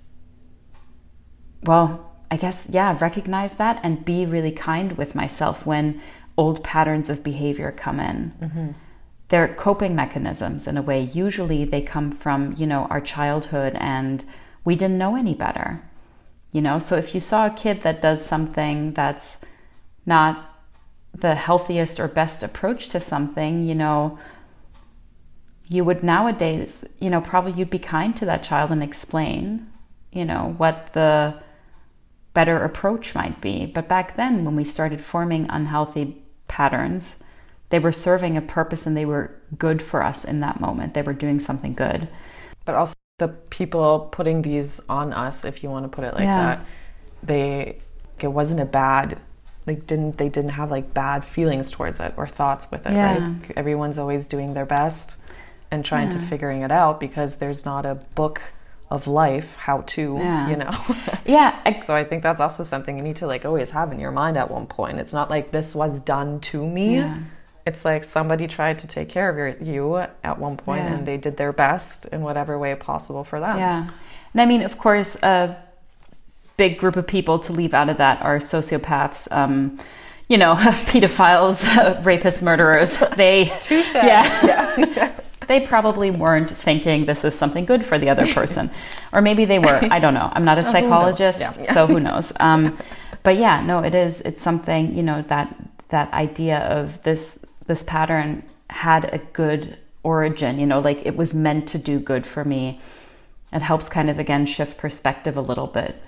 well, 1.63 2.13
I 2.31 2.37
guess, 2.37 2.67
yeah, 2.69 2.99
recognize 3.01 3.55
that 3.55 3.81
and 3.85 4.05
be 4.05 4.27
really 4.27 4.53
kind 4.53 4.99
with 4.99 5.15
myself 5.15 5.65
when 5.65 6.03
old 6.37 6.65
patterns 6.65 7.09
of 7.09 7.23
behavior 7.23 7.71
come 7.71 8.01
in. 8.01 8.33
Mm-hmm. 8.43 8.71
They're 9.29 9.55
coping 9.55 9.95
mechanisms 9.95 10.67
in 10.67 10.77
a 10.77 10.83
way. 10.83 11.01
Usually 11.03 11.65
they 11.65 11.83
come 11.83 12.11
from, 12.11 12.55
you 12.59 12.67
know, 12.67 12.87
our 12.91 13.01
childhood 13.01 13.77
and 13.77 14.25
we 14.65 14.77
didn't 14.77 14.99
know 14.99 15.17
any 15.17 15.35
better. 15.35 15.83
You 16.53 16.63
know, 16.63 16.79
so 16.79 16.97
if 16.97 17.15
you 17.15 17.21
saw 17.21 17.47
a 17.47 17.51
kid 17.51 17.83
that 17.83 18.01
does 18.01 18.25
something 18.25 18.95
that's 18.95 19.39
not 20.07 20.49
the 21.15 21.35
healthiest 21.35 22.01
or 22.01 22.09
best 22.09 22.43
approach 22.43 22.89
to 22.91 23.01
something, 23.01 23.65
you 23.65 23.75
know, 23.75 24.19
you 25.69 25.85
would 25.85 26.03
nowadays, 26.03 26.85
you 26.99 27.11
know, 27.11 27.21
probably 27.21 27.53
you'd 27.53 27.71
be 27.71 27.79
kind 27.79 28.17
to 28.17 28.25
that 28.25 28.43
child 28.43 28.71
and 28.71 28.83
explain, 28.83 29.71
you 30.11 30.25
know, 30.25 30.55
what 30.57 30.93
the 30.95 31.35
better 32.33 32.63
approach 32.65 33.15
might 33.15 33.41
be. 33.41 33.67
But 33.67 33.89
back 33.89 34.17
then, 34.17 34.45
when 34.45 34.57
we 34.57 34.65
started 34.65 35.01
forming 35.01 35.47
unhealthy 35.51 36.23
patterns, 36.47 37.23
they 37.71 37.79
were 37.79 37.93
serving 37.93 38.37
a 38.37 38.43
purpose 38.43 38.87
and 38.87 38.97
they 38.97 39.05
were 39.05 39.35
good 39.59 39.83
for 39.83 40.03
us 40.03 40.25
in 40.25 40.41
that 40.41 40.61
moment. 40.61 40.95
They 40.95 41.03
were 41.03 41.13
doing 41.13 41.41
something 41.41 41.75
good. 41.75 42.09
But 42.65 42.75
also, 42.75 42.95
the 43.19 43.29
people 43.29 44.09
putting 44.13 44.43
these 44.43 44.81
on 44.89 45.13
us, 45.13 45.45
if 45.45 45.63
you 45.63 45.71
want 45.71 45.85
to 45.85 45.89
put 45.89 46.05
it 46.05 46.15
like 46.15 46.25
yeah. 46.25 46.57
that, 46.57 46.67
they, 47.23 47.79
it 48.21 48.29
wasn't 48.29 48.61
a 48.61 48.65
bad 48.65 49.21
like 49.69 49.87
didn't 49.87 50.17
they 50.17 50.29
didn't 50.29 50.53
have 50.53 50.71
like 50.71 50.93
bad 50.95 51.25
feelings 51.25 51.71
towards 51.71 52.01
it 52.01 52.15
or 52.17 52.27
thoughts 52.27 52.71
with 52.71 52.87
it 52.87 52.93
yeah. 52.95 53.19
right 53.19 53.53
everyone's 53.55 53.99
always 53.99 54.27
doing 54.27 54.55
their 54.55 54.65
best 54.65 55.17
and 55.71 55.85
trying 55.85 56.11
yeah. 56.11 56.19
to 56.19 56.25
figuring 56.25 56.63
it 56.63 56.73
out 56.73 56.99
because 56.99 57.37
there's 57.37 57.65
not 57.67 57.85
a 57.85 57.95
book 57.95 58.41
of 58.91 59.07
life 59.07 59.55
how 59.57 59.83
to 59.83 60.17
yeah. 60.17 60.49
you 60.49 60.57
know 60.57 60.97
yeah 61.27 61.83
so 61.83 61.95
i 61.95 62.03
think 62.03 62.23
that's 62.23 62.41
also 62.41 62.65
something 62.65 62.97
you 62.97 63.03
need 63.03 63.17
to 63.17 63.27
like 63.27 63.45
always 63.45 63.71
have 63.71 63.93
in 63.93 64.01
your 64.01 64.11
mind 64.11 64.39
at 64.39 64.51
one 64.51 64.67
point 64.67 64.99
it's 64.99 65.13
not 65.13 65.29
like 65.29 65.53
this 65.53 65.75
was 65.75 66.01
done 66.01 66.41
to 66.41 66.67
me 66.67 66.97
yeah. 66.97 67.19
It's 67.69 67.85
like 67.85 68.03
somebody 68.03 68.47
tried 68.49 68.79
to 68.79 68.87
take 68.87 69.11
care 69.11 69.29
of 69.29 69.37
your, 69.37 69.49
you 69.63 69.97
at 70.25 70.39
one 70.39 70.57
point 70.57 70.85
and 70.85 71.07
they 71.07 71.19
did 71.19 71.37
their 71.37 71.53
best 71.53 72.07
in 72.07 72.23
whatever 72.23 72.59
way 72.59 72.75
possible 72.75 73.25
for 73.25 73.39
them 73.39 73.59
yeah 73.59 73.87
and 74.33 74.41
i 74.41 74.47
mean 74.47 74.63
of 74.63 74.79
course 74.79 75.17
a 75.23 75.57
big 76.57 76.79
group 76.79 76.97
of 76.97 77.07
people 77.07 77.39
to 77.39 77.53
leave 77.53 77.75
out 77.75 77.89
of 77.89 77.99
that 77.99 78.21
are 78.23 78.39
sociopaths 78.39 79.31
um, 79.31 79.79
you 80.29 80.39
know 80.39 80.55
pedophiles 80.89 81.61
rapists 82.03 82.43
murderers 82.43 82.99
they 83.17 83.55
Touche. 83.61 83.95
yeah, 83.95 84.47
yeah 84.97 85.21
they 85.47 85.61
probably 85.67 86.11
weren't 86.11 86.51
thinking 86.51 87.07
this 87.07 87.25
is 87.25 87.35
something 87.35 87.65
good 87.65 87.85
for 87.85 87.99
the 87.99 88.11
other 88.11 88.27
person. 88.35 88.71
or 89.15 89.23
maybe 89.23 89.47
they 89.47 89.59
were. 89.59 89.81
I 89.91 89.99
don't 89.99 90.13
know. 90.13 90.31
I'm 90.31 90.45
not 90.45 90.59
a 90.59 90.61
oh, 90.61 90.71
psychologist, 90.71 91.41
yeah. 91.41 91.55
Yeah. 91.59 91.73
so 91.73 91.87
who 91.87 92.01
knows. 92.01 92.35
Um, 92.39 92.77
but 93.23 93.39
yeah, 93.39 93.65
no, 93.65 93.79
it 93.79 93.95
is. 93.95 94.21
It's 94.21 94.43
something, 94.43 94.95
you 94.95 95.03
know, 95.03 95.23
that 95.29 95.57
that 95.89 96.13
idea 96.13 96.59
of 96.59 97.03
this 97.03 97.39
this 97.69 97.83
pattern 97.85 98.43
had 98.71 99.05
a 99.15 99.19
good 99.19 99.79
origin, 100.03 100.59
you 100.59 100.67
know, 100.67 100.81
like 100.81 101.07
it 101.07 101.17
was 101.17 101.35
meant 101.35 101.69
to 101.69 101.79
do 101.79 102.01
good 102.01 102.27
for 102.27 102.45
me. 102.45 102.81
It 103.53 103.63
helps 103.63 103.89
kind 103.89 104.11
of 104.11 104.19
again 104.19 104.47
shift 104.47 104.77
perspective 104.77 105.37
a 105.37 105.41
little 105.41 105.69
bit. 105.69 106.03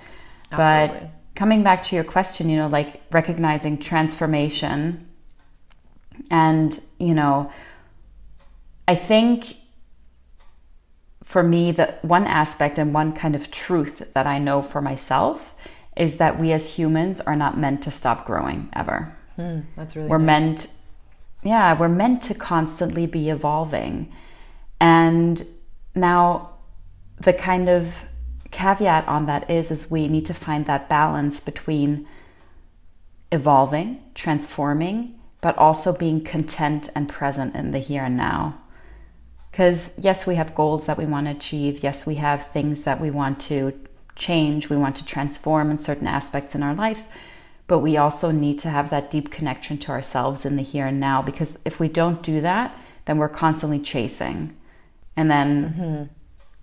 Absolutely. 0.50 0.98
But 0.98 1.10
coming 1.36 1.62
back 1.62 1.84
to 1.84 1.94
your 1.94 2.04
question, 2.04 2.50
you 2.50 2.56
know, 2.56 2.66
like 2.66 3.02
recognizing 3.12 3.78
transformation 3.78 5.06
and, 6.30 6.78
you 6.98 7.14
know, 7.14 7.52
I 8.88 8.94
think 8.94 9.56
for 11.24 11.42
me, 11.42 11.70
the 11.70 11.94
one 12.02 12.26
aspect 12.26 12.78
and 12.78 12.92
one 12.92 13.12
kind 13.12 13.34
of 13.36 13.50
truth 13.50 14.12
that 14.14 14.26
I 14.26 14.38
know 14.38 14.62
for 14.62 14.82
myself 14.82 15.54
is 15.96 16.16
that 16.16 16.40
we 16.40 16.52
as 16.52 16.74
humans 16.74 17.20
are 17.20 17.36
not 17.36 17.56
meant 17.56 17.82
to 17.84 17.90
stop 17.90 18.26
growing 18.26 18.68
ever. 18.72 19.16
Hmm, 19.36 19.60
that's 19.76 19.94
really 19.94 20.08
we're 20.08 20.18
nice. 20.18 20.42
meant, 20.42 20.66
yeah, 21.42 21.78
we're 21.78 21.88
meant 21.88 22.22
to 22.24 22.34
constantly 22.34 23.06
be 23.06 23.30
evolving. 23.30 24.12
And 24.80 25.46
now, 25.94 26.50
the 27.18 27.32
kind 27.32 27.68
of 27.68 27.94
caveat 28.50 29.06
on 29.06 29.26
that 29.26 29.50
is, 29.50 29.70
is 29.70 29.90
we 29.90 30.08
need 30.08 30.26
to 30.26 30.34
find 30.34 30.66
that 30.66 30.88
balance 30.88 31.40
between 31.40 32.06
evolving, 33.32 34.02
transforming, 34.14 35.18
but 35.40 35.56
also 35.56 35.96
being 35.96 36.22
content 36.22 36.88
and 36.94 37.08
present 37.08 37.54
in 37.54 37.70
the 37.70 37.78
here 37.78 38.04
and 38.04 38.16
now. 38.16 38.60
Because, 39.50 39.90
yes, 39.96 40.26
we 40.26 40.36
have 40.36 40.54
goals 40.54 40.86
that 40.86 40.98
we 40.98 41.06
want 41.06 41.26
to 41.26 41.32
achieve. 41.32 41.82
Yes, 41.82 42.06
we 42.06 42.16
have 42.16 42.46
things 42.48 42.84
that 42.84 43.00
we 43.00 43.10
want 43.10 43.40
to 43.42 43.72
change, 44.16 44.68
we 44.68 44.76
want 44.76 44.96
to 44.96 45.04
transform 45.04 45.70
in 45.70 45.78
certain 45.78 46.06
aspects 46.06 46.54
in 46.54 46.62
our 46.62 46.74
life. 46.74 47.04
But 47.70 47.78
we 47.78 47.96
also 47.96 48.32
need 48.32 48.58
to 48.60 48.68
have 48.68 48.90
that 48.90 49.12
deep 49.12 49.30
connection 49.30 49.78
to 49.78 49.92
ourselves 49.92 50.44
in 50.44 50.56
the 50.56 50.62
here 50.64 50.88
and 50.88 50.98
now. 50.98 51.22
Because 51.22 51.56
if 51.64 51.78
we 51.78 51.86
don't 51.86 52.20
do 52.20 52.40
that, 52.40 52.76
then 53.04 53.16
we're 53.16 53.28
constantly 53.28 53.78
chasing. 53.78 54.56
And 55.16 55.30
then, 55.30 55.74
mm-hmm. 55.78 56.04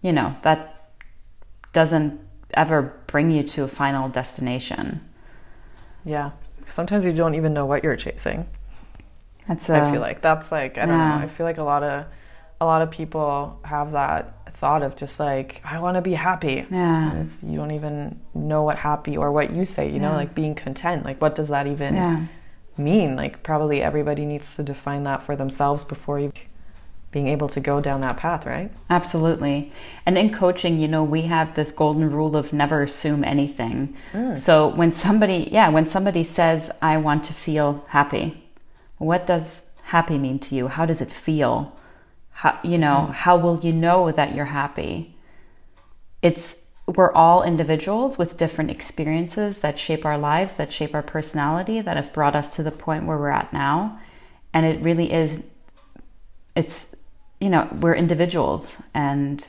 you 0.05 0.11
know, 0.11 0.35
that 0.41 0.91
doesn't 1.71 2.19
ever 2.55 2.93
bring 3.07 3.31
you 3.31 3.43
to 3.43 3.63
a 3.63 3.69
final 3.69 4.09
destination. 4.09 4.99
Yeah. 6.03 6.31
Sometimes 6.65 7.05
you 7.05 7.13
don't 7.13 7.35
even 7.35 7.53
know 7.53 7.65
what 7.65 7.85
you're 7.85 7.95
chasing. 7.95 8.45
That's 9.47 9.69
a, 9.69 9.77
I 9.77 9.91
feel 9.93 10.01
like 10.01 10.21
that's 10.21 10.51
like 10.51 10.77
I 10.77 10.85
don't 10.85 10.99
yeah. 10.99 11.19
know. 11.19 11.23
I 11.23 11.29
feel 11.29 11.45
like 11.45 11.57
a 11.57 11.63
lot 11.63 11.83
of 11.83 12.05
a 12.59 12.65
lot 12.65 12.81
of 12.81 12.91
people 12.91 13.61
have 13.63 13.93
that 13.93 14.36
thought 14.57 14.81
of 14.81 14.95
just 14.95 15.19
like 15.19 15.61
I 15.63 15.79
want 15.79 15.95
to 15.95 16.01
be 16.01 16.13
happy. 16.13 16.65
Yeah. 16.69 17.25
you 17.43 17.57
don't 17.57 17.71
even 17.71 18.19
know 18.33 18.63
what 18.63 18.79
happy 18.79 19.15
or 19.15 19.31
what 19.31 19.53
you 19.53 19.65
say. 19.65 19.87
You 19.87 19.95
yeah. 19.95 20.09
know, 20.09 20.13
like 20.13 20.33
being 20.33 20.55
content. 20.55 21.05
Like 21.05 21.21
what 21.21 21.35
does 21.35 21.49
that 21.49 21.67
even 21.67 21.93
yeah. 21.95 22.25
mean? 22.75 23.15
Like 23.15 23.43
probably 23.43 23.83
everybody 23.83 24.25
needs 24.25 24.55
to 24.55 24.63
define 24.63 25.03
that 25.03 25.21
for 25.21 25.35
themselves 25.35 25.83
before 25.83 26.19
you 26.19 26.31
being 27.11 27.27
able 27.27 27.47
to 27.47 27.59
go 27.59 27.79
down 27.79 28.01
that 28.01 28.17
path, 28.17 28.45
right? 28.45 28.71
Absolutely. 28.89 29.71
And 30.05 30.17
in 30.17 30.33
coaching, 30.33 30.79
you 30.79 30.87
know, 30.87 31.03
we 31.03 31.21
have 31.23 31.55
this 31.55 31.71
golden 31.71 32.09
rule 32.11 32.35
of 32.35 32.51
never 32.51 32.81
assume 32.81 33.23
anything. 33.23 33.95
Mm. 34.11 34.37
So 34.39 34.67
when 34.67 34.91
somebody, 34.91 35.49
yeah, 35.51 35.69
when 35.69 35.87
somebody 35.87 36.23
says, 36.23 36.69
I 36.81 36.97
want 36.97 37.23
to 37.25 37.33
feel 37.33 37.85
happy, 37.89 38.43
what 38.97 39.25
does 39.25 39.67
happy 39.83 40.17
mean 40.17 40.39
to 40.39 40.55
you? 40.55 40.67
How 40.67 40.85
does 40.85 40.99
it 40.99 41.11
feel? 41.11 41.76
How, 42.37 42.59
you 42.63 42.77
know, 42.77 43.07
mm. 43.09 43.13
how 43.15 43.35
will 43.35 43.59
you 43.61 43.73
know 43.73 44.11
that 44.11 44.35
you're 44.35 44.45
happy? 44.45 45.15
It's 46.21 46.55
we're 46.85 47.11
all 47.13 47.41
individuals 47.41 48.19
with 48.19 48.37
different 48.37 48.69
experiences 48.69 49.57
that 49.59 49.79
shape 49.79 50.05
our 50.05 50.19
lives, 50.19 50.53
that 50.53 50.71
shape 50.71 50.93
our 50.93 51.01
personality, 51.01 51.81
that 51.81 51.97
have 51.97 52.13
brought 52.13 52.35
us 52.35 52.55
to 52.55 52.61
the 52.61 52.69
point 52.69 53.07
where 53.07 53.17
we're 53.17 53.31
at 53.31 53.51
now. 53.51 53.99
And 54.53 54.67
it 54.67 54.79
really 54.83 55.11
is 55.11 55.41
it's 56.55 56.95
you 57.39 57.49
know, 57.49 57.67
we're 57.81 57.95
individuals 57.95 58.75
and 58.93 59.47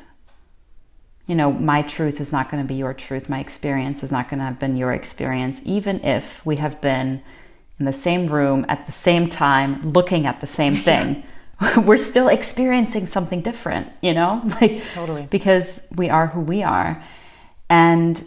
you 1.27 1.35
know, 1.35 1.53
my 1.53 1.83
truth 1.83 2.23
is 2.23 2.33
not 2.33 2.51
going 2.51 2.63
to 2.63 2.67
be 2.67 2.77
your 2.77 2.95
truth. 2.95 3.29
My 3.29 3.41
experience 3.41 4.03
is 4.03 4.11
not 4.11 4.31
going 4.31 4.39
to 4.39 4.47
have 4.47 4.59
been 4.59 4.79
your 4.79 4.95
experience, 4.95 5.61
even 5.63 6.03
if 6.03 6.45
we 6.47 6.57
have 6.57 6.81
been 6.81 7.21
in 7.79 7.85
the 7.85 7.93
same 7.93 8.29
room 8.29 8.65
at 8.67 8.87
the 8.87 8.93
same 8.93 9.29
time 9.29 9.93
looking 9.93 10.25
at 10.25 10.41
the 10.41 10.47
same 10.47 10.77
thing. 10.89 11.23
we're 11.79 11.99
still 11.99 12.29
experiencing 12.29 13.07
something 13.07 13.43
different, 13.43 13.89
you 14.01 14.15
know? 14.15 14.43
Like 14.61 14.83
totally. 14.91 15.27
Because 15.31 15.81
we 15.95 16.09
are 16.09 16.29
who 16.29 16.41
we 16.41 16.63
are. 16.63 17.03
And 17.69 18.25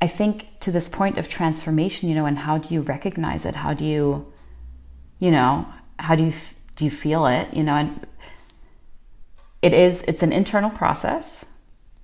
I 0.00 0.06
think 0.06 0.46
to 0.60 0.70
this 0.70 0.88
point 0.88 1.18
of 1.18 1.28
transformation, 1.28 2.08
you 2.08 2.14
know, 2.14 2.26
and 2.26 2.38
how 2.38 2.58
do 2.58 2.72
you 2.72 2.82
recognize 2.82 3.44
it? 3.44 3.56
How 3.56 3.74
do 3.74 3.84
you 3.84 4.32
you 5.18 5.32
know, 5.32 5.66
how 5.98 6.14
do 6.14 6.24
you 6.24 6.32
do 6.76 6.84
you 6.84 6.90
feel 6.90 7.26
it, 7.26 7.52
you 7.52 7.62
know? 7.62 7.74
And 7.74 8.06
it 9.62 9.72
is 9.72 10.02
it's 10.06 10.22
an 10.22 10.32
internal 10.32 10.70
process, 10.70 11.44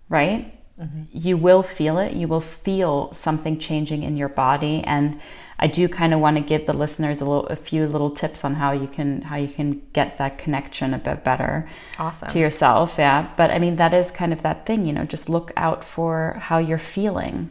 right? 0.08 0.52
Mm-hmm. 0.80 1.02
You 1.12 1.36
will 1.36 1.62
feel 1.62 1.98
it. 1.98 2.14
You 2.14 2.26
will 2.26 2.40
feel 2.40 3.14
something 3.14 3.58
changing 3.58 4.02
in 4.02 4.16
your 4.16 4.28
body 4.28 4.82
and 4.84 5.20
I 5.59 5.66
do 5.66 5.88
kind 5.88 6.12
of 6.12 6.20
want 6.20 6.36
to 6.36 6.42
give 6.42 6.66
the 6.66 6.72
listeners 6.72 7.20
a 7.20 7.24
little, 7.24 7.46
a 7.46 7.57
few 7.57 7.86
little 7.86 8.11
tips 8.11 8.44
on 8.44 8.55
how 8.55 8.72
you 8.72 8.88
can 8.88 9.22
how 9.22 9.36
you 9.36 9.48
can 9.48 9.82
get 9.92 10.18
that 10.18 10.38
connection 10.38 10.92
a 10.92 10.98
bit 10.98 11.22
better 11.22 11.68
awesome. 11.98 12.28
to 12.28 12.38
yourself. 12.38 12.96
Yeah, 12.98 13.30
but 13.36 13.50
I 13.50 13.59
mean 13.59 13.76
that 13.76 13.94
is 13.94 14.11
kind 14.11 14.32
of 14.32 14.42
that 14.42 14.66
thing, 14.66 14.86
you 14.86 14.92
know. 14.92 15.05
Just 15.05 15.28
look 15.28 15.52
out 15.57 15.84
for 15.84 16.36
how 16.40 16.59
you're 16.59 16.78
feeling. 16.78 17.50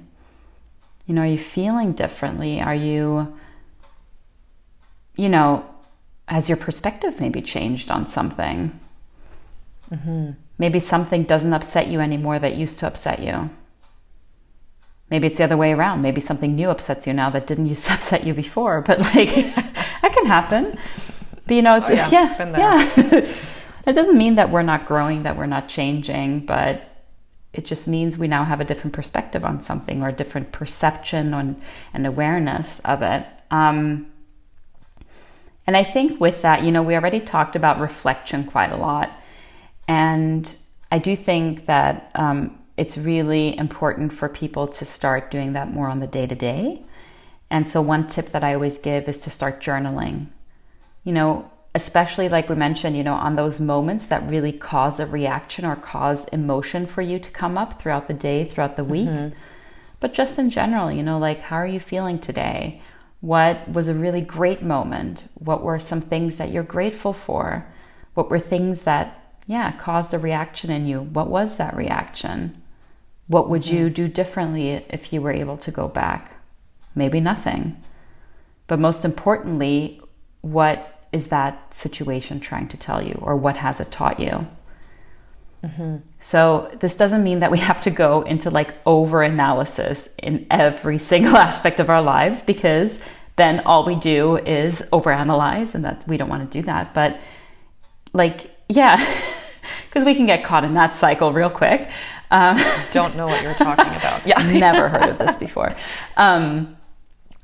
You 1.05 1.15
know, 1.15 1.21
are 1.21 1.27
you 1.27 1.37
feeling 1.39 1.93
differently? 1.93 2.61
Are 2.61 2.75
you, 2.75 3.37
you 5.15 5.27
know, 5.27 5.65
has 6.27 6.47
your 6.47 6.57
perspective 6.57 7.19
maybe 7.19 7.41
changed 7.41 7.89
on 7.91 8.09
something? 8.09 8.79
Mm-hmm. 9.91 10.31
Maybe 10.57 10.79
something 10.79 11.23
doesn't 11.23 11.53
upset 11.53 11.87
you 11.87 11.99
anymore 11.99 12.39
that 12.39 12.55
used 12.55 12.79
to 12.79 12.87
upset 12.87 13.21
you. 13.21 13.49
Maybe 15.13 15.27
it's 15.27 15.37
the 15.37 15.43
other 15.43 15.57
way 15.57 15.73
around. 15.73 16.01
Maybe 16.01 16.19
something 16.19 16.55
new 16.55 16.71
upsets 16.71 17.05
you 17.05 17.13
now 17.13 17.29
that 17.29 17.45
didn't 17.45 17.67
used 17.67 17.85
to 17.85 17.93
upset 17.97 18.25
you 18.25 18.33
before. 18.33 18.81
But 18.81 18.97
like, 18.97 19.29
that 20.01 20.11
can 20.11 20.25
happen. 20.25 20.75
But 21.45 21.53
you 21.53 21.61
know, 21.61 21.75
it's, 21.75 21.87
oh, 21.87 21.93
yeah, 21.93 22.09
yeah, 22.09 22.57
yeah. 22.57 23.35
it 23.85 23.93
doesn't 23.93 24.17
mean 24.17 24.33
that 24.35 24.49
we're 24.49 24.63
not 24.63 24.87
growing, 24.87 25.21
that 25.21 25.37
we're 25.37 25.45
not 25.45 25.69
changing, 25.69 26.47
but 26.47 26.89
it 27.53 27.63
just 27.63 27.87
means 27.87 28.17
we 28.17 28.27
now 28.27 28.43
have 28.43 28.59
a 28.59 28.63
different 28.63 28.95
perspective 28.95 29.45
on 29.45 29.61
something 29.61 30.01
or 30.01 30.07
a 30.07 30.11
different 30.11 30.51
perception 30.51 31.31
on 31.35 31.61
and 31.93 32.07
awareness 32.07 32.81
of 32.83 33.03
it. 33.03 33.23
Um, 33.51 34.07
and 35.67 35.77
I 35.77 35.83
think 35.83 36.19
with 36.19 36.41
that, 36.41 36.63
you 36.63 36.71
know, 36.71 36.81
we 36.81 36.95
already 36.95 37.19
talked 37.19 37.55
about 37.55 37.79
reflection 37.79 38.45
quite 38.45 38.71
a 38.71 38.77
lot. 38.77 39.11
And 39.87 40.51
I 40.91 40.97
do 40.97 41.15
think 41.15 41.67
that 41.67 42.09
um, 42.15 42.57
it's 42.77 42.97
really 42.97 43.57
important 43.57 44.13
for 44.13 44.27
people 44.27 44.67
to 44.67 44.85
start 44.85 45.29
doing 45.29 45.53
that 45.53 45.71
more 45.71 45.89
on 45.89 45.99
the 45.99 46.07
day 46.07 46.25
to 46.25 46.35
day. 46.35 46.83
And 47.49 47.67
so, 47.67 47.81
one 47.81 48.07
tip 48.07 48.27
that 48.27 48.43
I 48.43 48.53
always 48.53 48.77
give 48.77 49.07
is 49.07 49.19
to 49.19 49.29
start 49.29 49.61
journaling. 49.61 50.27
You 51.03 51.13
know, 51.13 51.51
especially 51.75 52.29
like 52.29 52.49
we 52.49 52.55
mentioned, 52.55 52.95
you 52.97 53.03
know, 53.03 53.13
on 53.13 53.35
those 53.35 53.59
moments 53.59 54.07
that 54.07 54.27
really 54.27 54.51
cause 54.51 54.99
a 54.99 55.05
reaction 55.05 55.65
or 55.65 55.75
cause 55.75 56.27
emotion 56.29 56.85
for 56.85 57.01
you 57.01 57.19
to 57.19 57.31
come 57.31 57.57
up 57.57 57.79
throughout 57.81 58.07
the 58.07 58.13
day, 58.13 58.45
throughout 58.45 58.75
the 58.75 58.83
week. 58.83 59.09
Mm-hmm. 59.09 59.35
But 59.99 60.13
just 60.13 60.37
in 60.37 60.49
general, 60.49 60.91
you 60.91 61.03
know, 61.03 61.17
like 61.17 61.41
how 61.41 61.57
are 61.57 61.67
you 61.67 61.79
feeling 61.79 62.19
today? 62.19 62.81
What 63.21 63.71
was 63.71 63.87
a 63.87 63.93
really 63.93 64.21
great 64.21 64.61
moment? 64.61 65.29
What 65.35 65.63
were 65.63 65.79
some 65.79 66.01
things 66.01 66.37
that 66.37 66.51
you're 66.51 66.63
grateful 66.63 67.13
for? 67.13 67.65
What 68.13 68.29
were 68.29 68.39
things 68.39 68.83
that, 68.83 69.37
yeah, 69.47 69.71
caused 69.73 70.13
a 70.13 70.19
reaction 70.19 70.69
in 70.69 70.87
you? 70.87 71.01
What 71.01 71.29
was 71.29 71.57
that 71.57 71.75
reaction? 71.75 72.61
What 73.33 73.49
would 73.49 73.63
mm-hmm. 73.63 73.75
you 73.75 73.89
do 73.89 74.07
differently 74.07 74.85
if 74.89 75.11
you 75.11 75.19
were 75.19 75.31
able 75.31 75.57
to 75.57 75.71
go 75.71 75.87
back? 75.87 76.39
Maybe 76.93 77.19
nothing. 77.19 77.81
But 78.67 78.79
most 78.79 79.03
importantly, 79.03 79.99
what 80.41 81.07
is 81.11 81.29
that 81.29 81.73
situation 81.73 82.39
trying 82.39 82.67
to 82.67 82.77
tell 82.77 83.01
you, 83.01 83.17
or 83.23 83.35
what 83.35 83.57
has 83.57 83.79
it 83.79 83.91
taught 83.91 84.19
you? 84.19 84.47
Mm-hmm. 85.63 85.97
So, 86.19 86.69
this 86.79 86.95
doesn't 86.95 87.23
mean 87.23 87.39
that 87.39 87.49
we 87.49 87.57
have 87.57 87.81
to 87.81 87.89
go 87.89 88.21
into 88.21 88.51
like 88.51 88.75
over 88.85 89.23
analysis 89.23 90.09
in 90.19 90.45
every 90.51 90.99
single 90.99 91.35
aspect 91.49 91.79
of 91.79 91.89
our 91.89 92.03
lives 92.03 92.43
because 92.43 92.99
then 93.35 93.61
all 93.61 93.83
we 93.83 93.95
do 93.95 94.37
is 94.37 94.83
overanalyze, 94.93 95.73
and 95.73 95.83
that 95.85 96.07
we 96.07 96.17
don't 96.17 96.29
want 96.29 96.51
to 96.51 96.61
do 96.61 96.63
that. 96.67 96.93
But, 96.93 97.19
like, 98.13 98.51
yeah, 98.69 99.03
because 99.89 100.05
we 100.05 100.13
can 100.13 100.27
get 100.27 100.43
caught 100.43 100.63
in 100.63 100.75
that 100.75 100.95
cycle 100.95 101.33
real 101.33 101.49
quick. 101.49 101.89
Um, 102.31 102.61
don't 102.91 103.15
know 103.15 103.27
what 103.27 103.41
you're 103.43 103.53
talking 103.53 103.93
about. 103.95 104.21
Yeah, 104.25 104.41
never 104.51 104.89
heard 104.89 105.09
of 105.09 105.17
this 105.17 105.37
before. 105.37 105.75
Um, 106.17 106.77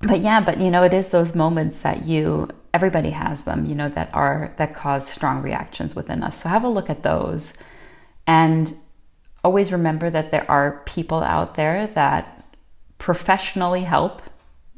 but 0.02 0.20
yeah, 0.22 0.42
but 0.42 0.60
you 0.60 0.72
know, 0.72 0.84
it 0.84 0.94
is 0.94 1.10
those 1.10 1.36
moments 1.36 1.80
that 1.80 2.06
you 2.06 2.50
everybody 2.74 3.10
has 3.10 3.44
them, 3.44 3.66
you 3.66 3.76
know, 3.76 3.90
that 3.90 4.10
are 4.14 4.54
that 4.58 4.74
cause 4.74 5.08
strong 5.08 5.42
reactions 5.42 5.96
within 5.96 6.24
us. 6.24 6.42
So 6.42 6.50
have 6.50 6.64
a 6.64 6.70
look 6.70 6.90
at 6.90 7.04
those 7.04 7.54
and 8.28 8.76
always 9.44 9.72
remember 9.72 10.10
that 10.10 10.32
there 10.32 10.50
are 10.50 10.84
people 10.86 11.24
out 11.24 11.56
there 11.56 11.88
that 11.88 12.56
professionally 12.98 13.84
help 13.84 14.22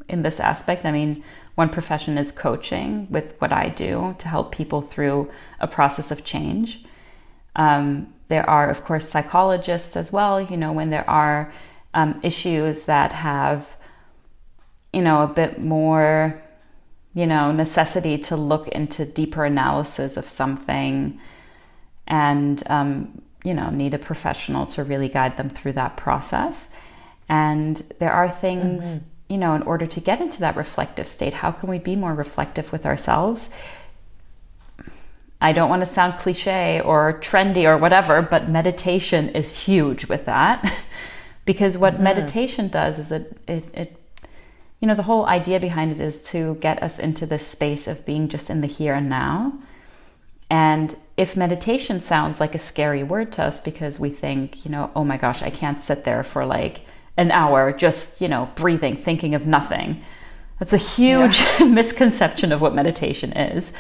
in 0.07 0.21
this 0.21 0.39
aspect. 0.39 0.85
I 0.85 0.91
mean, 0.91 1.23
one 1.55 1.69
profession 1.69 2.17
is 2.17 2.31
coaching 2.31 3.07
with 3.09 3.35
what 3.39 3.51
I 3.51 3.69
do 3.69 4.15
to 4.19 4.27
help 4.27 4.51
people 4.51 4.81
through 4.81 5.29
a 5.59 5.67
process 5.67 6.11
of 6.11 6.23
change. 6.23 6.85
Um, 7.55 8.13
there 8.31 8.49
are, 8.49 8.67
of 8.69 8.83
course, 8.83 9.07
psychologists 9.07 9.95
as 9.95 10.11
well, 10.11 10.41
you 10.41 10.57
know, 10.57 10.71
when 10.71 10.89
there 10.89 11.07
are 11.09 11.53
um, 11.93 12.19
issues 12.23 12.85
that 12.85 13.11
have, 13.13 13.75
you 14.91 15.01
know, 15.01 15.21
a 15.21 15.27
bit 15.27 15.61
more 15.61 16.41
you 17.13 17.27
know, 17.27 17.51
necessity 17.51 18.17
to 18.17 18.35
look 18.35 18.67
into 18.69 19.05
deeper 19.05 19.43
analysis 19.43 20.15
of 20.15 20.29
something 20.29 21.19
and, 22.07 22.63
um, 22.67 23.21
you 23.43 23.53
know, 23.53 23.69
need 23.69 23.93
a 23.93 23.99
professional 23.99 24.65
to 24.65 24.83
really 24.83 25.09
guide 25.09 25.35
them 25.35 25.49
through 25.49 25.73
that 25.73 25.97
process. 25.97 26.67
And 27.27 27.75
there 27.99 28.13
are 28.13 28.29
things, 28.29 28.83
mm-hmm. 28.85 29.05
you 29.29 29.37
know, 29.37 29.55
in 29.55 29.63
order 29.63 29.87
to 29.87 29.99
get 29.99 30.21
into 30.21 30.39
that 30.39 30.55
reflective 30.55 31.07
state, 31.07 31.33
how 31.33 31.51
can 31.51 31.69
we 31.69 31.79
be 31.79 31.95
more 31.95 32.13
reflective 32.13 32.71
with 32.71 32.85
ourselves? 32.85 33.49
I 35.41 35.53
don't 35.53 35.69
want 35.69 35.81
to 35.81 35.87
sound 35.87 36.19
cliche 36.19 36.79
or 36.79 37.19
trendy 37.19 37.65
or 37.65 37.75
whatever, 37.75 38.21
but 38.21 38.47
meditation 38.47 39.29
is 39.29 39.57
huge 39.57 40.05
with 40.05 40.25
that. 40.25 40.73
because 41.45 41.77
what 41.77 41.95
mm-hmm. 41.95 42.03
meditation 42.03 42.67
does 42.67 42.99
is 42.99 43.11
it, 43.11 43.37
it, 43.47 43.65
it 43.73 43.97
you 44.79 44.87
know, 44.87 44.95
the 44.95 45.03
whole 45.03 45.25
idea 45.25 45.59
behind 45.59 45.91
it 45.91 45.99
is 45.99 46.21
to 46.29 46.55
get 46.55 46.81
us 46.81 46.99
into 46.99 47.25
this 47.25 47.45
space 47.45 47.87
of 47.87 48.05
being 48.05 48.29
just 48.29 48.49
in 48.49 48.61
the 48.61 48.67
here 48.67 48.93
and 48.93 49.09
now. 49.09 49.53
And 50.49 50.95
if 51.17 51.35
meditation 51.35 52.01
sounds 52.01 52.39
like 52.39 52.53
a 52.53 52.59
scary 52.59 53.03
word 53.03 53.31
to 53.33 53.43
us 53.43 53.59
because 53.59 53.99
we 53.99 54.09
think, 54.09 54.63
you 54.65 54.71
know, 54.71 54.91
oh 54.95 55.03
my 55.03 55.17
gosh, 55.17 55.41
I 55.41 55.49
can't 55.49 55.81
sit 55.81 56.03
there 56.03 56.23
for 56.23 56.45
like 56.45 56.81
an 57.17 57.31
hour 57.31 57.71
just, 57.71 58.21
you 58.21 58.27
know, 58.27 58.49
breathing, 58.55 58.95
thinking 58.95 59.33
of 59.33 59.47
nothing. 59.47 60.03
That's 60.59 60.73
a 60.73 60.77
huge 60.77 61.39
yeah. 61.39 61.65
misconception 61.65 62.51
of 62.51 62.61
what 62.61 62.75
meditation 62.75 63.33
is. 63.33 63.71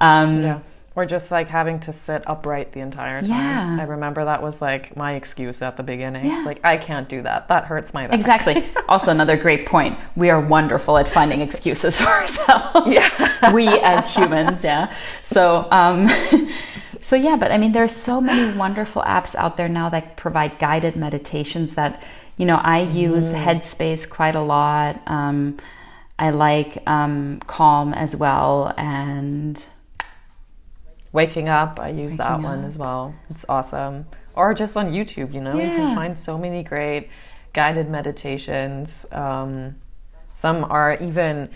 Um, 0.00 0.42
yeah. 0.42 0.60
Or 0.96 1.06
just 1.06 1.30
like 1.30 1.46
having 1.48 1.78
to 1.80 1.92
sit 1.92 2.24
upright 2.26 2.72
the 2.72 2.80
entire 2.80 3.22
time. 3.22 3.30
Yeah. 3.30 3.78
I 3.80 3.84
remember 3.84 4.24
that 4.24 4.42
was 4.42 4.60
like 4.60 4.96
my 4.96 5.14
excuse 5.14 5.62
at 5.62 5.76
the 5.76 5.84
beginning. 5.84 6.26
Yeah. 6.26 6.38
It's 6.38 6.46
like, 6.46 6.60
I 6.64 6.78
can't 6.78 7.08
do 7.08 7.22
that. 7.22 7.46
That 7.46 7.66
hurts 7.66 7.94
my 7.94 8.08
back. 8.08 8.14
Exactly. 8.14 8.64
also, 8.88 9.12
another 9.12 9.36
great 9.36 9.66
point. 9.66 9.96
We 10.16 10.30
are 10.30 10.40
wonderful 10.40 10.98
at 10.98 11.06
finding 11.06 11.42
excuses 11.42 11.96
for 11.98 12.08
ourselves. 12.08 12.92
Yeah. 12.92 13.52
we 13.54 13.68
as 13.68 14.12
humans, 14.12 14.64
yeah. 14.64 14.92
So, 15.24 15.68
um, 15.70 16.10
so 17.02 17.14
yeah, 17.14 17.36
but 17.36 17.52
I 17.52 17.58
mean, 17.58 17.70
there's 17.70 17.94
so 17.94 18.20
many 18.20 18.56
wonderful 18.56 19.02
apps 19.02 19.36
out 19.36 19.56
there 19.56 19.68
now 19.68 19.88
that 19.90 20.16
provide 20.16 20.58
guided 20.58 20.96
meditations 20.96 21.76
that, 21.76 22.02
you 22.36 22.46
know, 22.46 22.56
I 22.56 22.80
use 22.80 23.26
mm. 23.26 23.44
Headspace 23.44 24.08
quite 24.08 24.34
a 24.34 24.42
lot. 24.42 25.00
Um, 25.06 25.58
I 26.18 26.30
like 26.30 26.82
um, 26.88 27.40
Calm 27.46 27.94
as 27.94 28.14
well. 28.14 28.74
And 28.76 29.64
Waking 31.12 31.48
Up, 31.48 31.80
I 31.80 31.88
use 31.88 32.12
Waking 32.12 32.16
that 32.18 32.40
one 32.40 32.64
as 32.64 32.78
well. 32.78 33.14
It's 33.30 33.44
awesome. 33.48 34.06
Or 34.34 34.54
just 34.54 34.76
on 34.76 34.92
YouTube, 34.92 35.34
you 35.34 35.40
know, 35.40 35.56
yeah. 35.56 35.68
you 35.68 35.74
can 35.74 35.94
find 35.94 36.18
so 36.18 36.38
many 36.38 36.62
great 36.62 37.08
guided 37.52 37.88
meditations. 37.88 39.06
Um, 39.10 39.76
some 40.34 40.64
are 40.64 40.96
even 41.00 41.50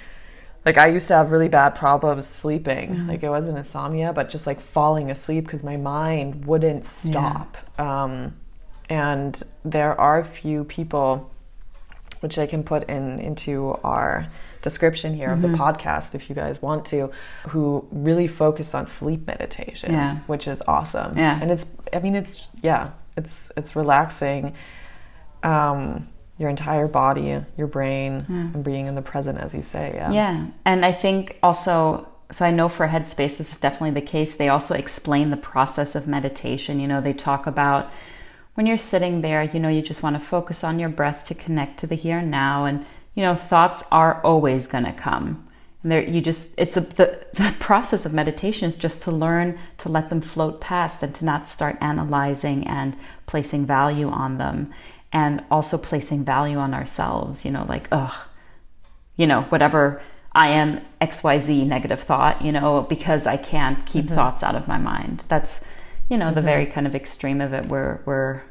like 0.64 0.78
I 0.78 0.88
used 0.88 1.08
to 1.08 1.14
have 1.14 1.30
really 1.30 1.48
bad 1.48 1.74
problems 1.74 2.26
sleeping. 2.26 2.90
Mm-hmm. 2.90 3.08
Like 3.08 3.22
it 3.22 3.28
wasn't 3.28 3.58
insomnia, 3.58 4.12
but 4.12 4.30
just 4.30 4.46
like 4.46 4.60
falling 4.60 5.10
asleep 5.10 5.44
because 5.44 5.62
my 5.62 5.76
mind 5.76 6.46
wouldn't 6.46 6.84
stop. 6.84 7.56
Yeah. 7.78 8.04
Um, 8.04 8.36
and 8.88 9.42
there 9.64 9.98
are 9.98 10.18
a 10.18 10.24
few 10.24 10.64
people, 10.64 11.30
which 12.20 12.38
I 12.38 12.46
can 12.46 12.62
put 12.62 12.88
in 12.88 13.18
into 13.18 13.78
our 13.84 14.26
description 14.64 15.14
here 15.14 15.28
mm-hmm. 15.28 15.36
of 15.36 15.42
the 15.42 15.56
mm-hmm. 15.56 15.62
podcast 15.62 16.16
if 16.16 16.28
you 16.28 16.34
guys 16.34 16.60
want 16.60 16.84
to, 16.86 17.12
who 17.48 17.86
really 17.92 18.26
focus 18.26 18.74
on 18.74 18.86
sleep 18.86 19.26
meditation, 19.28 19.92
yeah. 19.92 20.16
which 20.26 20.48
is 20.48 20.60
awesome. 20.66 21.16
Yeah. 21.16 21.38
And 21.40 21.52
it's, 21.52 21.66
I 21.92 22.00
mean, 22.00 22.16
it's, 22.16 22.48
yeah, 22.62 22.90
it's, 23.16 23.52
it's 23.56 23.76
relaxing. 23.76 24.54
Um, 25.44 26.08
your 26.36 26.50
entire 26.50 26.88
body, 26.88 27.44
your 27.56 27.68
brain, 27.68 28.26
yeah. 28.28 28.50
and 28.54 28.64
being 28.64 28.86
in 28.86 28.96
the 28.96 29.02
present, 29.02 29.38
as 29.38 29.54
you 29.54 29.62
say. 29.62 29.92
Yeah. 29.94 30.10
Yeah. 30.10 30.46
And 30.64 30.84
I 30.84 30.92
think 30.92 31.38
also, 31.44 32.08
so 32.32 32.44
I 32.44 32.50
know 32.50 32.68
for 32.68 32.88
Headspace, 32.88 33.36
this 33.36 33.52
is 33.52 33.60
definitely 33.60 33.92
the 33.92 34.06
case. 34.06 34.34
They 34.34 34.48
also 34.48 34.74
explain 34.74 35.30
the 35.30 35.36
process 35.36 35.94
of 35.94 36.08
meditation. 36.08 36.80
You 36.80 36.88
know, 36.88 37.00
they 37.00 37.12
talk 37.12 37.46
about 37.46 37.88
when 38.54 38.66
you're 38.66 38.78
sitting 38.78 39.20
there, 39.20 39.42
you 39.44 39.60
know, 39.60 39.68
you 39.68 39.82
just 39.82 40.02
want 40.02 40.16
to 40.16 40.20
focus 40.20 40.64
on 40.64 40.80
your 40.80 40.88
breath 40.88 41.24
to 41.26 41.34
connect 41.34 41.78
to 41.80 41.86
the 41.86 41.94
here 41.94 42.18
and 42.18 42.30
now. 42.30 42.64
And 42.64 42.84
you 43.14 43.22
know, 43.22 43.34
thoughts 43.34 43.82
are 43.90 44.20
always 44.22 44.66
going 44.66 44.84
to 44.84 44.92
come. 44.92 45.46
And 45.82 45.92
there, 45.92 46.02
you 46.02 46.20
just, 46.20 46.54
it's 46.56 46.76
a, 46.76 46.80
the, 46.80 47.24
the 47.34 47.54
process 47.60 48.04
of 48.04 48.12
meditation 48.12 48.68
is 48.68 48.76
just 48.76 49.02
to 49.02 49.10
learn 49.10 49.58
to 49.78 49.88
let 49.88 50.08
them 50.08 50.20
float 50.20 50.60
past 50.60 51.02
and 51.02 51.14
to 51.14 51.24
not 51.24 51.48
start 51.48 51.76
analyzing 51.80 52.66
and 52.66 52.96
placing 53.26 53.66
value 53.66 54.08
on 54.08 54.38
them. 54.38 54.72
And 55.12 55.44
also 55.48 55.78
placing 55.78 56.24
value 56.24 56.56
on 56.56 56.74
ourselves, 56.74 57.44
you 57.44 57.52
know, 57.52 57.64
like, 57.68 57.86
ugh, 57.92 58.12
you 59.16 59.28
know, 59.28 59.42
whatever 59.42 60.02
I 60.32 60.48
am 60.48 60.80
XYZ 61.00 61.66
negative 61.66 62.00
thought, 62.00 62.42
you 62.42 62.50
know, 62.50 62.82
because 62.82 63.24
I 63.24 63.36
can't 63.36 63.86
keep 63.86 64.06
mm-hmm. 64.06 64.14
thoughts 64.16 64.42
out 64.42 64.56
of 64.56 64.66
my 64.66 64.78
mind. 64.78 65.24
That's, 65.28 65.60
you 66.08 66.16
know, 66.16 66.26
mm-hmm. 66.26 66.34
the 66.34 66.42
very 66.42 66.66
kind 66.66 66.84
of 66.84 66.96
extreme 66.96 67.40
of 67.40 67.52
it 67.52 67.66
where, 67.66 68.00
where 68.02 68.44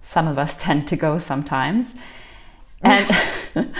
some 0.00 0.28
of 0.28 0.38
us 0.38 0.56
tend 0.62 0.86
to 0.88 0.96
go 0.96 1.18
sometimes 1.18 1.92
and 2.82 3.08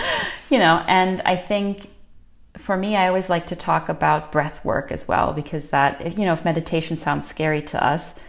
you 0.49 0.57
know 0.57 0.83
and 0.87 1.21
i 1.23 1.35
think 1.35 1.89
for 2.61 2.77
me, 2.77 2.95
I 2.95 3.07
always 3.07 3.29
like 3.29 3.47
to 3.47 3.55
talk 3.55 3.89
about 3.89 4.31
breath 4.31 4.63
work 4.63 4.91
as 4.91 5.07
well 5.07 5.33
because 5.33 5.67
that, 5.69 6.17
you 6.17 6.25
know, 6.25 6.33
if 6.33 6.45
meditation 6.45 6.97
sounds 6.97 7.27
scary 7.27 7.61
to 7.63 7.83
us, 7.83 8.19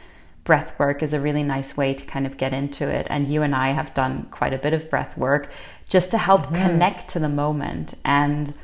breath 0.45 0.77
work 0.79 1.03
is 1.03 1.13
a 1.13 1.21
really 1.21 1.43
nice 1.43 1.77
way 1.77 1.95
to 1.95 2.05
kind 2.07 2.27
of 2.27 2.37
get 2.37 2.53
into 2.53 2.89
it. 2.89 3.07
And 3.11 3.29
you 3.29 3.43
and 3.43 3.55
I 3.55 3.73
have 3.73 3.95
done 3.95 4.27
quite 4.31 4.55
a 4.55 4.59
bit 4.59 4.73
of 4.73 4.91
breath 4.91 5.17
work 5.17 5.51
just 5.89 6.11
to 6.13 6.19
help 6.19 6.47
mm-hmm. 6.47 6.55
connect 6.55 7.11
to 7.11 7.19
the 7.19 7.29
moment. 7.29 7.95
And 8.05 8.55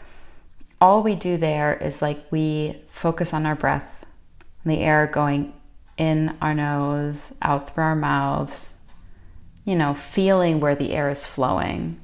all 0.81 1.03
we 1.03 1.15
do 1.15 1.37
there 1.37 1.75
is 1.75 2.01
like 2.01 2.31
we 2.31 2.83
focus 2.89 3.35
on 3.35 3.45
our 3.45 3.57
breath, 3.57 4.05
the 4.65 4.79
air 4.79 5.07
going 5.07 5.53
in 5.97 6.37
our 6.41 6.55
nose, 6.55 7.35
out 7.43 7.75
through 7.75 7.85
our 7.85 7.97
mouths, 7.97 8.75
you 9.69 9.77
know, 9.77 9.93
feeling 9.93 10.61
where 10.61 10.75
the 10.75 10.95
air 10.95 11.11
is 11.11 11.27
flowing. 11.27 12.01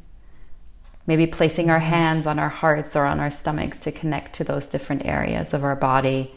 Maybe 1.06 1.26
placing 1.26 1.70
our 1.70 1.78
hands 1.78 2.26
on 2.26 2.38
our 2.38 2.50
hearts 2.50 2.94
or 2.94 3.06
on 3.06 3.20
our 3.20 3.30
stomachs 3.30 3.80
to 3.80 3.90
connect 3.90 4.34
to 4.34 4.44
those 4.44 4.66
different 4.66 5.06
areas 5.06 5.54
of 5.54 5.64
our 5.64 5.74
body. 5.74 6.34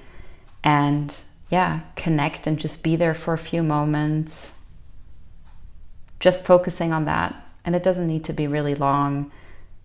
And 0.64 1.14
yeah, 1.50 1.82
connect 1.98 2.48
and 2.48 2.58
just 2.58 2.82
be 2.82 2.96
there 2.96 3.14
for 3.14 3.34
a 3.34 3.38
few 3.38 3.62
moments. 3.62 4.52
Just 6.22 6.46
focusing 6.46 6.94
on 6.94 7.04
that. 7.04 7.36
And 7.66 7.76
it 7.76 7.84
doesn't 7.84 8.08
need 8.08 8.24
to 8.24 8.34
be 8.34 8.48
really 8.48 8.76
long. 8.76 9.30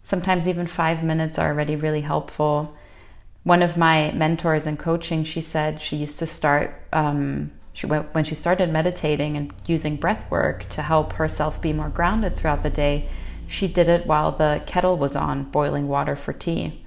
Sometimes 0.04 0.46
even 0.46 0.68
five 0.68 1.02
minutes 1.02 1.40
are 1.40 1.48
already 1.48 1.74
really 1.74 2.02
helpful. 2.02 2.72
One 3.42 3.62
of 3.62 3.76
my 3.76 4.12
mentors 4.12 4.64
in 4.64 4.76
coaching, 4.76 5.24
she 5.24 5.40
said 5.40 5.82
she 5.82 5.96
used 5.96 6.20
to 6.20 6.26
start 6.28 6.72
um, 6.92 7.50
she, 7.72 7.86
when 7.86 8.24
she 8.24 8.34
started 8.34 8.70
meditating 8.70 9.36
and 9.36 9.52
using 9.66 9.96
breath 9.96 10.30
work 10.30 10.68
to 10.70 10.82
help 10.82 11.14
herself 11.14 11.60
be 11.60 11.72
more 11.72 11.88
grounded 11.88 12.36
throughout 12.36 12.62
the 12.62 12.70
day. 12.70 13.08
She 13.48 13.68
did 13.68 13.88
it 13.88 14.06
while 14.06 14.32
the 14.32 14.62
kettle 14.66 14.96
was 14.96 15.16
on, 15.16 15.44
boiling 15.44 15.88
water 15.88 16.16
for 16.16 16.32
tea. 16.32 16.84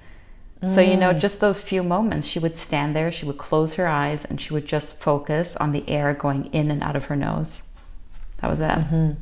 Mm. 0.62 0.70
So, 0.70 0.80
you 0.80 0.96
know, 0.96 1.12
mm. 1.12 1.20
just 1.20 1.40
those 1.40 1.60
few 1.60 1.82
moments, 1.82 2.26
she 2.26 2.38
would 2.38 2.56
stand 2.56 2.96
there, 2.96 3.12
she 3.12 3.26
would 3.26 3.38
close 3.38 3.74
her 3.74 3.86
eyes, 3.86 4.24
and 4.24 4.40
she 4.40 4.52
would 4.52 4.66
just 4.66 4.98
focus 5.00 5.56
on 5.56 5.72
the 5.72 5.88
air 5.88 6.14
going 6.14 6.46
in 6.46 6.70
and 6.70 6.82
out 6.82 6.96
of 6.96 7.06
her 7.06 7.16
nose. 7.16 7.62
That 8.38 8.50
was 8.50 8.60
it. 8.60 8.70
Mm-hmm. 8.70 9.12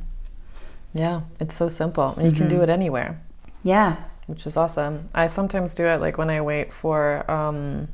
Yeah, 0.93 1.21
it's 1.39 1.55
so 1.55 1.69
simple. 1.69 2.13
And 2.15 2.25
you 2.25 2.31
mm-hmm. 2.31 2.37
can 2.37 2.47
do 2.47 2.55
mm-hmm. 2.55 2.63
it 2.63 2.69
anywhere. 2.69 3.21
Yeah. 3.63 3.97
Which 4.27 4.47
is 4.47 4.57
awesome. 4.57 5.07
I 5.13 5.27
sometimes 5.27 5.75
do 5.75 5.85
it 5.85 6.01
like 6.01 6.17
when 6.17 6.31
I 6.31 6.41
wait 6.41 6.73
for 6.73 7.29
um, 7.29 7.89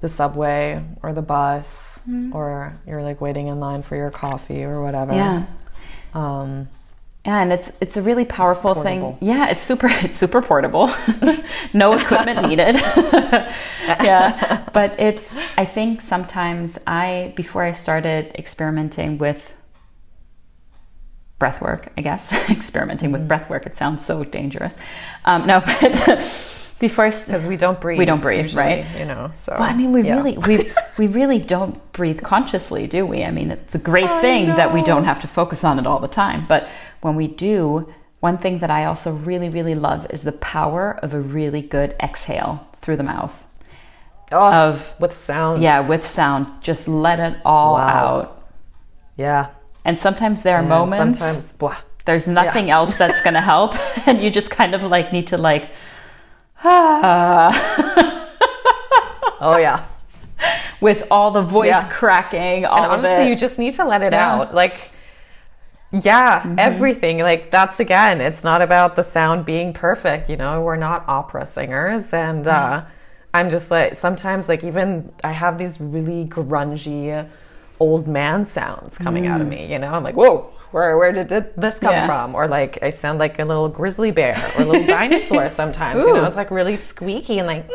the 0.00 0.08
subway 0.08 0.82
or 1.02 1.12
the 1.12 1.20
bus, 1.20 1.93
mm-hmm. 2.08 2.34
or 2.34 2.78
you're 2.86 3.02
like 3.02 3.20
waiting 3.20 3.48
in 3.48 3.60
line 3.60 3.82
for 3.82 3.96
your 3.96 4.10
coffee 4.10 4.64
or 4.64 4.82
whatever. 4.82 5.14
Yeah. 5.14 5.46
Um, 6.14 6.68
yeah, 7.24 7.40
and 7.40 7.52
it's 7.54 7.72
it's 7.80 7.96
a 7.96 8.02
really 8.02 8.26
powerful 8.26 8.74
thing. 8.74 9.16
Yeah, 9.20 9.48
it's 9.48 9.62
super 9.62 9.88
it's 9.90 10.18
super 10.18 10.42
portable. 10.42 10.94
no 11.72 11.94
equipment 11.94 12.42
needed. 12.48 12.74
yeah, 12.76 14.68
but 14.74 14.98
it's 15.00 15.34
I 15.56 15.64
think 15.64 16.02
sometimes 16.02 16.78
I 16.86 17.32
before 17.34 17.62
I 17.62 17.72
started 17.72 18.34
experimenting 18.34 19.16
with 19.16 19.54
breath 21.38 21.62
work, 21.62 21.92
I 21.96 22.02
guess 22.02 22.30
experimenting 22.50 23.10
with 23.10 23.22
mm-hmm. 23.22 23.28
breath 23.28 23.48
work. 23.48 23.64
It 23.64 23.76
sounds 23.76 24.04
so 24.04 24.22
dangerous. 24.24 24.76
Um, 25.24 25.46
no, 25.46 25.60
but 25.60 26.53
before 26.78 27.10
because 27.10 27.46
we 27.46 27.56
don't 27.56 27.80
breathe. 27.80 27.98
We 27.98 28.04
don't 28.04 28.20
breathe, 28.20 28.42
usually, 28.42 28.62
right? 28.62 28.98
You 28.98 29.04
know, 29.04 29.30
so 29.34 29.52
well, 29.52 29.62
I 29.62 29.74
mean, 29.74 29.92
we 29.92 30.02
yeah. 30.02 30.16
really 30.16 30.38
we 30.38 30.72
we 30.98 31.06
really 31.06 31.38
don't 31.38 31.92
breathe 31.92 32.22
consciously, 32.22 32.86
do 32.86 33.06
we? 33.06 33.24
I 33.24 33.30
mean, 33.30 33.50
it's 33.50 33.74
a 33.74 33.78
great 33.78 34.04
I 34.04 34.20
thing 34.20 34.48
know. 34.48 34.56
that 34.56 34.74
we 34.74 34.82
don't 34.82 35.04
have 35.04 35.20
to 35.20 35.28
focus 35.28 35.64
on 35.64 35.78
it 35.78 35.86
all 35.86 36.00
the 36.00 36.08
time, 36.08 36.46
but 36.48 36.68
when 37.00 37.16
we 37.16 37.28
do, 37.28 37.92
one 38.20 38.38
thing 38.38 38.58
that 38.58 38.70
I 38.70 38.84
also 38.84 39.12
really 39.12 39.48
really 39.48 39.74
love 39.74 40.06
is 40.10 40.22
the 40.22 40.32
power 40.32 40.98
of 41.02 41.14
a 41.14 41.20
really 41.20 41.62
good 41.62 41.94
exhale 42.00 42.66
through 42.80 42.96
the 42.96 43.02
mouth. 43.02 43.46
Oh, 44.32 44.52
of 44.52 44.94
with 44.98 45.12
sound. 45.12 45.62
Yeah, 45.62 45.80
with 45.80 46.06
sound. 46.06 46.62
Just 46.62 46.88
let 46.88 47.20
it 47.20 47.38
all 47.44 47.74
wow. 47.74 47.88
out. 47.88 48.42
Yeah. 49.16 49.50
And 49.84 50.00
sometimes 50.00 50.42
there 50.42 50.56
are 50.56 50.60
and 50.60 50.68
moments. 50.68 51.18
Sometimes, 51.18 51.52
blah. 51.52 51.76
there's 52.06 52.26
nothing 52.26 52.68
yeah. 52.68 52.76
else 52.76 52.96
that's 52.96 53.20
going 53.20 53.34
to 53.40 53.40
help, 53.40 53.74
and 54.06 54.22
you 54.22 54.30
just 54.30 54.50
kind 54.50 54.74
of 54.74 54.82
like 54.82 55.12
need 55.12 55.28
to 55.28 55.36
like 55.36 55.70
oh 59.40 59.58
yeah. 59.58 59.84
With 60.80 61.06
all 61.10 61.30
the 61.30 61.42
voice 61.42 61.68
yeah. 61.68 61.88
cracking, 61.90 62.64
all 62.64 62.82
and 62.82 62.92
honestly, 62.92 63.28
you 63.28 63.36
just 63.36 63.58
need 63.58 63.74
to 63.74 63.84
let 63.84 64.02
it 64.02 64.12
yeah. 64.12 64.34
out. 64.34 64.54
Like 64.54 64.90
yeah, 65.92 66.40
mm-hmm. 66.40 66.58
everything. 66.58 67.18
Like 67.18 67.50
that's 67.50 67.80
again, 67.80 68.20
it's 68.20 68.42
not 68.42 68.62
about 68.62 68.94
the 68.94 69.02
sound 69.02 69.44
being 69.44 69.74
perfect, 69.74 70.30
you 70.30 70.36
know. 70.36 70.62
We're 70.62 70.76
not 70.76 71.04
opera 71.06 71.44
singers 71.44 72.14
and 72.14 72.48
uh 72.48 72.84
I'm 73.34 73.50
just 73.50 73.70
like 73.70 73.94
sometimes 73.94 74.48
like 74.48 74.64
even 74.64 75.12
I 75.22 75.32
have 75.32 75.58
these 75.58 75.80
really 75.80 76.24
grungy 76.24 77.28
old 77.78 78.08
man 78.08 78.46
sounds 78.46 78.96
coming 78.96 79.24
mm. 79.24 79.30
out 79.30 79.42
of 79.42 79.48
mm. 79.48 79.50
me, 79.50 79.72
you 79.72 79.78
know. 79.78 79.92
I'm 79.92 80.02
like, 80.02 80.14
"Whoa, 80.14 80.53
where 80.74 80.98
where 80.98 81.12
did 81.12 81.28
this 81.56 81.78
come 81.78 81.92
yeah. 81.92 82.04
from? 82.04 82.34
Or 82.34 82.48
like 82.48 82.80
I 82.82 82.90
sound 82.90 83.20
like 83.20 83.38
a 83.38 83.44
little 83.44 83.68
grizzly 83.68 84.10
bear 84.10 84.34
or 84.56 84.62
a 84.62 84.64
little 84.64 84.88
dinosaur 84.88 85.48
sometimes. 85.60 86.02
Ooh. 86.02 86.08
You 86.08 86.14
know, 86.14 86.24
it's 86.24 86.36
like 86.36 86.50
really 86.50 86.74
squeaky 86.74 87.38
and 87.38 87.46
like. 87.46 87.64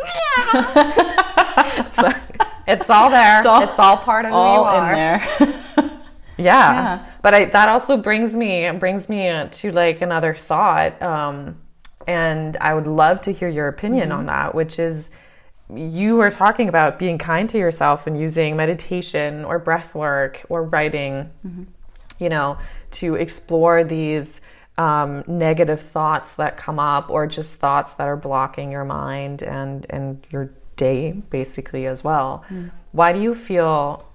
it's 2.68 2.90
all 2.90 3.10
there. 3.10 3.38
It's 3.38 3.48
all, 3.48 3.64
it's 3.64 3.80
all 3.80 3.96
part 3.96 4.26
of 4.26 4.34
all 4.34 4.66
who 4.66 4.72
you 4.72 4.76
are. 4.76 4.98
yeah. 4.98 5.90
yeah. 6.38 7.06
but 7.22 7.34
I, 7.34 7.46
that 7.46 7.70
also 7.70 7.96
brings 7.96 8.36
me 8.36 8.70
brings 8.72 9.08
me 9.08 9.48
to 9.50 9.72
like 9.72 10.02
another 10.02 10.36
thought, 10.36 11.02
um, 11.02 11.58
and 12.06 12.58
I 12.58 12.74
would 12.74 12.88
love 12.88 13.22
to 13.22 13.32
hear 13.32 13.48
your 13.48 13.70
opinion 13.70 14.10
mm-hmm. 14.10 14.20
on 14.20 14.26
that, 14.26 14.54
which 14.54 14.78
is 14.78 15.12
you 15.74 16.18
were 16.18 16.32
talking 16.32 16.68
about 16.68 17.00
being 17.00 17.18
kind 17.18 17.50
to 17.50 17.58
yourself 17.58 18.08
and 18.08 18.20
using 18.20 18.58
meditation 18.58 19.46
or 19.46 19.58
breath 19.58 19.96
work 19.96 20.46
or 20.50 20.66
writing. 20.66 21.32
Mm-hmm. 21.48 21.64
You 22.22 22.28
know, 22.28 22.58
to 22.92 23.16
explore 23.16 23.84
these 23.84 24.42
um, 24.78 25.24
negative 25.28 25.82
thoughts 25.82 26.36
that 26.36 26.56
come 26.56 26.80
up 26.80 27.10
or 27.10 27.28
just 27.28 27.60
thoughts 27.60 27.96
that 27.96 28.08
are 28.08 28.18
blocking 28.18 28.72
your 28.72 28.86
mind 28.86 29.44
and, 29.44 29.86
and 29.90 30.26
your 30.30 30.52
day 30.78 31.12
basically 31.12 31.86
as 31.86 32.04
well. 32.04 32.46
Mm. 32.50 32.72
Why 32.94 33.12
do 33.12 33.20
you 33.20 33.36
feel 33.36 34.06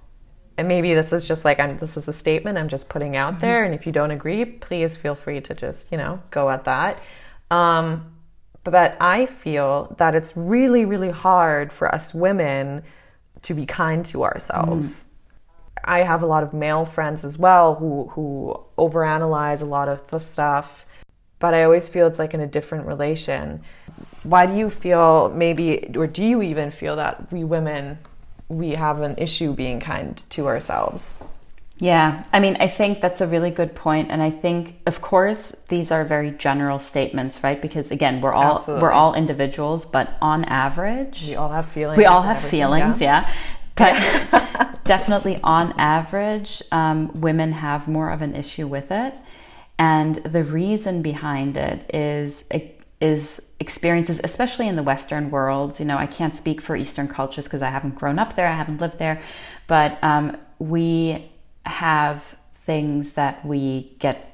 and 0.57 0.67
maybe 0.67 0.93
this 0.93 1.11
is 1.13 1.27
just 1.27 1.45
like 1.45 1.59
I'm 1.59 1.77
this 1.77 1.97
is 1.97 2.07
a 2.07 2.13
statement 2.13 2.57
I'm 2.57 2.67
just 2.67 2.89
putting 2.89 3.15
out 3.15 3.33
mm-hmm. 3.33 3.41
there 3.41 3.63
and 3.63 3.73
if 3.73 3.85
you 3.85 3.91
don't 3.91 4.11
agree 4.11 4.45
please 4.45 4.95
feel 4.95 5.15
free 5.15 5.41
to 5.41 5.53
just 5.53 5.91
you 5.91 5.97
know 5.97 6.21
go 6.31 6.49
at 6.49 6.63
that 6.65 7.01
um, 7.51 8.13
but 8.63 8.97
I 8.99 9.25
feel 9.25 9.93
that 9.97 10.15
it's 10.15 10.35
really 10.35 10.85
really 10.85 11.11
hard 11.11 11.71
for 11.71 11.93
us 11.93 12.13
women 12.13 12.83
to 13.43 13.53
be 13.53 13.65
kind 13.65 14.05
to 14.07 14.23
ourselves 14.23 15.03
mm. 15.03 15.05
I 15.83 15.99
have 15.99 16.23
a 16.23 16.25
lot 16.25 16.43
of 16.43 16.53
male 16.53 16.85
friends 16.85 17.23
as 17.23 17.37
well 17.37 17.75
who 17.75 18.07
who 18.09 18.59
overanalyze 18.77 19.61
a 19.61 19.65
lot 19.65 19.89
of 19.89 20.07
the 20.09 20.19
stuff, 20.19 20.85
but 21.39 21.53
I 21.53 21.63
always 21.63 21.87
feel 21.87 22.07
it's 22.07 22.19
like 22.19 22.33
in 22.33 22.41
a 22.41 22.47
different 22.47 22.87
relation. 22.87 23.61
Why 24.23 24.45
do 24.45 24.55
you 24.55 24.69
feel 24.69 25.29
maybe 25.29 25.91
or 25.95 26.07
do 26.07 26.25
you 26.25 26.41
even 26.41 26.71
feel 26.71 26.95
that 26.95 27.31
we 27.31 27.43
women 27.43 27.99
we 28.47 28.71
have 28.71 29.01
an 29.01 29.15
issue 29.17 29.53
being 29.53 29.79
kind 29.79 30.17
to 30.31 30.47
ourselves? 30.47 31.15
Yeah, 31.77 32.23
I 32.31 32.39
mean, 32.39 32.55
I 32.61 32.69
think 32.69 33.01
that's 33.01 33.19
a 33.19 33.27
really 33.27 33.51
good 33.51 33.75
point, 33.75 34.09
and 34.09 34.21
I 34.21 34.31
think, 34.31 34.79
of 34.85 35.01
course, 35.01 35.53
these 35.67 35.91
are 35.91 36.05
very 36.05 36.31
general 36.31 36.79
statements, 36.79 37.43
right? 37.43 37.61
Because 37.61 37.91
again, 37.91 38.21
we're 38.21 38.31
all 38.31 38.53
Absolutely. 38.53 38.81
we're 38.81 38.91
all 38.91 39.13
individuals, 39.13 39.85
but 39.85 40.15
on 40.21 40.45
average, 40.45 41.25
we 41.27 41.35
all 41.35 41.49
have 41.49 41.65
feelings. 41.65 41.97
We 41.97 42.05
all 42.05 42.21
have 42.21 42.41
feelings, 42.41 43.01
yeah. 43.01 43.27
yeah. 43.27 43.33
But 43.75 44.79
definitely, 44.85 45.39
on 45.43 45.73
average, 45.79 46.61
um, 46.71 47.19
women 47.19 47.53
have 47.53 47.87
more 47.87 48.09
of 48.09 48.21
an 48.21 48.35
issue 48.35 48.67
with 48.67 48.91
it, 48.91 49.13
and 49.77 50.17
the 50.17 50.43
reason 50.43 51.01
behind 51.01 51.57
it 51.57 51.89
is 51.93 52.43
is 53.01 53.41
experiences, 53.59 54.21
especially 54.23 54.67
in 54.67 54.75
the 54.75 54.83
Western 54.83 55.29
worlds. 55.29 55.79
You 55.79 55.85
know, 55.85 55.97
I 55.97 56.07
can't 56.07 56.35
speak 56.35 56.61
for 56.61 56.75
Eastern 56.75 57.07
cultures 57.07 57.45
because 57.45 57.61
I 57.61 57.69
haven't 57.69 57.95
grown 57.95 58.19
up 58.19 58.35
there, 58.35 58.47
I 58.47 58.53
haven't 58.53 58.79
lived 58.79 58.99
there, 58.99 59.21
but 59.67 60.01
um, 60.03 60.37
we 60.59 61.29
have 61.65 62.37
things 62.65 63.13
that 63.13 63.45
we 63.45 63.95
get 63.99 64.31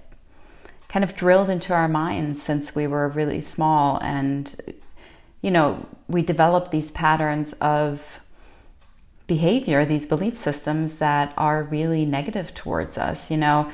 kind 0.90 1.04
of 1.04 1.16
drilled 1.16 1.50
into 1.50 1.74
our 1.74 1.88
minds 1.88 2.42
since 2.42 2.76
we 2.76 2.86
were 2.86 3.08
really 3.08 3.42
small. 3.42 3.98
And 4.02 4.74
you 5.42 5.52
know 5.52 5.86
we 6.08 6.22
develop 6.22 6.72
these 6.72 6.92
patterns 6.92 7.54
of 7.54 8.20
behavior, 9.28 9.86
these 9.86 10.06
belief 10.06 10.38
systems 10.38 10.98
that 10.98 11.34
are 11.38 11.64
really 11.64 12.06
negative 12.06 12.54
towards 12.54 12.98
us. 12.98 13.32
You 13.32 13.38
know, 13.38 13.72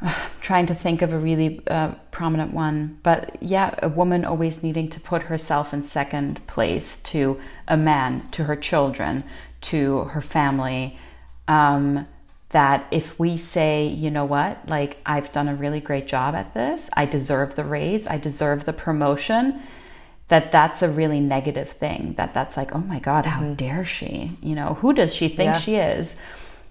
trying 0.40 0.66
to 0.66 0.74
think 0.74 1.02
of 1.02 1.12
a 1.12 1.18
really 1.18 1.62
uh, 1.66 1.92
prominent 2.10 2.52
one, 2.52 2.98
but 3.02 3.36
yeah, 3.42 3.74
a 3.82 3.88
woman 3.88 4.24
always 4.24 4.62
needing 4.62 4.88
to 4.90 5.00
put 5.00 5.22
herself 5.22 5.72
in 5.72 5.82
second 5.82 6.46
place 6.46 6.98
to 6.98 7.40
a 7.66 7.76
man, 7.76 8.28
to 8.32 8.44
her 8.44 8.56
children, 8.56 9.24
to 9.60 10.04
her 10.04 10.22
family. 10.22 10.98
Um, 11.46 12.06
that 12.50 12.86
if 12.90 13.18
we 13.18 13.36
say, 13.36 13.86
you 13.86 14.10
know 14.10 14.24
what, 14.24 14.68
like 14.68 14.98
I've 15.04 15.32
done 15.32 15.48
a 15.48 15.54
really 15.54 15.80
great 15.80 16.06
job 16.06 16.34
at 16.34 16.54
this, 16.54 16.88
I 16.94 17.04
deserve 17.04 17.56
the 17.56 17.64
raise, 17.64 18.06
I 18.06 18.16
deserve 18.16 18.64
the 18.64 18.72
promotion, 18.72 19.62
that 20.28 20.52
that's 20.52 20.82
a 20.82 20.88
really 20.88 21.20
negative 21.20 21.70
thing 21.70 22.14
that 22.16 22.34
that's 22.34 22.56
like 22.56 22.74
oh 22.74 22.78
my 22.80 22.98
god 22.98 23.26
how 23.26 23.40
mm-hmm. 23.40 23.54
dare 23.54 23.84
she? 23.84 24.36
You 24.42 24.54
know 24.54 24.74
who 24.74 24.92
does 24.92 25.14
she 25.14 25.28
think 25.28 25.54
Yeah. 25.54 25.58
she 25.58 25.76
is? 25.76 26.14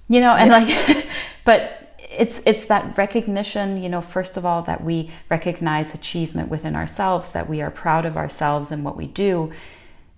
You 0.08 0.22
know 0.22 0.36
and 0.36 0.49
like 0.51 1.05
but 1.45 1.84
it's 2.10 2.41
it's 2.45 2.66
that 2.66 2.97
recognition 2.97 3.82
you 3.82 3.89
know 3.89 4.01
first 4.01 4.38
of 4.38 4.45
all 4.45 4.62
that 4.64 4.84
we 4.84 5.12
recognize 5.30 5.93
achievement 5.93 6.49
within 6.49 6.76
ourselves 6.76 7.32
that 7.32 7.49
we 7.49 7.62
are 7.62 7.72
proud 7.72 8.05
of 8.05 8.16
ourselves 8.16 8.72
and 8.72 8.84
what 8.84 8.95
we 8.95 9.08
do. 9.08 9.51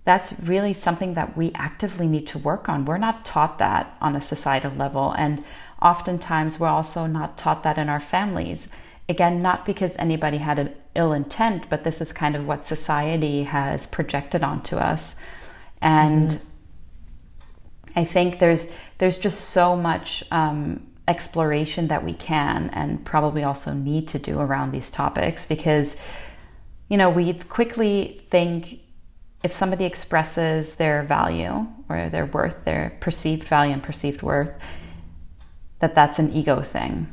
That's 0.04 0.38
really 0.40 0.72
something 0.72 1.14
that 1.14 1.36
we 1.36 1.52
actively 1.54 2.06
need 2.06 2.26
to 2.28 2.38
work 2.38 2.68
on. 2.68 2.84
We're 2.86 2.98
not 2.98 3.24
taught 3.24 3.58
that 3.58 3.96
on 4.00 4.16
a 4.16 4.22
societal 4.22 4.72
level 4.72 5.14
and 5.16 5.42
oftentimes 5.80 6.60
we're 6.60 6.68
also 6.68 7.06
not 7.06 7.38
taught 7.38 7.62
that 7.62 7.78
in 7.78 7.88
our 7.88 8.00
families. 8.00 8.68
Again 9.08 9.40
not 9.40 9.64
because 9.64 9.96
anybody 9.98 10.38
had 10.38 10.58
an 10.58 10.74
ill 10.94 11.12
intent 11.12 11.68
but 11.70 11.84
this 11.84 12.00
is 12.00 12.12
kind 12.12 12.34
of 12.34 12.46
what 12.46 12.66
society 12.66 13.44
has 13.44 13.86
projected 13.86 14.42
onto 14.42 14.76
us 14.76 15.14
and 15.80 16.40
I 17.96 18.04
think 18.04 18.38
there's 18.38 18.70
there's 18.98 19.18
just 19.18 19.50
so 19.50 19.76
much 19.76 20.24
um, 20.30 20.86
exploration 21.08 21.88
that 21.88 22.04
we 22.04 22.14
can 22.14 22.70
and 22.72 23.04
probably 23.04 23.42
also 23.42 23.72
need 23.72 24.08
to 24.08 24.18
do 24.18 24.38
around 24.38 24.70
these 24.70 24.90
topics 24.90 25.46
because 25.46 25.96
you 26.88 26.96
know 26.96 27.10
we 27.10 27.32
quickly 27.34 28.24
think 28.30 28.80
if 29.42 29.52
somebody 29.52 29.84
expresses 29.84 30.74
their 30.74 31.02
value 31.02 31.66
or 31.88 32.10
their 32.10 32.26
worth, 32.26 32.64
their 32.64 32.96
perceived 33.00 33.44
value 33.44 33.72
and 33.72 33.82
perceived 33.82 34.22
worth, 34.22 34.52
that 35.78 35.94
that's 35.94 36.18
an 36.18 36.32
ego 36.32 36.60
thing. 36.60 37.06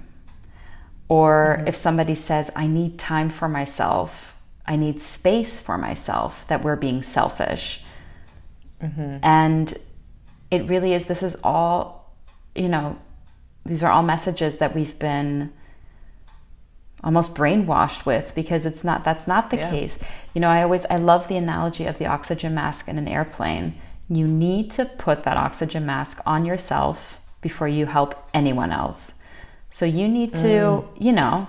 Or 1.10 1.58
mm-hmm. 1.58 1.68
if 1.68 1.76
somebody 1.76 2.16
says, 2.16 2.50
I 2.56 2.68
need 2.68 3.00
time 3.00 3.30
for 3.30 3.48
myself, 3.48 4.38
I 4.66 4.76
need 4.76 5.02
space 5.02 5.60
for 5.60 5.78
myself, 5.78 6.46
that 6.48 6.64
we're 6.64 6.76
being 6.76 7.04
selfish. 7.04 7.84
Mm-hmm. 8.82 9.18
And 9.24 9.78
it 10.52 10.68
really 10.68 10.94
is, 10.94 11.06
this 11.06 11.24
is 11.24 11.38
all, 11.44 12.14
you 12.56 12.68
know, 12.68 12.98
these 13.66 13.84
are 13.84 13.92
all 13.92 14.04
messages 14.04 14.58
that 14.58 14.76
we've 14.76 14.98
been 15.00 15.52
almost 17.04 17.36
brainwashed 17.36 18.06
with 18.06 18.34
because 18.34 18.66
it's 18.66 18.84
not 18.84 19.04
that's 19.04 19.28
not 19.28 19.50
the 19.50 19.58
Yeah. 19.58 19.70
case. 19.70 20.00
You 20.34 20.42
know 20.42 20.50
i 20.50 20.64
always 20.64 20.86
i 20.90 20.96
love 20.96 21.28
the 21.28 21.38
analogy 21.38 21.86
of 21.86 22.00
the 22.00 22.08
oxygen 22.08 22.56
mask 22.56 22.88
in 22.88 22.98
an 22.98 23.08
airplane. 23.08 23.76
You 24.10 24.28
need 24.28 24.72
to 24.72 24.86
put 24.86 25.24
that 25.24 25.38
oxygen 25.38 25.86
mask 25.86 26.22
on 26.26 26.46
yourself 26.46 27.20
before 27.42 27.68
you 27.68 27.86
help 27.86 28.16
anyone 28.34 28.72
else 28.72 29.14
so 29.78 29.86
you 29.86 30.08
need 30.08 30.34
to 30.34 30.58
mm. 30.58 30.88
you 30.98 31.14
know 31.14 31.48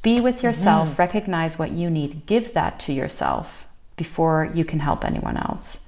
be 0.00 0.20
with 0.20 0.42
yourself 0.42 0.88
mm-hmm. 0.88 1.02
recognize 1.06 1.58
what 1.58 1.70
you 1.70 1.90
need 1.90 2.24
give 2.26 2.54
that 2.54 2.80
to 2.80 2.92
yourself 2.92 3.66
before 3.96 4.50
you 4.54 4.64
can 4.64 4.80
help 4.80 5.04
anyone 5.04 5.36
else 5.36 5.80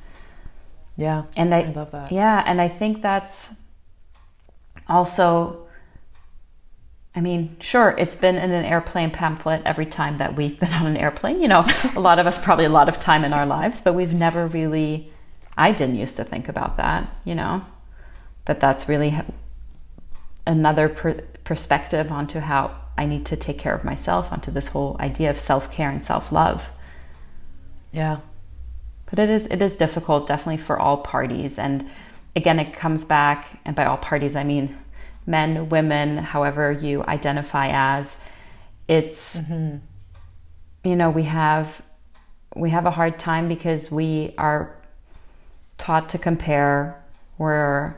Yeah. 0.97 1.25
and 1.37 1.55
I, 1.55 1.61
I 1.63 1.71
love 1.71 1.91
that. 1.93 2.13
Yeah, 2.13 2.43
and 2.47 2.61
I 2.61 2.69
think 2.69 3.01
that's 3.01 3.55
also 4.89 5.61
I 7.17 7.21
mean, 7.21 7.57
sure, 7.61 7.95
it's 7.97 8.17
been 8.17 8.37
in 8.37 8.51
an 8.51 8.65
airplane 8.65 9.13
pamphlet 9.13 9.63
every 9.65 9.87
time 9.87 10.19
that 10.19 10.35
we've 10.35 10.59
been 10.59 10.73
on 10.73 10.87
an 10.87 10.97
airplane. 10.97 11.41
You 11.41 11.47
know, 11.47 11.65
a 11.97 12.01
lot 12.01 12.19
of 12.19 12.27
us 12.27 12.39
probably 12.47 12.65
a 12.65 12.77
lot 12.81 12.89
of 12.89 12.99
time 12.99 13.25
in 13.25 13.33
our 13.33 13.47
lives, 13.47 13.81
but 13.81 13.95
we've 13.95 14.13
never 14.15 14.47
really 14.49 15.13
I 15.57 15.71
didn't 15.73 15.97
used 15.97 16.17
to 16.17 16.25
think 16.25 16.49
about 16.49 16.77
that, 16.77 17.09
you 17.25 17.35
know. 17.35 17.65
That 18.47 18.61
that's 18.61 18.89
really 18.89 19.17
another 20.47 20.89
per- 20.89 21.25
perspective 21.45 22.11
onto 22.11 22.41
how 22.41 22.75
I 22.97 23.07
need 23.07 23.27
to 23.27 23.37
take 23.37 23.59
care 23.59 23.75
of 23.75 23.85
myself, 23.85 24.33
onto 24.33 24.51
this 24.51 24.69
whole 24.69 24.97
idea 25.01 25.31
of 25.31 25.39
self-care 25.39 25.91
and 25.91 26.05
self-love. 26.05 26.71
Yeah. 27.93 28.19
But 29.07 29.19
it 29.19 29.31
is 29.31 29.47
it 29.47 29.63
is 29.63 29.77
difficult, 29.77 30.27
definitely 30.27 30.57
for 30.57 30.79
all 30.79 30.99
parties. 30.99 31.59
And 31.59 31.89
again, 32.35 32.59
it 32.59 32.73
comes 32.73 33.05
back, 33.05 33.61
and 33.65 33.77
by 33.77 33.85
all 33.85 33.97
parties, 33.99 34.35
I 34.35 34.45
mean 34.45 34.77
men, 35.27 35.69
women, 35.69 36.19
however 36.19 36.73
you 36.73 37.05
identify 37.05 37.69
as. 37.73 38.17
It's 38.89 39.37
mm-hmm. 39.37 39.79
you 40.83 40.97
know 40.97 41.11
we 41.11 41.25
have 41.25 41.83
we 42.57 42.71
have 42.71 42.87
a 42.87 42.91
hard 42.91 43.19
time 43.19 43.49
because 43.49 43.91
we 43.91 44.35
are 44.39 44.75
taught 45.79 46.09
to 46.11 46.19
compare. 46.19 47.01
We're 47.39 47.95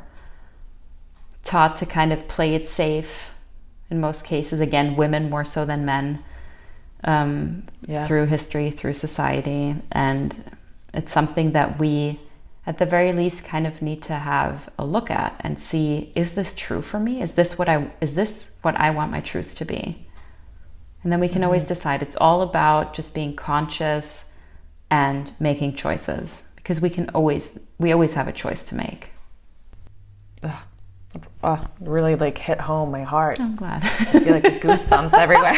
taught 1.44 1.76
to 1.78 1.86
kind 1.86 2.12
of 2.12 2.26
play 2.28 2.55
it 2.55 2.66
safe. 2.66 3.30
In 3.91 4.01
most 4.01 4.24
cases, 4.24 4.61
again, 4.61 4.97
women 4.97 5.30
more 5.30 5.45
so 5.45 5.64
than 5.64 5.84
men. 5.84 6.22
Um, 7.05 7.64
Yeah. 7.87 8.07
through 8.07 8.26
history, 8.26 8.70
through 8.70 8.95
society, 8.95 9.76
and 9.93 10.34
it's 10.93 11.12
something 11.12 11.53
that 11.53 11.78
we, 11.78 12.18
at 12.66 12.78
the 12.78 12.87
very 12.87 13.12
least, 13.12 13.45
kind 13.45 13.66
of 13.66 13.80
need 13.80 14.03
to 14.05 14.14
have 14.14 14.68
a 14.78 14.84
look 14.84 15.09
at 15.11 15.34
and 15.41 15.59
see: 15.59 16.11
is 16.16 16.32
this 16.32 16.55
true 16.55 16.82
for 16.82 16.99
me? 16.99 17.20
Is 17.22 17.34
this 17.34 17.59
what 17.59 17.68
I 17.68 17.91
is 18.01 18.14
this 18.14 18.51
what 18.62 18.74
I 18.80 18.91
want 18.91 19.12
my 19.12 19.20
truth 19.20 19.55
to 19.57 19.64
be? 19.64 20.07
And 21.05 21.12
then 21.12 21.20
we 21.20 21.28
can 21.28 21.45
always 21.45 21.64
decide. 21.64 22.03
It's 22.03 22.16
all 22.16 22.43
about 22.43 22.95
just 22.95 23.14
being 23.14 23.37
conscious 23.37 24.32
and 24.91 25.32
making 25.39 25.74
choices 25.74 26.43
because 26.57 26.80
we 26.80 26.91
can 26.91 27.09
always 27.11 27.61
we 27.78 27.93
always 27.93 28.14
have 28.14 28.26
a 28.26 28.32
choice 28.32 28.64
to 28.64 28.74
make. 28.74 29.11
Oh, 31.49 31.64
really 31.80 32.16
like 32.16 32.36
hit 32.38 32.61
home 32.61 32.90
my 32.90 33.05
heart. 33.05 33.38
I'm 33.38 33.55
glad. 33.55 33.84
I 33.84 34.18
feel 34.18 34.32
like 34.32 34.61
goosebumps 34.61 35.12
everywhere. 35.18 35.53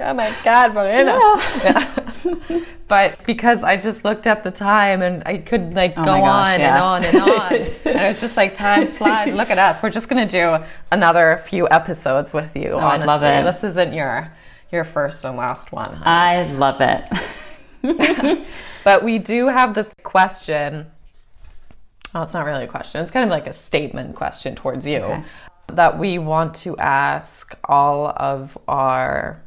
oh 0.00 0.14
my 0.14 0.32
God, 0.44 0.74
Marina. 0.74 2.64
But 2.88 3.22
because 3.26 3.62
I 3.62 3.76
just 3.76 4.02
looked 4.06 4.26
at 4.26 4.44
the 4.44 4.50
time 4.50 5.02
and 5.02 5.22
I 5.26 5.36
could 5.38 5.74
like 5.74 5.92
Oh 5.98 6.04
go 6.04 6.16
gosh, 6.16 6.54
on 6.54 6.60
yeah. 6.60 6.68
and 6.70 6.78
on 6.82 7.04
and 7.04 7.16
on. 7.20 7.52
and 7.84 8.00
it 8.00 8.08
was 8.08 8.18
just 8.18 8.34
like 8.38 8.54
time 8.54 8.86
flies. 8.88 9.34
Look 9.34 9.50
at 9.50 9.58
us. 9.58 9.82
We're 9.82 9.90
just 9.90 10.08
gonna 10.08 10.24
do 10.26 10.56
another 10.90 11.36
few 11.44 11.68
episodes 11.68 12.32
with 12.32 12.56
you. 12.56 12.70
Oh, 12.70 12.78
I 12.78 12.94
honestly. 12.94 13.06
love 13.06 13.22
it. 13.24 13.44
This 13.44 13.62
isn't 13.64 13.92
your 13.92 14.32
your 14.72 14.84
first 14.84 15.22
and 15.24 15.36
last 15.36 15.70
one. 15.72 15.96
honey. 15.96 16.06
I 16.06 16.52
love 16.54 16.80
it. 16.80 18.46
But 18.84 19.04
we 19.04 19.18
do 19.18 19.48
have 19.48 19.74
this 19.74 19.92
question. 20.02 20.86
Oh, 22.18 22.22
it's 22.22 22.34
not 22.34 22.44
really 22.46 22.64
a 22.64 22.68
question. 22.68 23.00
It's 23.00 23.12
kind 23.12 23.22
of 23.22 23.30
like 23.30 23.46
a 23.46 23.52
statement 23.52 24.16
question 24.16 24.56
towards 24.56 24.84
you 24.84 24.98
Okay. 24.98 25.22
that 25.68 26.00
we 26.00 26.18
want 26.18 26.52
to 26.56 26.76
ask 26.78 27.56
all 27.64 28.08
of 28.08 28.58
our 28.66 29.40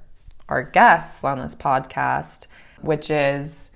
our 0.48 0.64
guests 0.64 1.26
on 1.26 1.40
this 1.40 1.54
podcast, 1.54 2.48
which 2.82 3.10
is 3.10 3.72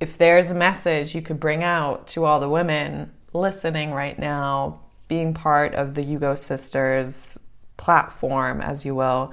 if 0.00 0.18
there's 0.18 0.50
a 0.50 0.54
message 0.54 1.14
you 1.14 1.22
could 1.22 1.38
bring 1.38 1.62
out 1.62 2.08
to 2.08 2.24
all 2.24 2.40
the 2.40 2.48
women 2.48 3.12
listening 3.32 3.92
right 3.92 4.18
now, 4.18 4.80
being 5.06 5.32
part 5.32 5.74
of 5.74 5.94
the 5.94 6.02
Yugo 6.02 6.36
Sisters 6.36 7.38
platform, 7.76 8.60
as 8.60 8.84
you 8.84 8.96
will, 8.96 9.32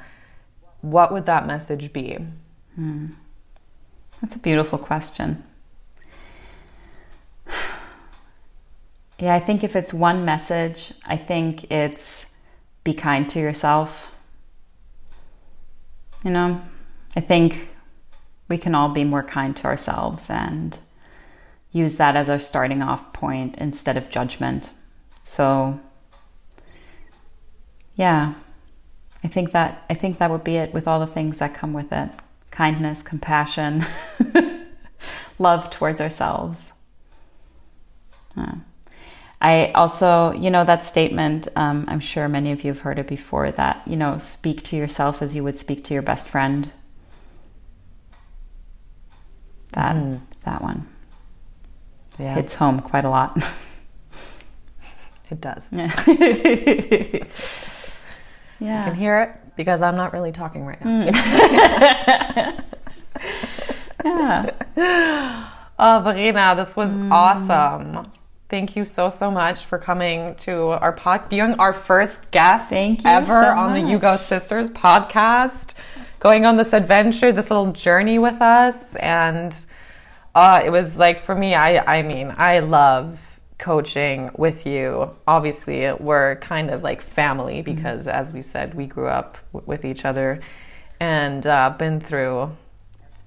what 0.81 1.11
would 1.11 1.25
that 1.25 1.47
message 1.47 1.91
be? 1.91 2.19
Hmm. 2.75 3.07
That's 4.21 4.35
a 4.35 4.39
beautiful 4.39 4.77
question. 4.77 5.43
Yeah, 9.17 9.33
I 9.33 9.39
think 9.39 9.63
if 9.63 9.75
it's 9.75 9.93
one 9.93 10.25
message, 10.25 10.93
I 11.05 11.15
think 11.15 11.71
it's 11.71 12.25
be 12.83 12.93
kind 12.93 13.29
to 13.29 13.39
yourself. 13.39 14.13
You 16.23 16.31
know, 16.31 16.61
I 17.15 17.21
think 17.21 17.69
we 18.49 18.57
can 18.57 18.75
all 18.75 18.89
be 18.89 19.03
more 19.03 19.23
kind 19.23 19.55
to 19.57 19.65
ourselves 19.65 20.29
and 20.29 20.77
use 21.71 21.95
that 21.95 22.15
as 22.15 22.29
our 22.29 22.39
starting 22.39 22.81
off 22.81 23.13
point 23.13 23.55
instead 23.57 23.97
of 23.97 24.09
judgment. 24.09 24.71
So, 25.23 25.79
yeah, 27.95 28.33
I 29.23 29.27
think 29.27 29.53
that 29.53 29.83
I 29.89 29.93
think 29.93 30.19
that 30.19 30.29
would 30.29 30.43
be 30.43 30.57
it 30.57 30.73
with 30.73 30.87
all 30.87 30.99
the 30.99 31.07
things 31.07 31.39
that 31.39 31.53
come 31.53 31.73
with 31.73 31.91
it. 31.91 32.09
Kindness, 32.51 33.01
compassion, 33.01 33.85
love 35.39 35.69
towards 35.69 36.01
ourselves. 36.01 36.71
Yeah. 38.35 38.55
I 39.41 39.71
also, 39.73 40.31
you 40.31 40.49
know, 40.49 40.63
that 40.63 40.83
statement, 40.85 41.47
um, 41.55 41.85
I'm 41.87 41.99
sure 41.99 42.27
many 42.27 42.51
of 42.51 42.63
you 42.63 42.71
have 42.73 42.81
heard 42.81 42.97
it 42.99 43.07
before 43.07 43.51
that, 43.51 43.81
you 43.85 43.95
know, 43.95 44.17
speak 44.17 44.63
to 44.63 44.75
yourself 44.75 45.21
as 45.21 45.35
you 45.35 45.43
would 45.43 45.57
speak 45.57 45.83
to 45.85 45.93
your 45.93 46.01
best 46.03 46.29
friend. 46.29 46.71
That, 49.73 49.95
that 50.45 50.61
one 50.61 50.87
Yeah, 52.17 52.35
hits 52.35 52.55
home 52.55 52.79
quite 52.79 53.03
a 53.05 53.09
lot. 53.09 53.37
it 55.29 55.41
does. 55.41 55.69
yeah. 55.71 55.91
you 56.07 57.25
can 58.59 58.95
hear 58.95 59.19
it 59.21 59.55
because 59.57 59.81
I'm 59.81 59.95
not 59.97 60.13
really 60.13 60.31
talking 60.31 60.65
right 60.65 60.83
now. 60.83 61.05
yeah. 64.05 64.49
Oh, 65.77 66.01
Verena, 66.03 66.53
this 66.55 66.75
was 66.77 66.95
Mm. 66.95 67.11
awesome. 67.11 68.11
Thank 68.55 68.77
you 68.77 68.85
so 68.85 69.09
so 69.09 69.29
much 69.29 69.65
for 69.65 69.77
coming 69.77 70.33
to 70.35 70.53
our 70.83 70.93
pod, 70.93 71.27
being 71.27 71.55
our 71.59 71.73
first 71.73 72.31
guest 72.31 72.69
Thank 72.69 73.03
you 73.03 73.09
ever 73.09 73.41
so 73.43 73.49
on 73.49 73.73
the 73.73 73.81
much. 73.81 74.01
Yugo 74.01 74.17
Sisters 74.17 74.69
podcast, 74.69 75.73
going 76.21 76.45
on 76.45 76.55
this 76.55 76.71
adventure, 76.71 77.33
this 77.33 77.51
little 77.51 77.73
journey 77.73 78.17
with 78.17 78.41
us, 78.41 78.95
and 78.95 79.53
Uh, 80.33 80.61
it 80.65 80.69
was 80.69 80.97
like 80.97 81.19
for 81.19 81.35
me, 81.35 81.53
I, 81.53 81.97
I 81.97 82.01
mean, 82.03 82.33
I 82.37 82.59
love 82.59 83.41
coaching 83.57 84.31
with 84.37 84.65
you. 84.65 85.11
Obviously, 85.27 85.91
we're 85.93 86.35
kind 86.37 86.69
of 86.69 86.81
like 86.81 87.01
family 87.01 87.57
Mm-hmm. 87.61 87.75
because, 87.75 88.07
as 88.07 88.31
we 88.31 88.41
said, 88.41 88.73
we 88.73 88.85
grew 88.85 89.07
up 89.07 89.37
w- 89.53 89.65
with 89.67 89.83
each 89.83 90.05
other 90.05 90.39
and 91.01 91.45
uh, 91.45 91.71
been 91.77 91.99
through 91.99 92.55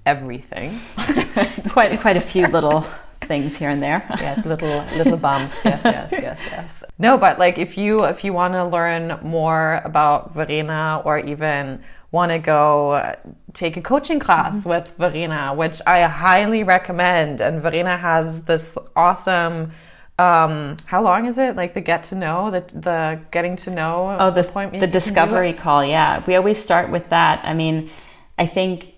everything. 0.07 0.79
Quite 1.71 1.99
quite 2.01 2.17
a 2.17 2.21
few 2.21 2.47
little 2.47 2.85
things 3.29 3.55
here 3.55 3.69
and 3.69 3.81
there. 3.81 4.05
yes, 4.19 4.45
little 4.53 4.83
little 4.97 5.15
bumps. 5.15 5.55
Yes, 5.63 5.81
yes, 5.85 6.09
yes, 6.11 6.39
yes. 6.51 6.83
No, 6.97 7.17
but 7.17 7.39
like 7.39 7.57
if 7.57 7.77
you 7.77 8.03
if 8.03 8.25
you 8.25 8.33
want 8.33 8.53
to 8.55 8.65
learn 8.65 9.17
more 9.23 9.81
about 9.85 10.33
Verena 10.33 11.01
or 11.05 11.17
even 11.19 11.81
want 12.11 12.31
to 12.31 12.39
go 12.39 12.91
uh, 12.91 13.15
take 13.53 13.77
a 13.77 13.81
coaching 13.81 14.19
class 14.19 14.65
with 14.65 14.95
Verena, 14.97 15.53
which 15.55 15.79
I 15.87 16.01
highly 16.07 16.63
recommend, 16.63 17.39
and 17.39 17.61
Verena 17.61 17.95
has 17.97 18.43
this 18.43 18.77
awesome. 18.95 19.71
Um, 20.17 20.75
how 20.85 21.01
long 21.01 21.27
is 21.27 21.37
it? 21.37 21.55
Like 21.55 21.73
the 21.75 21.81
get 21.81 22.03
to 22.05 22.15
know, 22.15 22.51
the 22.51 22.61
the 22.75 23.21
getting 23.31 23.55
to 23.57 23.71
know 23.71 24.17
Oh, 24.19 24.31
the, 24.31 24.41
appointment 24.41 24.81
the 24.81 24.87
you 24.87 24.91
can 24.91 24.91
do 24.91 24.99
discovery 24.99 25.53
call. 25.53 25.85
Yeah. 25.85 26.21
We 26.27 26.35
always 26.35 26.61
start 26.61 26.89
with 26.91 27.07
that. 27.09 27.39
I 27.45 27.53
mean, 27.53 27.89
I 28.37 28.45
think 28.45 28.95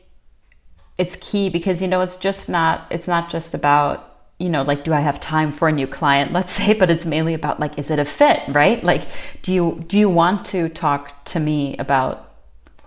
it's 0.97 1.15
key 1.21 1.49
because, 1.49 1.79
you 1.81 1.87
know, 1.87 2.01
it's 2.01 2.15
just 2.17 2.49
not, 2.49 2.87
it's 2.89 3.07
not 3.07 3.29
just 3.29 3.53
about, 3.53 4.10
you 4.41 4.49
know, 4.49 4.63
like, 4.63 4.83
do 4.83 4.91
I 4.93 5.01
have 5.01 5.19
time 5.19 5.51
for 5.51 5.67
a 5.67 5.71
new 5.71 5.87
client, 5.87 6.33
let's 6.37 6.51
say, 6.51 6.73
but 6.73 6.89
it's 6.89 7.05
mainly 7.05 7.33
about 7.33 7.59
like, 7.59 7.77
is 7.77 7.91
it 7.91 7.99
a 7.99 8.05
fit, 8.05 8.41
right? 8.49 8.83
Like, 8.83 9.03
do 9.43 9.53
you, 9.53 9.83
do 9.87 9.97
you 9.97 10.09
want 10.09 10.45
to 10.47 10.67
talk 10.67 11.23
to 11.25 11.39
me 11.39 11.77
about, 11.77 12.27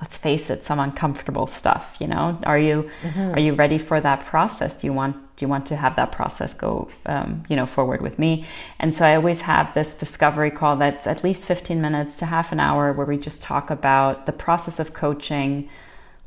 let's 0.00 0.18
face 0.18 0.50
it, 0.50 0.66
some 0.66 0.80
uncomfortable 0.80 1.46
stuff, 1.46 1.96
you 2.00 2.08
know? 2.08 2.38
Are 2.42 2.58
you, 2.58 2.90
are 3.32 3.38
you 3.38 3.54
ready 3.54 3.78
for 3.78 4.00
that 4.00 4.26
process? 4.26 4.74
Do 4.74 4.86
you 4.88 4.92
want, 4.92 5.16
do 5.36 5.44
you 5.44 5.48
want 5.48 5.66
to 5.66 5.76
have 5.76 5.94
that 5.96 6.10
process 6.12 6.52
go, 6.52 6.90
um, 7.06 7.44
you 7.48 7.56
know, 7.56 7.66
forward 7.66 8.02
with 8.02 8.18
me? 8.18 8.44
And 8.80 8.94
so 8.94 9.06
I 9.06 9.14
always 9.14 9.42
have 9.42 9.72
this 9.74 9.94
discovery 9.94 10.50
call 10.50 10.76
that's 10.76 11.06
at 11.06 11.22
least 11.22 11.46
15 11.46 11.80
minutes 11.80 12.16
to 12.16 12.26
half 12.26 12.52
an 12.52 12.60
hour 12.60 12.92
where 12.92 13.06
we 13.06 13.16
just 13.16 13.42
talk 13.42 13.70
about 13.70 14.26
the 14.26 14.32
process 14.32 14.78
of 14.80 14.92
coaching, 14.92 15.68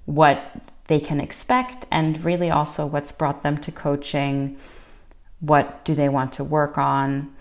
what 0.06 0.40
they 0.88 1.02
can 1.02 1.20
expect, 1.20 1.86
and 1.92 2.24
really 2.24 2.50
also 2.50 2.86
what's 2.86 3.12
brought 3.12 3.44
them 3.44 3.58
to 3.58 3.72
coaching, 3.72 4.58
what 5.40 5.86
do 5.86 5.96
they 5.96 6.10
want 6.10 6.34
to 6.34 6.44
work 6.44 6.78
on. 6.78 7.34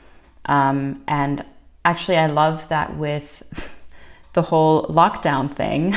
Um, 0.45 1.03
and 1.09 1.45
actually, 1.85 2.19
I 2.19 2.27
love 2.27 2.69
that 2.69 2.97
with 2.97 3.43
the 4.35 4.43
whole 4.43 4.87
lockdown 4.87 5.55
thing. 5.55 5.97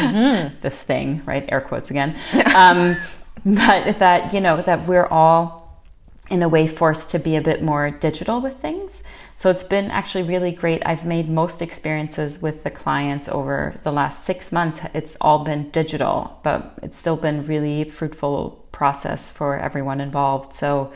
this 0.62 0.82
thing, 0.82 1.22
right? 1.26 1.44
Air 1.48 1.60
quotes 1.60 1.90
again. 1.90 2.16
Um, 2.54 2.96
but 3.44 3.98
that, 3.98 4.32
you 4.34 4.40
know, 4.40 4.60
that 4.62 4.86
we're 4.86 5.06
all 5.06 5.84
in 6.28 6.42
a 6.42 6.48
way 6.48 6.66
forced 6.66 7.10
to 7.12 7.18
be 7.18 7.36
a 7.36 7.40
bit 7.40 7.62
more 7.62 7.90
digital 7.90 8.40
with 8.40 8.56
things. 8.58 9.02
So 9.36 9.50
it's 9.50 9.64
been 9.64 9.90
actually 9.90 10.24
really 10.24 10.50
great. 10.50 10.82
I've 10.86 11.04
made 11.04 11.28
most 11.28 11.60
experiences 11.60 12.40
with 12.40 12.64
the 12.64 12.70
clients 12.70 13.28
over 13.28 13.78
the 13.84 13.92
last 13.92 14.24
six 14.24 14.50
months. 14.50 14.80
It's 14.94 15.16
all 15.20 15.44
been 15.44 15.70
digital, 15.70 16.40
but 16.42 16.78
it's 16.82 16.98
still 16.98 17.16
been 17.16 17.46
really 17.46 17.84
fruitful 17.84 18.65
process 18.76 19.30
for 19.30 19.58
everyone 19.58 20.02
involved. 20.02 20.54
So 20.54 20.92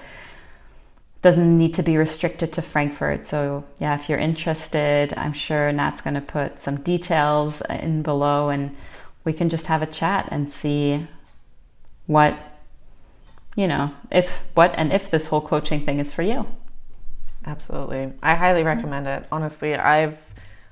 doesn't 1.23 1.57
need 1.57 1.75
to 1.75 1.83
be 1.83 1.97
restricted 1.97 2.53
to 2.53 2.63
Frankfurt. 2.63 3.27
So 3.27 3.65
yeah, 3.79 3.95
if 3.95 4.09
you're 4.09 4.19
interested, 4.19 5.15
I'm 5.17 5.33
sure 5.33 5.73
Nat's 5.73 6.01
going 6.01 6.15
to 6.15 6.21
put 6.21 6.63
some 6.63 6.77
details 6.77 7.63
in 7.69 8.03
below, 8.03 8.51
and 8.51 8.77
we 9.25 9.33
can 9.33 9.49
just 9.49 9.67
have 9.67 9.83
a 9.83 9.87
chat 9.87 10.29
and 10.31 10.51
see 10.51 11.07
what 12.07 12.35
you 13.57 13.69
know 13.69 13.93
if 14.11 14.31
what 14.55 14.75
and 14.77 14.93
if 14.93 15.11
this 15.11 15.27
whole 15.27 15.41
coaching 15.41 15.85
thing 15.85 15.99
is 16.01 16.13
for 16.13 16.23
you. 16.23 16.47
Absolutely. 17.47 18.13
I 18.23 18.35
highly 18.35 18.63
recommend 18.63 19.07
it. 19.07 19.27
Honestly, 19.33 19.75
I've 19.75 20.19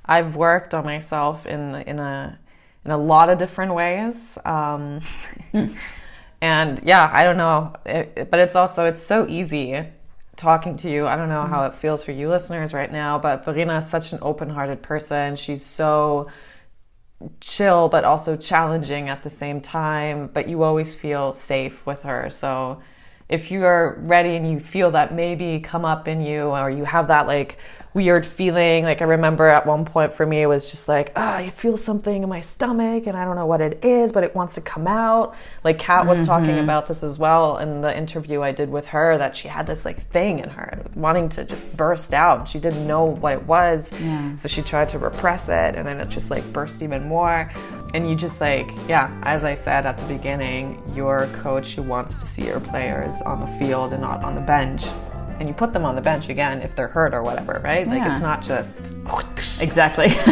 I've 0.04 0.36
worked 0.36 0.74
on 0.74 0.84
myself 0.84 1.46
in 1.46 1.74
in 1.86 1.98
a 1.98 2.38
in 2.84 2.90
a 2.90 2.98
lot 2.98 3.28
of 3.28 3.38
different 3.38 3.74
ways. 3.74 4.38
Um, 4.44 5.00
and 6.40 6.80
yeah, 6.84 7.10
I 7.12 7.24
don't 7.24 7.36
know, 7.36 7.74
it, 7.84 8.30
but 8.30 8.40
it's 8.40 8.56
also 8.56 8.86
it's 8.86 9.02
so 9.02 9.26
easy 9.28 9.84
talking 10.36 10.76
to 10.76 10.90
you. 10.90 11.06
I 11.06 11.16
don't 11.16 11.28
know 11.28 11.42
how 11.42 11.64
it 11.64 11.74
feels 11.74 12.04
for 12.04 12.12
you 12.12 12.28
listeners 12.28 12.72
right 12.72 12.90
now, 12.90 13.18
but 13.18 13.44
Verena 13.44 13.78
is 13.78 13.88
such 13.88 14.12
an 14.12 14.20
open-hearted 14.22 14.82
person. 14.82 15.34
She's 15.36 15.64
so 15.64 16.28
chill 17.40 17.88
but 17.88 18.04
also 18.04 18.36
challenging 18.36 19.08
at 19.08 19.22
the 19.22 19.30
same 19.30 19.60
time, 19.60 20.30
but 20.32 20.48
you 20.48 20.62
always 20.62 20.94
feel 20.94 21.34
safe 21.34 21.84
with 21.84 22.02
her. 22.02 22.30
So 22.30 22.80
if 23.28 23.50
you 23.50 23.64
are 23.64 23.98
ready 24.00 24.36
and 24.36 24.50
you 24.50 24.60
feel 24.60 24.92
that 24.92 25.12
maybe 25.12 25.60
come 25.60 25.84
up 25.84 26.08
in 26.08 26.20
you 26.20 26.44
or 26.44 26.70
you 26.70 26.84
have 26.84 27.08
that 27.08 27.26
like 27.26 27.58
weird 27.98 28.24
feeling, 28.24 28.84
like 28.84 29.02
I 29.02 29.06
remember 29.06 29.48
at 29.48 29.66
one 29.66 29.84
point 29.84 30.14
for 30.14 30.24
me 30.24 30.40
it 30.40 30.46
was 30.46 30.70
just 30.70 30.86
like, 30.86 31.10
oh, 31.16 31.20
I 31.20 31.50
feel 31.50 31.76
something 31.76 32.22
in 32.22 32.28
my 32.28 32.40
stomach 32.40 33.08
and 33.08 33.16
I 33.16 33.24
don't 33.24 33.34
know 33.34 33.44
what 33.44 33.60
it 33.60 33.84
is, 33.84 34.12
but 34.12 34.22
it 34.22 34.36
wants 34.36 34.54
to 34.54 34.60
come 34.60 34.86
out. 34.86 35.34
Like 35.64 35.80
Kat 35.80 36.06
was 36.06 36.24
talking 36.24 36.50
mm-hmm. 36.50 36.62
about 36.62 36.86
this 36.86 37.02
as 37.02 37.18
well 37.18 37.58
in 37.58 37.80
the 37.80 37.96
interview 37.96 38.40
I 38.40 38.52
did 38.52 38.70
with 38.70 38.86
her 38.86 39.18
that 39.18 39.34
she 39.34 39.48
had 39.48 39.66
this 39.66 39.84
like 39.84 40.00
thing 40.12 40.38
in 40.38 40.48
her 40.50 40.80
wanting 40.94 41.28
to 41.30 41.44
just 41.44 41.76
burst 41.76 42.14
out. 42.14 42.48
She 42.48 42.60
didn't 42.60 42.86
know 42.86 43.04
what 43.04 43.32
it 43.32 43.42
was. 43.48 43.92
Yeah. 44.00 44.36
So 44.36 44.46
she 44.46 44.62
tried 44.62 44.90
to 44.90 44.98
repress 45.00 45.48
it 45.48 45.74
and 45.74 45.84
then 45.84 45.98
it 45.98 46.08
just 46.08 46.30
like 46.30 46.44
burst 46.52 46.82
even 46.82 47.08
more. 47.08 47.50
And 47.94 48.08
you 48.08 48.14
just 48.14 48.40
like, 48.40 48.70
yeah, 48.86 49.10
as 49.24 49.42
I 49.42 49.54
said 49.54 49.86
at 49.86 49.98
the 49.98 50.06
beginning, 50.06 50.80
your 50.94 51.26
coach 51.42 51.74
who 51.74 51.82
wants 51.82 52.20
to 52.20 52.26
see 52.28 52.46
your 52.46 52.60
players 52.60 53.20
on 53.22 53.40
the 53.40 53.48
field 53.58 53.92
and 53.92 54.02
not 54.02 54.22
on 54.22 54.36
the 54.36 54.40
bench. 54.40 54.86
And 55.38 55.48
you 55.48 55.54
put 55.54 55.72
them 55.72 55.84
on 55.84 55.94
the 55.94 56.02
bench 56.02 56.28
again 56.28 56.62
if 56.62 56.74
they're 56.74 56.88
hurt 56.88 57.14
or 57.14 57.22
whatever, 57.22 57.60
right? 57.62 57.86
Like 57.86 58.02
it's 58.02 58.20
not 58.20 58.42
just 58.42 58.92
Exactly. 59.60 60.06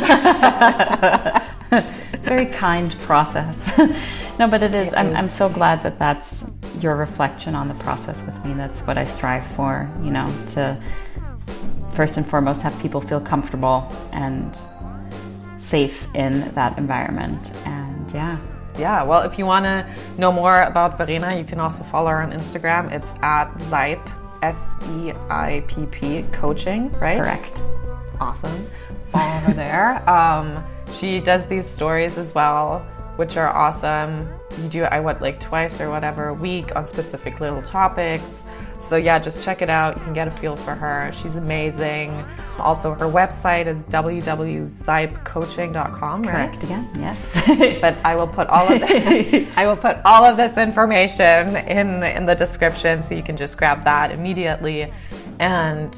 it's 1.73 2.15
a 2.15 2.19
very 2.19 2.47
kind 2.47 2.99
process. 3.01 3.57
no, 4.39 4.49
but 4.49 4.63
it 4.63 4.75
is. 4.75 4.93
I'm, 4.95 5.15
I'm 5.17 5.29
so 5.29 5.49
glad 5.49 5.83
that 5.85 5.99
that's 5.99 6.45
your 6.81 6.97
reflection 6.97 7.55
on 7.55 7.69
the 7.69 7.75
process 7.75 8.21
with 8.27 8.45
me. 8.45 8.55
That's 8.55 8.81
what 8.81 8.99
I 8.99 9.05
strive 9.05 9.47
for, 9.49 9.89
you 10.03 10.11
know, 10.11 10.27
to 10.55 10.77
first 11.95 12.17
and 12.17 12.27
foremost 12.27 12.63
have 12.63 12.79
people 12.81 13.01
feel 13.01 13.21
comfortable 13.21 13.91
and 14.13 14.59
safe 15.59 16.07
in 16.15 16.53
that 16.55 16.77
environment. 16.79 17.51
And 17.65 18.13
yeah. 18.13 18.39
Yeah, 18.79 19.05
well, 19.05 19.23
if 19.23 19.39
you 19.39 19.47
want 19.47 19.65
to 19.65 19.87
know 20.19 20.31
more 20.31 20.61
about 20.61 20.99
Verena, 20.99 21.35
you 21.35 21.45
can 21.45 21.61
also 21.61 21.83
follow 21.83 22.11
her 22.11 22.23
on 22.23 22.31
Instagram. 22.33 22.93
It's 22.93 23.15
at 23.23 23.51
Seipp, 23.55 24.07
S 24.43 24.75
E 24.97 25.13
I 25.31 25.63
P 25.67 25.87
P 25.87 26.23
coaching, 26.33 26.91
right? 27.01 27.21
Correct. 27.21 27.63
Awesome. 28.21 28.67
Follow 29.13 29.41
her 29.41 29.53
there. 29.53 30.03
Um, 30.09 30.65
she 30.93 31.21
does 31.21 31.47
these 31.47 31.67
stories 31.67 32.17
as 32.17 32.35
well, 32.35 32.87
which 33.17 33.37
are 33.37 33.49
awesome. 33.49 34.29
You 34.63 34.69
do, 34.69 34.85
I 34.85 35.01
went 35.01 35.21
like 35.21 35.41
twice 35.41 35.81
or 35.81 35.91
whatever 35.91 36.29
a 36.29 36.35
week 36.35 36.75
on 36.77 36.87
specific 36.87 37.41
little 37.41 37.61
topics. 37.63 38.45
So 38.79 38.97
yeah, 38.97 39.19
just 39.19 39.43
check 39.43 39.63
it 39.63 39.71
out. 39.71 39.97
You 39.99 40.05
can 40.05 40.13
get 40.13 40.29
a 40.29 40.31
feel 40.31 40.57
for 40.57 40.75
her. 40.75 41.11
She's 41.13 41.37
amazing. 41.37 42.25
Also, 42.59 42.95
her 42.95 43.07
website 43.07 43.67
is 43.67 43.85
www.seippcoaching.com, 43.85 46.23
right? 46.23 46.33
Correct 46.33 46.63
again. 46.63 46.89
Yes. 46.97 47.19
but 47.81 47.97
I 48.05 48.17
will 48.17 48.29
put 48.29 48.49
all 48.49 48.73
of 48.73 48.81
the, 48.81 49.47
I 49.57 49.67
will 49.67 49.77
put 49.77 49.99
all 50.05 50.25
of 50.25 50.37
this 50.37 50.57
information 50.57 51.57
in 51.57 52.03
in 52.03 52.27
the 52.27 52.35
description 52.35 53.03
so 53.03 53.15
you 53.15 53.23
can 53.23 53.37
just 53.37 53.59
grab 53.59 53.85
that 53.85 54.11
immediately. 54.11 54.93
And 55.39 55.95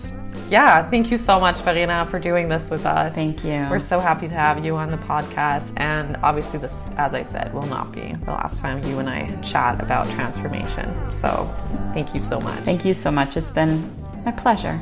yeah, 0.49 0.89
thank 0.89 1.11
you 1.11 1.19
so 1.19 1.39
much, 1.39 1.61
Verena, 1.61 2.07
for 2.07 2.19
doing 2.19 2.49
this 2.49 2.71
with 2.71 2.87
us. 2.87 3.15
Thank 3.15 3.45
you. 3.45 3.67
We're 3.71 3.81
so 3.81 4.01
happy 4.01 4.29
to 4.29 4.35
have 4.35 4.65
you 4.65 4.77
on 4.77 4.89
the 4.89 4.97
podcast. 4.97 5.75
And 5.77 6.17
obviously, 6.23 6.59
this, 6.59 6.85
as 6.97 7.13
I 7.13 7.23
said, 7.23 7.53
will 7.53 7.67
not 7.67 7.93
be 7.93 8.15
the 8.25 8.33
last 8.33 8.61
time 8.61 8.83
you 8.85 8.99
and 8.99 9.09
I 9.09 9.41
chat 9.43 9.83
about 9.83 10.09
transformation. 10.11 11.13
So 11.13 11.53
thank 11.93 12.15
you 12.15 12.25
so 12.25 12.41
much. 12.41 12.61
Thank 12.61 12.85
you 12.85 12.95
so 12.95 13.11
much. 13.11 13.37
It's 13.37 13.51
been 13.51 13.95
my 14.25 14.33
pleasure. 14.33 14.81